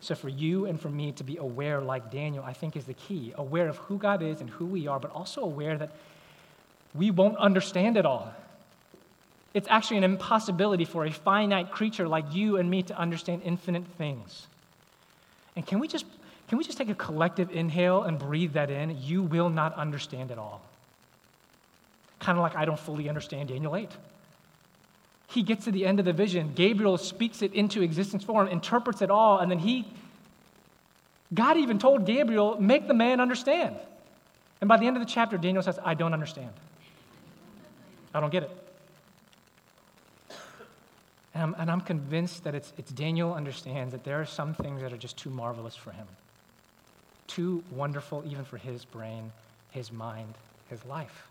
So, 0.00 0.14
for 0.14 0.28
you 0.28 0.66
and 0.66 0.78
for 0.78 0.90
me 0.90 1.12
to 1.12 1.24
be 1.24 1.38
aware, 1.38 1.80
like 1.80 2.10
Daniel, 2.10 2.44
I 2.44 2.52
think 2.52 2.76
is 2.76 2.84
the 2.84 2.94
key 2.94 3.32
aware 3.36 3.68
of 3.68 3.78
who 3.78 3.96
God 3.96 4.22
is 4.22 4.40
and 4.40 4.50
who 4.50 4.66
we 4.66 4.86
are, 4.86 5.00
but 5.00 5.12
also 5.12 5.42
aware 5.42 5.78
that 5.78 5.92
we 6.94 7.10
won't 7.10 7.36
understand 7.38 7.96
it 7.96 8.04
all. 8.04 8.32
It's 9.54 9.68
actually 9.70 9.98
an 9.98 10.04
impossibility 10.04 10.84
for 10.84 11.06
a 11.06 11.10
finite 11.10 11.70
creature 11.70 12.06
like 12.06 12.34
you 12.34 12.58
and 12.58 12.70
me 12.70 12.82
to 12.84 12.98
understand 12.98 13.42
infinite 13.44 13.86
things. 13.96 14.46
And 15.56 15.66
can 15.66 15.80
we 15.80 15.88
just, 15.88 16.04
can 16.48 16.58
we 16.58 16.64
just 16.64 16.78
take 16.78 16.88
a 16.88 16.94
collective 16.94 17.50
inhale 17.50 18.02
and 18.02 18.18
breathe 18.18 18.54
that 18.54 18.70
in? 18.70 18.96
You 19.02 19.22
will 19.22 19.50
not 19.50 19.74
understand 19.74 20.30
it 20.30 20.38
all. 20.38 20.62
Kind 22.20 22.38
of 22.38 22.42
like 22.42 22.56
I 22.56 22.64
don't 22.64 22.78
fully 22.78 23.08
understand 23.08 23.50
Daniel 23.50 23.76
8. 23.76 23.90
He 25.28 25.42
gets 25.42 25.66
to 25.66 25.70
the 25.70 25.84
end 25.84 25.98
of 25.98 26.06
the 26.06 26.12
vision. 26.14 26.52
Gabriel 26.54 26.96
speaks 26.96 27.42
it 27.42 27.52
into 27.52 27.82
existence 27.82 28.24
for 28.24 28.42
him, 28.42 28.48
interprets 28.48 29.02
it 29.02 29.10
all, 29.10 29.38
and 29.38 29.50
then 29.50 29.58
he, 29.58 29.86
God 31.34 31.58
even 31.58 31.78
told 31.78 32.06
Gabriel, 32.06 32.56
make 32.58 32.88
the 32.88 32.94
man 32.94 33.20
understand. 33.20 33.76
And 34.60 34.68
by 34.68 34.78
the 34.78 34.86
end 34.86 34.96
of 34.96 35.02
the 35.02 35.08
chapter, 35.08 35.36
Daniel 35.36 35.62
says, 35.62 35.78
I 35.84 35.94
don't 35.94 36.14
understand. 36.14 36.50
I 38.14 38.20
don't 38.20 38.30
get 38.30 38.44
it. 38.44 38.50
And 41.34 41.42
I'm, 41.42 41.56
and 41.58 41.70
I'm 41.70 41.82
convinced 41.82 42.44
that 42.44 42.54
it's, 42.54 42.72
it's 42.78 42.90
Daniel 42.90 43.34
understands 43.34 43.92
that 43.92 44.02
there 44.02 44.20
are 44.20 44.24
some 44.24 44.54
things 44.54 44.80
that 44.80 44.92
are 44.92 44.96
just 44.96 45.16
too 45.18 45.30
marvelous 45.30 45.76
for 45.76 45.92
him, 45.92 46.06
too 47.28 47.62
wonderful 47.70 48.24
even 48.26 48.44
for 48.44 48.56
his 48.56 48.84
brain, 48.84 49.30
his 49.70 49.92
mind, 49.92 50.34
his 50.68 50.84
life. 50.84 51.28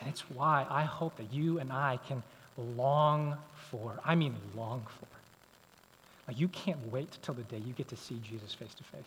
And 0.00 0.08
it's 0.08 0.22
why 0.30 0.66
I 0.68 0.82
hope 0.82 1.16
that 1.18 1.32
you 1.32 1.58
and 1.58 1.72
I 1.72 1.98
can 2.08 2.22
long 2.76 3.36
for, 3.70 4.00
I 4.04 4.14
mean, 4.14 4.34
long 4.56 4.84
for. 4.98 5.06
Like, 6.26 6.40
you 6.40 6.48
can't 6.48 6.92
wait 6.92 7.18
till 7.22 7.34
the 7.34 7.42
day 7.42 7.58
you 7.58 7.72
get 7.72 7.88
to 7.88 7.96
see 7.96 8.20
Jesus 8.22 8.54
face 8.54 8.74
to 8.74 8.84
face. 8.84 9.02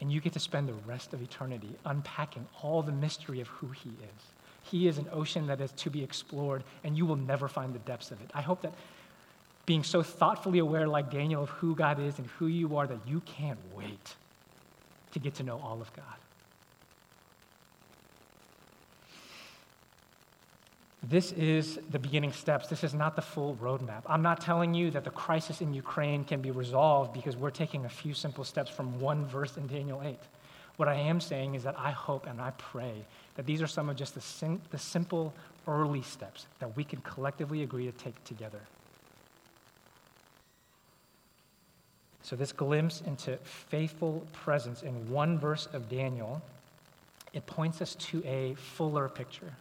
And 0.00 0.12
you 0.12 0.20
get 0.20 0.32
to 0.32 0.40
spend 0.40 0.68
the 0.68 0.74
rest 0.86 1.12
of 1.12 1.22
eternity 1.22 1.70
unpacking 1.84 2.46
all 2.62 2.82
the 2.82 2.92
mystery 2.92 3.40
of 3.40 3.48
who 3.48 3.68
he 3.68 3.90
is. 3.90 4.22
He 4.64 4.88
is 4.88 4.98
an 4.98 5.06
ocean 5.12 5.46
that 5.46 5.60
is 5.60 5.72
to 5.72 5.90
be 5.90 6.02
explored, 6.02 6.64
and 6.82 6.96
you 6.96 7.04
will 7.06 7.16
never 7.16 7.48
find 7.48 7.74
the 7.74 7.78
depths 7.80 8.10
of 8.10 8.20
it. 8.22 8.30
I 8.34 8.40
hope 8.40 8.62
that 8.62 8.72
being 9.66 9.82
so 9.82 10.02
thoughtfully 10.02 10.58
aware, 10.58 10.86
like 10.86 11.10
Daniel, 11.10 11.42
of 11.42 11.50
who 11.50 11.74
God 11.74 11.98
is 11.98 12.18
and 12.18 12.26
who 12.38 12.46
you 12.46 12.76
are, 12.76 12.86
that 12.86 12.98
you 13.06 13.20
can't 13.20 13.58
wait 13.74 14.14
to 15.12 15.18
get 15.18 15.34
to 15.36 15.42
know 15.42 15.60
all 15.62 15.80
of 15.80 15.92
God. 15.94 16.04
This 21.08 21.32
is 21.32 21.78
the 21.90 21.98
beginning 21.98 22.32
steps. 22.32 22.68
This 22.68 22.82
is 22.82 22.94
not 22.94 23.14
the 23.14 23.22
full 23.22 23.56
roadmap. 23.60 24.02
I'm 24.06 24.22
not 24.22 24.40
telling 24.40 24.72
you 24.72 24.90
that 24.92 25.04
the 25.04 25.10
crisis 25.10 25.60
in 25.60 25.74
Ukraine 25.74 26.24
can 26.24 26.40
be 26.40 26.50
resolved 26.50 27.12
because 27.12 27.36
we're 27.36 27.50
taking 27.50 27.84
a 27.84 27.88
few 27.88 28.14
simple 28.14 28.44
steps 28.44 28.70
from 28.70 28.98
one 29.00 29.26
verse 29.26 29.56
in 29.56 29.66
Daniel 29.66 30.00
8. 30.02 30.16
What 30.76 30.88
I 30.88 30.94
am 30.94 31.20
saying 31.20 31.54
is 31.54 31.62
that 31.64 31.78
I 31.78 31.90
hope 31.90 32.26
and 32.26 32.40
I 32.40 32.52
pray 32.52 33.04
that 33.36 33.44
these 33.46 33.60
are 33.60 33.66
some 33.66 33.88
of 33.88 33.96
just 33.96 34.14
the, 34.14 34.20
sim- 34.20 34.62
the 34.70 34.78
simple 34.78 35.32
early 35.68 36.02
steps 36.02 36.46
that 36.58 36.74
we 36.76 36.84
can 36.84 37.00
collectively 37.00 37.62
agree 37.62 37.84
to 37.84 37.92
take 37.92 38.22
together. 38.24 38.60
So, 42.24 42.34
this 42.34 42.50
glimpse 42.50 43.02
into 43.06 43.36
faithful 43.44 44.26
presence 44.32 44.82
in 44.82 45.08
one 45.08 45.38
verse 45.38 45.68
of 45.72 45.88
Daniel, 45.88 46.42
it 47.32 47.46
points 47.46 47.80
us 47.80 47.94
to 47.96 48.24
a 48.26 48.54
fuller 48.54 49.08
picture 49.08 49.52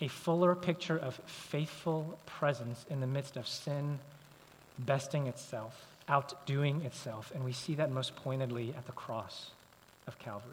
a 0.00 0.08
fuller 0.08 0.54
picture 0.54 0.98
of 0.98 1.14
faithful 1.26 2.18
presence 2.26 2.84
in 2.90 3.00
the 3.00 3.06
midst 3.06 3.36
of 3.36 3.48
sin 3.48 3.98
besting 4.80 5.26
itself, 5.26 5.86
outdoing 6.08 6.82
itself. 6.82 7.32
And 7.34 7.44
we 7.44 7.52
see 7.52 7.74
that 7.76 7.90
most 7.90 8.14
pointedly 8.16 8.74
at 8.76 8.86
the 8.86 8.92
cross 8.92 9.50
of 10.06 10.18
Calvary. 10.18 10.52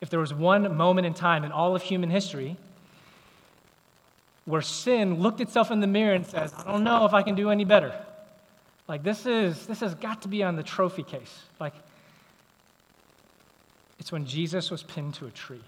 If 0.00 0.08
there 0.08 0.20
was 0.20 0.32
one 0.32 0.74
moment 0.74 1.06
in 1.06 1.12
time 1.12 1.44
in 1.44 1.52
all 1.52 1.76
of 1.76 1.82
human 1.82 2.08
history 2.08 2.56
where 4.46 4.62
sin 4.62 5.20
looked 5.20 5.40
itself 5.40 5.70
in 5.70 5.80
the 5.80 5.86
mirror 5.86 6.14
and 6.14 6.26
says, 6.26 6.54
I 6.56 6.64
don't 6.64 6.82
know 6.82 7.04
if 7.04 7.12
I 7.12 7.22
can 7.22 7.34
do 7.34 7.50
any 7.50 7.64
better. 7.64 7.94
Like 8.90 9.04
this 9.04 9.24
is 9.24 9.66
this 9.68 9.78
has 9.78 9.94
got 9.94 10.22
to 10.22 10.28
be 10.28 10.42
on 10.42 10.56
the 10.56 10.64
trophy 10.64 11.04
case. 11.04 11.42
Like 11.60 11.74
it's 14.00 14.10
when 14.10 14.26
Jesus 14.26 14.68
was 14.68 14.82
pinned 14.82 15.14
to 15.14 15.26
a 15.26 15.30
tree. 15.30 15.62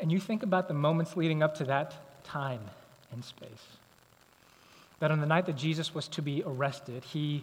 And 0.00 0.12
you 0.12 0.20
think 0.20 0.42
about 0.42 0.68
the 0.68 0.74
moments 0.74 1.16
leading 1.16 1.42
up 1.42 1.54
to 1.56 1.64
that 1.64 1.94
time 2.24 2.60
and 3.10 3.24
space. 3.24 3.48
That 4.98 5.10
on 5.10 5.20
the 5.20 5.26
night 5.26 5.46
that 5.46 5.56
Jesus 5.56 5.94
was 5.94 6.08
to 6.08 6.20
be 6.20 6.42
arrested, 6.44 7.04
he, 7.04 7.42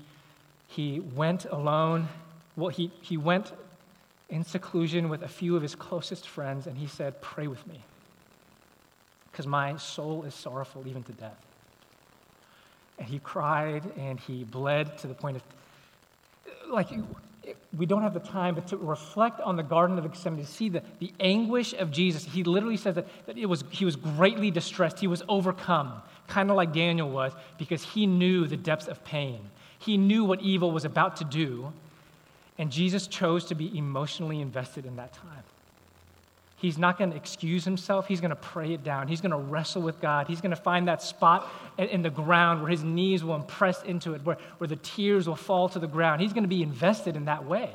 he 0.67 0.99
went 0.99 1.45
alone. 1.45 2.07
Well, 2.55 2.69
he, 2.69 2.91
he 3.01 3.17
went 3.17 3.51
in 4.29 4.43
seclusion 4.43 5.09
with 5.09 5.23
a 5.23 5.27
few 5.27 5.55
of 5.55 5.63
his 5.63 5.73
closest 5.73 6.27
friends, 6.27 6.67
and 6.67 6.77
he 6.77 6.85
said, 6.85 7.19
Pray 7.19 7.47
with 7.47 7.65
me, 7.65 7.83
because 9.37 9.45
my 9.45 9.77
soul 9.77 10.23
is 10.23 10.33
sorrowful 10.33 10.83
even 10.87 11.03
to 11.03 11.11
death. 11.11 11.45
And 12.97 13.07
he 13.07 13.19
cried 13.19 13.83
and 13.95 14.19
he 14.19 14.43
bled 14.43 14.97
to 14.97 15.05
the 15.05 15.13
point 15.13 15.37
of, 15.37 15.43
like, 16.71 16.87
we 17.77 17.85
don't 17.85 18.01
have 18.01 18.15
the 18.15 18.19
time, 18.19 18.55
but 18.55 18.65
to 18.69 18.77
reflect 18.77 19.39
on 19.41 19.55
the 19.55 19.61
Garden 19.61 19.99
of 19.99 20.11
Gethsemane, 20.11 20.43
to 20.43 20.51
see 20.51 20.69
the, 20.69 20.81
the 20.97 21.13
anguish 21.19 21.73
of 21.73 21.91
Jesus. 21.91 22.25
He 22.25 22.43
literally 22.43 22.77
says 22.77 22.95
that, 22.95 23.05
that 23.27 23.37
it 23.37 23.45
was, 23.45 23.63
he 23.69 23.85
was 23.85 23.95
greatly 23.95 24.49
distressed. 24.49 24.99
He 24.99 25.05
was 25.05 25.21
overcome, 25.29 26.01
kind 26.27 26.49
of 26.49 26.57
like 26.57 26.73
Daniel 26.73 27.07
was, 27.07 27.31
because 27.59 27.83
he 27.83 28.07
knew 28.07 28.47
the 28.47 28.57
depths 28.57 28.87
of 28.87 29.03
pain. 29.03 29.39
He 29.77 29.97
knew 29.97 30.25
what 30.25 30.41
evil 30.41 30.71
was 30.71 30.83
about 30.83 31.17
to 31.17 31.25
do, 31.25 31.71
and 32.57 32.71
Jesus 32.71 33.05
chose 33.05 33.45
to 33.45 33.53
be 33.53 33.77
emotionally 33.77 34.41
invested 34.41 34.87
in 34.87 34.95
that 34.95 35.13
time. 35.13 35.43
He's 36.59 36.79
not 36.79 36.97
going 36.97 37.11
to 37.11 37.15
excuse 37.15 37.63
himself. 37.63 38.07
He's 38.07 38.19
going 38.19 38.31
to 38.31 38.35
pray 38.35 38.73
it 38.73 38.83
down. 38.83 39.07
He's 39.07 39.21
going 39.21 39.31
to 39.31 39.37
wrestle 39.37 39.83
with 39.83 40.01
God. 40.01 40.27
He's 40.27 40.41
going 40.41 40.55
to 40.55 40.61
find 40.61 40.87
that 40.87 41.03
spot 41.03 41.47
in 41.77 42.01
the 42.01 42.09
ground 42.09 42.61
where 42.61 42.71
his 42.71 42.83
knees 42.83 43.23
will 43.23 43.35
impress 43.35 43.83
into 43.83 44.15
it, 44.15 44.25
where, 44.25 44.37
where 44.57 44.67
the 44.67 44.75
tears 44.77 45.27
will 45.27 45.35
fall 45.35 45.69
to 45.69 45.77
the 45.77 45.87
ground. 45.87 46.19
He's 46.19 46.33
going 46.33 46.43
to 46.43 46.49
be 46.49 46.63
invested 46.63 47.15
in 47.15 47.25
that 47.25 47.45
way. 47.45 47.69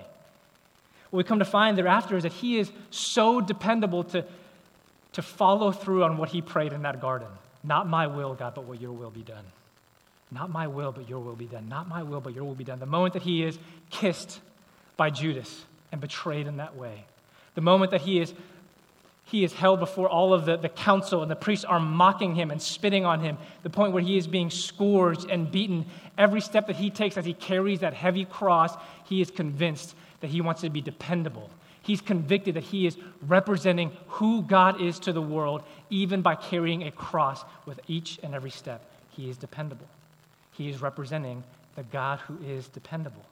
What 1.11 1.19
we 1.19 1.25
come 1.25 1.39
to 1.39 1.45
find 1.45 1.79
thereafter 1.79 2.17
is 2.17 2.25
that 2.25 2.33
he 2.33 2.59
is 2.59 2.73
so 2.91 3.41
dependable 3.41 4.03
to, 4.05 4.25
to 5.13 5.23
follow 5.23 5.71
through 5.71 6.03
on 6.03 6.17
what 6.17 6.31
he 6.31 6.43
prayed 6.43 6.73
in 6.73 6.83
that 6.83 7.01
garden. 7.01 7.29
Not 7.63 7.87
my 7.87 8.09
will, 8.09 8.35
God, 8.35 8.55
but 8.57 8.65
what 8.65 8.81
your 8.81 8.93
will 8.93 9.11
be 9.11 9.23
done. 9.23 9.45
Not 10.33 10.51
my 10.51 10.67
will, 10.67 10.91
but 10.91 11.09
your 11.09 11.21
will 11.21 11.37
be 11.37 11.47
done. 11.47 11.69
Not 11.69 11.89
my 11.89 12.03
will, 12.03 12.21
but 12.21 12.35
your 12.35 12.43
will 12.43 12.57
be 12.57 12.65
done. 12.65 12.81
The 12.81 12.87
moment 12.87 13.13
that 13.13 13.23
he 13.23 13.45
is 13.45 13.59
kissed 13.91 14.41
by 14.97 15.11
Judas 15.11 15.65
and 15.93 16.01
betrayed 16.01 16.49
in 16.49 16.57
that 16.57 16.75
way, 16.75 17.05
the 17.55 17.61
moment 17.61 17.91
that 17.91 18.01
he 18.01 18.19
is 18.19 18.33
he 19.33 19.45
is 19.45 19.55
held 19.55 19.81
before 19.81 20.11
all 20.11 20.35
of 20.35 20.45
the, 20.45 20.59
the 20.59 20.69
council, 20.69 21.23
and 21.23 21.31
the 21.31 21.35
priests 21.35 21.65
are 21.65 21.81
mocking 21.81 22.35
him 22.35 22.51
and 22.51 22.61
spitting 22.61 23.07
on 23.07 23.21
him, 23.21 23.39
the 23.63 23.71
point 23.71 23.95
where 23.95 24.03
he 24.03 24.19
is 24.19 24.27
being 24.27 24.51
scourged 24.51 25.31
and 25.31 25.51
beaten. 25.51 25.87
Every 26.19 26.43
step 26.43 26.67
that 26.67 26.77
he 26.77 26.91
takes 26.91 27.17
as 27.17 27.25
he 27.25 27.33
carries 27.33 27.81
that 27.81 27.95
heavy 27.95 28.27
cross, 28.27 28.77
he 29.07 29.23
is 29.23 29.31
convinced 29.31 29.95
that 30.21 30.29
he 30.29 30.43
wants 30.43 30.61
to 30.61 30.69
be 30.69 30.83
dependable. 30.83 31.49
He's 31.81 32.03
convicted 32.03 32.57
that 32.57 32.65
he 32.65 32.87
is 32.87 32.99
representing 33.27 33.93
who 34.09 34.43
God 34.43 34.83
is 34.83 34.99
to 34.99 35.15
the 35.15 35.23
world, 35.23 35.63
even 35.89 36.21
by 36.21 36.35
carrying 36.35 36.83
a 36.83 36.91
cross 36.91 37.43
with 37.65 37.81
each 37.89 38.21
and 38.23 38.35
every 38.35 38.51
step. 38.51 38.85
He 39.13 39.31
is 39.31 39.39
dependable. 39.39 39.89
He 40.53 40.69
is 40.69 40.83
representing 40.83 41.43
the 41.75 41.85
God 41.85 42.19
who 42.19 42.37
is 42.47 42.69
dependable. 42.69 43.25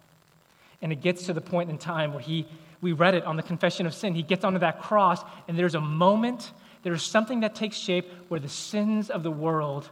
And 0.81 0.93
it 0.93 1.03
gets 1.03 1.27
to 1.27 1.35
the 1.35 1.43
point 1.43 1.69
in 1.69 1.77
time 1.77 2.15
where 2.15 2.23
he 2.23 2.47
we 2.81 2.93
read 2.93 3.15
it 3.15 3.25
on 3.25 3.37
the 3.37 3.43
confession 3.43 3.87
of 3.87 3.95
sin. 3.95 4.15
He 4.15 4.23
gets 4.23 4.45
onto 4.45 4.59
that 4.61 4.81
cross, 4.81 5.23
and 5.49 5.59
there's 5.59 5.75
a 5.75 5.81
moment, 5.81 6.53
there's 6.83 7.03
something 7.03 7.41
that 7.41 7.55
takes 7.55 7.77
shape 7.77 8.11
where 8.29 8.41
the 8.41 8.49
sins 8.49 9.11
of 9.11 9.23
the 9.23 9.31
world 9.31 9.89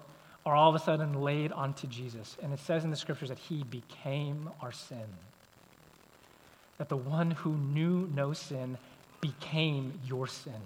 are 0.46 0.54
all 0.54 0.70
of 0.70 0.74
a 0.74 0.78
sudden 0.78 1.20
laid 1.20 1.52
onto 1.52 1.86
Jesus. 1.86 2.36
And 2.42 2.52
it 2.52 2.60
says 2.60 2.84
in 2.84 2.90
the 2.90 2.96
scriptures 2.96 3.28
that 3.28 3.38
he 3.38 3.62
became 3.64 4.50
our 4.62 4.72
sin. 4.72 5.04
that 6.78 6.88
the 6.88 6.96
one 6.96 7.32
who 7.32 7.54
knew 7.56 8.08
no 8.14 8.32
sin 8.32 8.78
became 9.20 9.92
your 10.06 10.28
sin. 10.28 10.62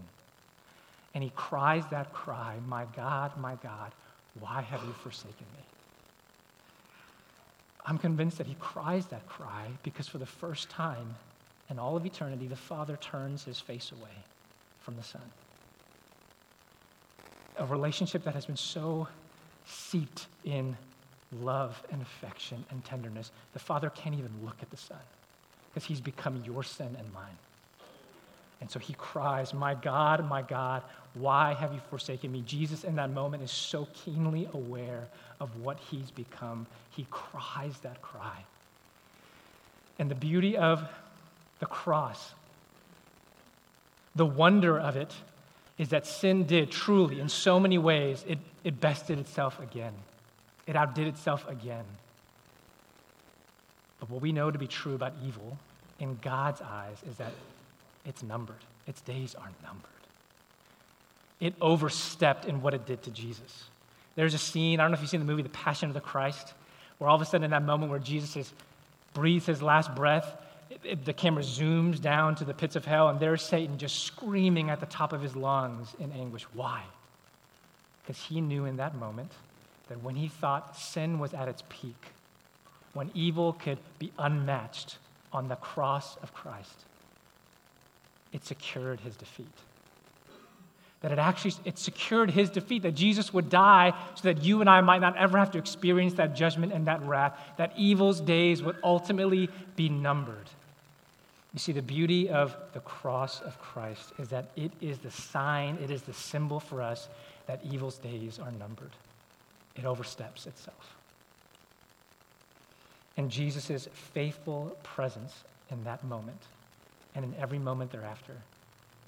And 1.14 1.24
he 1.24 1.30
cries 1.34 1.84
that 1.90 2.12
cry, 2.12 2.58
My 2.68 2.84
God, 2.94 3.36
my 3.38 3.54
God, 3.56 3.92
why 4.38 4.60
have 4.62 4.82
you 4.84 4.92
forsaken 4.92 5.46
me? 5.56 5.64
I'm 7.84 7.98
convinced 7.98 8.38
that 8.38 8.46
he 8.46 8.56
cries 8.60 9.06
that 9.06 9.26
cry 9.26 9.68
because 9.82 10.06
for 10.06 10.18
the 10.18 10.26
first 10.26 10.70
time 10.70 11.16
in 11.72 11.78
all 11.78 11.96
of 11.96 12.04
eternity, 12.04 12.46
the 12.46 12.54
Father 12.54 12.96
turns 12.98 13.44
his 13.44 13.58
face 13.58 13.92
away 13.92 14.10
from 14.82 14.94
the 14.94 15.02
Son. 15.02 15.22
A 17.58 17.64
relationship 17.64 18.24
that 18.24 18.34
has 18.34 18.44
been 18.44 18.56
so 18.56 19.08
seeped 19.66 20.26
in 20.44 20.76
love 21.40 21.82
and 21.90 22.02
affection 22.02 22.62
and 22.70 22.84
tenderness, 22.84 23.30
the 23.54 23.58
Father 23.58 23.88
can't 23.88 24.14
even 24.14 24.30
look 24.44 24.56
at 24.60 24.70
the 24.70 24.76
Son 24.76 24.98
because 25.72 25.86
he's 25.88 26.00
become 26.00 26.42
your 26.44 26.62
sin 26.62 26.94
and 26.98 27.10
mine. 27.14 27.38
And 28.60 28.70
so 28.70 28.78
he 28.78 28.92
cries, 28.92 29.54
My 29.54 29.74
God, 29.74 30.28
my 30.28 30.42
God, 30.42 30.82
why 31.14 31.54
have 31.54 31.72
you 31.72 31.80
forsaken 31.88 32.30
me? 32.30 32.42
Jesus, 32.46 32.84
in 32.84 32.96
that 32.96 33.10
moment, 33.10 33.42
is 33.42 33.50
so 33.50 33.88
keenly 33.94 34.46
aware 34.52 35.08
of 35.40 35.48
what 35.62 35.78
he's 35.90 36.10
become. 36.10 36.66
He 36.90 37.06
cries 37.10 37.78
that 37.80 38.02
cry. 38.02 38.44
And 39.98 40.10
the 40.10 40.14
beauty 40.14 40.56
of 40.56 40.86
the 41.62 41.66
cross, 41.66 42.34
the 44.16 44.26
wonder 44.26 44.80
of 44.80 44.96
it, 44.96 45.14
is 45.78 45.90
that 45.90 46.08
sin 46.08 46.44
did 46.44 46.72
truly, 46.72 47.20
in 47.20 47.28
so 47.28 47.60
many 47.60 47.78
ways, 47.78 48.24
it, 48.26 48.40
it 48.64 48.80
bested 48.80 49.16
itself 49.20 49.60
again. 49.60 49.92
It 50.66 50.74
outdid 50.74 51.06
itself 51.06 51.48
again. 51.48 51.84
But 54.00 54.10
what 54.10 54.20
we 54.20 54.32
know 54.32 54.50
to 54.50 54.58
be 54.58 54.66
true 54.66 54.96
about 54.96 55.12
evil 55.24 55.56
in 56.00 56.18
God's 56.20 56.60
eyes 56.60 56.96
is 57.08 57.16
that 57.18 57.32
it's 58.04 58.24
numbered, 58.24 58.56
its 58.88 59.00
days 59.02 59.36
are 59.36 59.50
numbered. 59.62 59.88
It 61.38 61.54
overstepped 61.60 62.44
in 62.44 62.60
what 62.60 62.74
it 62.74 62.86
did 62.86 63.04
to 63.04 63.12
Jesus. 63.12 63.66
There's 64.16 64.34
a 64.34 64.38
scene, 64.38 64.80
I 64.80 64.82
don't 64.82 64.90
know 64.90 64.96
if 64.96 65.00
you've 65.00 65.10
seen 65.10 65.20
the 65.20 65.26
movie 65.26 65.42
The 65.42 65.48
Passion 65.50 65.88
of 65.88 65.94
the 65.94 66.00
Christ, 66.00 66.54
where 66.98 67.08
all 67.08 67.14
of 67.14 67.22
a 67.22 67.24
sudden, 67.24 67.44
in 67.44 67.52
that 67.52 67.62
moment 67.62 67.88
where 67.92 68.00
Jesus 68.00 68.36
is, 68.36 68.52
breathes 69.14 69.46
his 69.46 69.62
last 69.62 69.94
breath, 69.94 70.41
it, 70.84 71.04
the 71.04 71.12
camera 71.12 71.42
zooms 71.42 72.00
down 72.00 72.34
to 72.36 72.44
the 72.44 72.54
pits 72.54 72.76
of 72.76 72.84
hell, 72.84 73.08
and 73.08 73.20
there's 73.20 73.42
Satan 73.42 73.78
just 73.78 74.04
screaming 74.04 74.70
at 74.70 74.80
the 74.80 74.86
top 74.86 75.12
of 75.12 75.22
his 75.22 75.36
lungs 75.36 75.94
in 75.98 76.12
anguish. 76.12 76.44
Why? 76.54 76.82
Because 78.02 78.22
he 78.22 78.40
knew 78.40 78.64
in 78.64 78.76
that 78.76 78.94
moment 78.96 79.30
that 79.88 80.02
when 80.02 80.16
he 80.16 80.28
thought 80.28 80.76
sin 80.76 81.18
was 81.18 81.34
at 81.34 81.48
its 81.48 81.62
peak, 81.68 82.06
when 82.94 83.10
evil 83.14 83.52
could 83.54 83.78
be 83.98 84.12
unmatched 84.18 84.98
on 85.32 85.48
the 85.48 85.56
cross 85.56 86.16
of 86.22 86.34
Christ, 86.34 86.84
it 88.32 88.44
secured 88.44 89.00
his 89.00 89.16
defeat. 89.16 89.46
That 91.00 91.12
it 91.12 91.18
actually 91.18 91.54
it 91.64 91.78
secured 91.78 92.30
his 92.30 92.48
defeat, 92.48 92.82
that 92.82 92.94
Jesus 92.94 93.32
would 93.32 93.50
die 93.50 93.92
so 94.14 94.32
that 94.32 94.44
you 94.44 94.60
and 94.60 94.70
I 94.70 94.80
might 94.82 95.00
not 95.00 95.16
ever 95.16 95.36
have 95.38 95.50
to 95.52 95.58
experience 95.58 96.14
that 96.14 96.36
judgment 96.36 96.72
and 96.72 96.86
that 96.86 97.02
wrath, 97.02 97.38
that 97.56 97.72
evil's 97.76 98.20
days 98.20 98.62
would 98.62 98.76
ultimately 98.84 99.48
be 99.74 99.88
numbered. 99.88 100.48
You 101.53 101.59
see, 101.59 101.72
the 101.72 101.82
beauty 101.82 102.30
of 102.30 102.57
the 102.72 102.80
cross 102.80 103.40
of 103.42 103.61
Christ 103.61 104.12
is 104.18 104.28
that 104.28 104.50
it 104.57 104.72
is 104.80 104.98
the 104.98 105.11
sign, 105.11 105.78
it 105.82 105.90
is 105.90 106.03
the 106.03 106.14
symbol 106.14 106.59
for 106.61 106.80
us 106.80 107.09
that 107.46 107.61
evil's 107.64 107.98
days 107.98 108.38
are 108.38 108.53
numbered 108.53 108.92
it 109.76 109.84
oversteps 109.84 110.46
itself. 110.46 110.96
And 113.16 113.30
Jesus' 113.30 113.88
faithful 113.92 114.76
presence 114.82 115.44
in 115.70 115.82
that 115.84 116.03
moment 116.05 116.40
and 117.14 117.24
in 117.24 117.34
every 117.38 117.59
moment 117.59 117.92
thereafter 117.92 118.34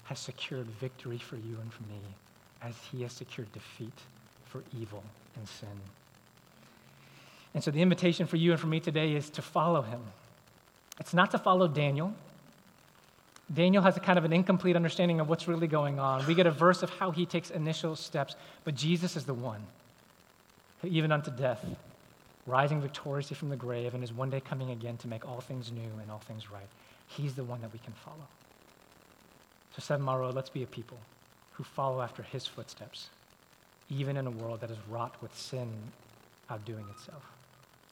has 0.05 0.19
secured 0.19 0.67
victory 0.79 1.17
for 1.17 1.37
you 1.37 1.57
and 1.61 1.73
for 1.73 1.83
me 1.83 1.99
as 2.61 2.75
he 2.91 3.01
has 3.01 3.11
secured 3.11 3.51
defeat 3.51 3.97
for 4.45 4.63
evil 4.79 5.03
and 5.35 5.47
sin. 5.47 5.67
And 7.53 7.63
so 7.63 7.71
the 7.71 7.81
invitation 7.81 8.27
for 8.27 8.37
you 8.37 8.51
and 8.51 8.59
for 8.59 8.67
me 8.67 8.79
today 8.79 9.13
is 9.13 9.29
to 9.31 9.41
follow 9.41 9.81
him. 9.81 10.01
It's 10.99 11.13
not 11.13 11.31
to 11.31 11.39
follow 11.39 11.67
Daniel. 11.67 12.13
Daniel 13.53 13.83
has 13.83 13.95
a 13.95 13.99
kind 13.99 14.17
of 14.17 14.25
an 14.25 14.33
incomplete 14.33 14.75
understanding 14.75 15.19
of 15.19 15.29
what's 15.29 15.47
really 15.47 15.67
going 15.67 15.99
on. 15.99 16.25
We 16.25 16.33
get 16.33 16.47
a 16.47 16.51
verse 16.51 16.81
of 16.81 16.89
how 16.89 17.11
he 17.11 17.25
takes 17.25 17.51
initial 17.51 17.95
steps, 17.95 18.35
but 18.63 18.75
Jesus 18.75 19.15
is 19.15 19.25
the 19.25 19.33
one 19.33 19.61
even 20.83 21.11
unto 21.11 21.31
death, 21.31 21.65
rising 22.45 22.81
victoriously 22.81 23.35
from 23.35 23.49
the 23.49 23.55
grave, 23.55 23.93
and 23.93 24.03
is 24.03 24.13
one 24.13 24.29
day 24.29 24.39
coming 24.39 24.71
again 24.71 24.97
to 24.97 25.07
make 25.07 25.27
all 25.27 25.41
things 25.41 25.71
new 25.71 25.99
and 26.01 26.11
all 26.11 26.19
things 26.19 26.51
right. 26.51 26.67
He's 27.07 27.33
the 27.33 27.43
one 27.43 27.61
that 27.61 27.71
we 27.73 27.79
can 27.79 27.93
follow. 27.93 28.27
So, 29.75 29.81
Seven 29.81 30.05
Mile 30.05 30.19
Road, 30.19 30.35
let's 30.35 30.49
be 30.49 30.63
a 30.63 30.67
people 30.67 30.97
who 31.53 31.63
follow 31.63 32.01
after 32.01 32.23
his 32.23 32.45
footsteps, 32.45 33.09
even 33.89 34.17
in 34.17 34.27
a 34.27 34.31
world 34.31 34.61
that 34.61 34.71
is 34.71 34.77
wrought 34.89 35.15
with 35.21 35.35
sin 35.37 35.69
outdoing 36.49 36.85
itself. 36.97 37.23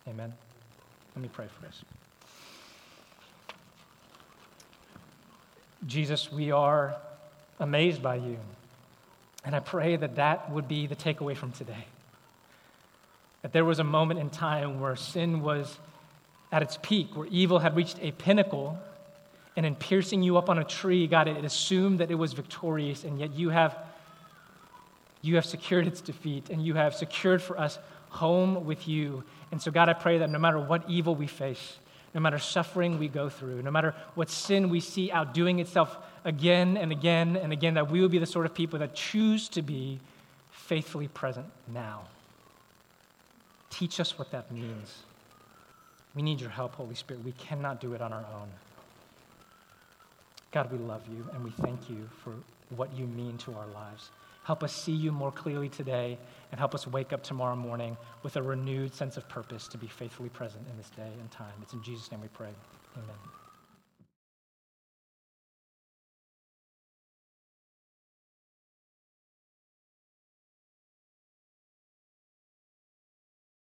Amen. 0.07 0.33
Let 1.15 1.21
me 1.21 1.29
pray 1.31 1.47
for 1.59 1.67
us. 1.67 1.83
Jesus, 5.85 6.31
we 6.31 6.51
are 6.51 6.95
amazed 7.59 8.01
by 8.01 8.15
you. 8.15 8.37
And 9.45 9.55
I 9.55 9.59
pray 9.59 9.95
that 9.95 10.15
that 10.15 10.51
would 10.51 10.67
be 10.67 10.87
the 10.87 10.95
takeaway 10.95 11.35
from 11.35 11.51
today. 11.51 11.85
That 13.41 13.51
there 13.51 13.65
was 13.65 13.79
a 13.79 13.83
moment 13.83 14.19
in 14.19 14.29
time 14.29 14.79
where 14.79 14.95
sin 14.95 15.41
was 15.41 15.77
at 16.51 16.61
its 16.61 16.77
peak, 16.81 17.15
where 17.15 17.27
evil 17.27 17.59
had 17.59 17.75
reached 17.75 17.97
a 18.01 18.11
pinnacle, 18.11 18.79
and 19.57 19.65
in 19.65 19.75
piercing 19.75 20.23
you 20.23 20.37
up 20.37 20.49
on 20.49 20.59
a 20.59 20.63
tree, 20.63 21.07
God, 21.07 21.27
it 21.27 21.43
assumed 21.43 21.99
that 21.99 22.09
it 22.09 22.15
was 22.15 22.33
victorious, 22.33 23.03
and 23.03 23.19
yet 23.19 23.33
you 23.33 23.49
have, 23.49 23.75
you 25.21 25.35
have 25.35 25.45
secured 25.45 25.87
its 25.87 25.99
defeat, 25.99 26.49
and 26.49 26.65
you 26.65 26.75
have 26.75 26.95
secured 26.95 27.41
for 27.41 27.59
us 27.59 27.77
home 28.09 28.65
with 28.65 28.87
you. 28.87 29.23
And 29.51 29.61
so, 29.61 29.71
God, 29.71 29.89
I 29.89 29.93
pray 29.93 30.19
that 30.19 30.29
no 30.29 30.39
matter 30.39 30.59
what 30.59 30.89
evil 30.89 31.15
we 31.15 31.27
face, 31.27 31.77
no 32.13 32.21
matter 32.21 32.37
suffering 32.37 32.99
we 32.99 33.07
go 33.07 33.29
through, 33.29 33.61
no 33.61 33.71
matter 33.71 33.95
what 34.15 34.29
sin 34.29 34.69
we 34.69 34.79
see 34.79 35.11
outdoing 35.11 35.59
itself 35.59 35.97
again 36.25 36.77
and 36.77 36.91
again 36.91 37.35
and 37.35 37.51
again, 37.51 37.73
that 37.73 37.89
we 37.89 38.01
will 38.01 38.09
be 38.09 38.19
the 38.19 38.25
sort 38.25 38.45
of 38.45 38.53
people 38.53 38.79
that 38.79 38.93
choose 38.93 39.49
to 39.49 39.61
be 39.61 39.99
faithfully 40.51 41.07
present 41.07 41.45
now. 41.67 42.03
Teach 43.69 43.99
us 43.99 44.17
what 44.19 44.31
that 44.31 44.51
means. 44.51 45.03
We 46.15 46.21
need 46.21 46.39
your 46.39 46.51
help, 46.51 46.75
Holy 46.75 46.95
Spirit. 46.95 47.23
We 47.23 47.31
cannot 47.33 47.81
do 47.81 47.93
it 47.93 48.01
on 48.01 48.13
our 48.13 48.25
own. 48.39 48.49
God, 50.51 50.71
we 50.71 50.77
love 50.77 51.01
you 51.07 51.27
and 51.33 51.43
we 51.43 51.49
thank 51.49 51.89
you 51.89 52.07
for 52.23 52.33
what 52.75 52.93
you 52.95 53.07
mean 53.07 53.37
to 53.39 53.53
our 53.53 53.65
lives. 53.67 54.09
Help 54.43 54.63
us 54.63 54.73
see 54.73 54.91
you 54.91 55.11
more 55.11 55.31
clearly 55.31 55.69
today 55.69 56.17
and 56.51 56.59
help 56.59 56.75
us 56.75 56.85
wake 56.85 57.13
up 57.13 57.23
tomorrow 57.23 57.55
morning 57.55 57.97
with 58.23 58.35
a 58.35 58.41
renewed 58.41 58.93
sense 58.93 59.17
of 59.17 59.27
purpose 59.29 59.67
to 59.69 59.77
be 59.77 59.87
faithfully 59.87 60.29
present 60.29 60.65
in 60.69 60.77
this 60.77 60.89
day 60.89 61.11
and 61.19 61.31
time. 61.31 61.53
It's 61.61 61.73
in 61.73 61.81
Jesus' 61.81 62.11
name 62.11 62.21
we 62.21 62.27
pray. 62.27 62.49
Amen. 62.95 63.42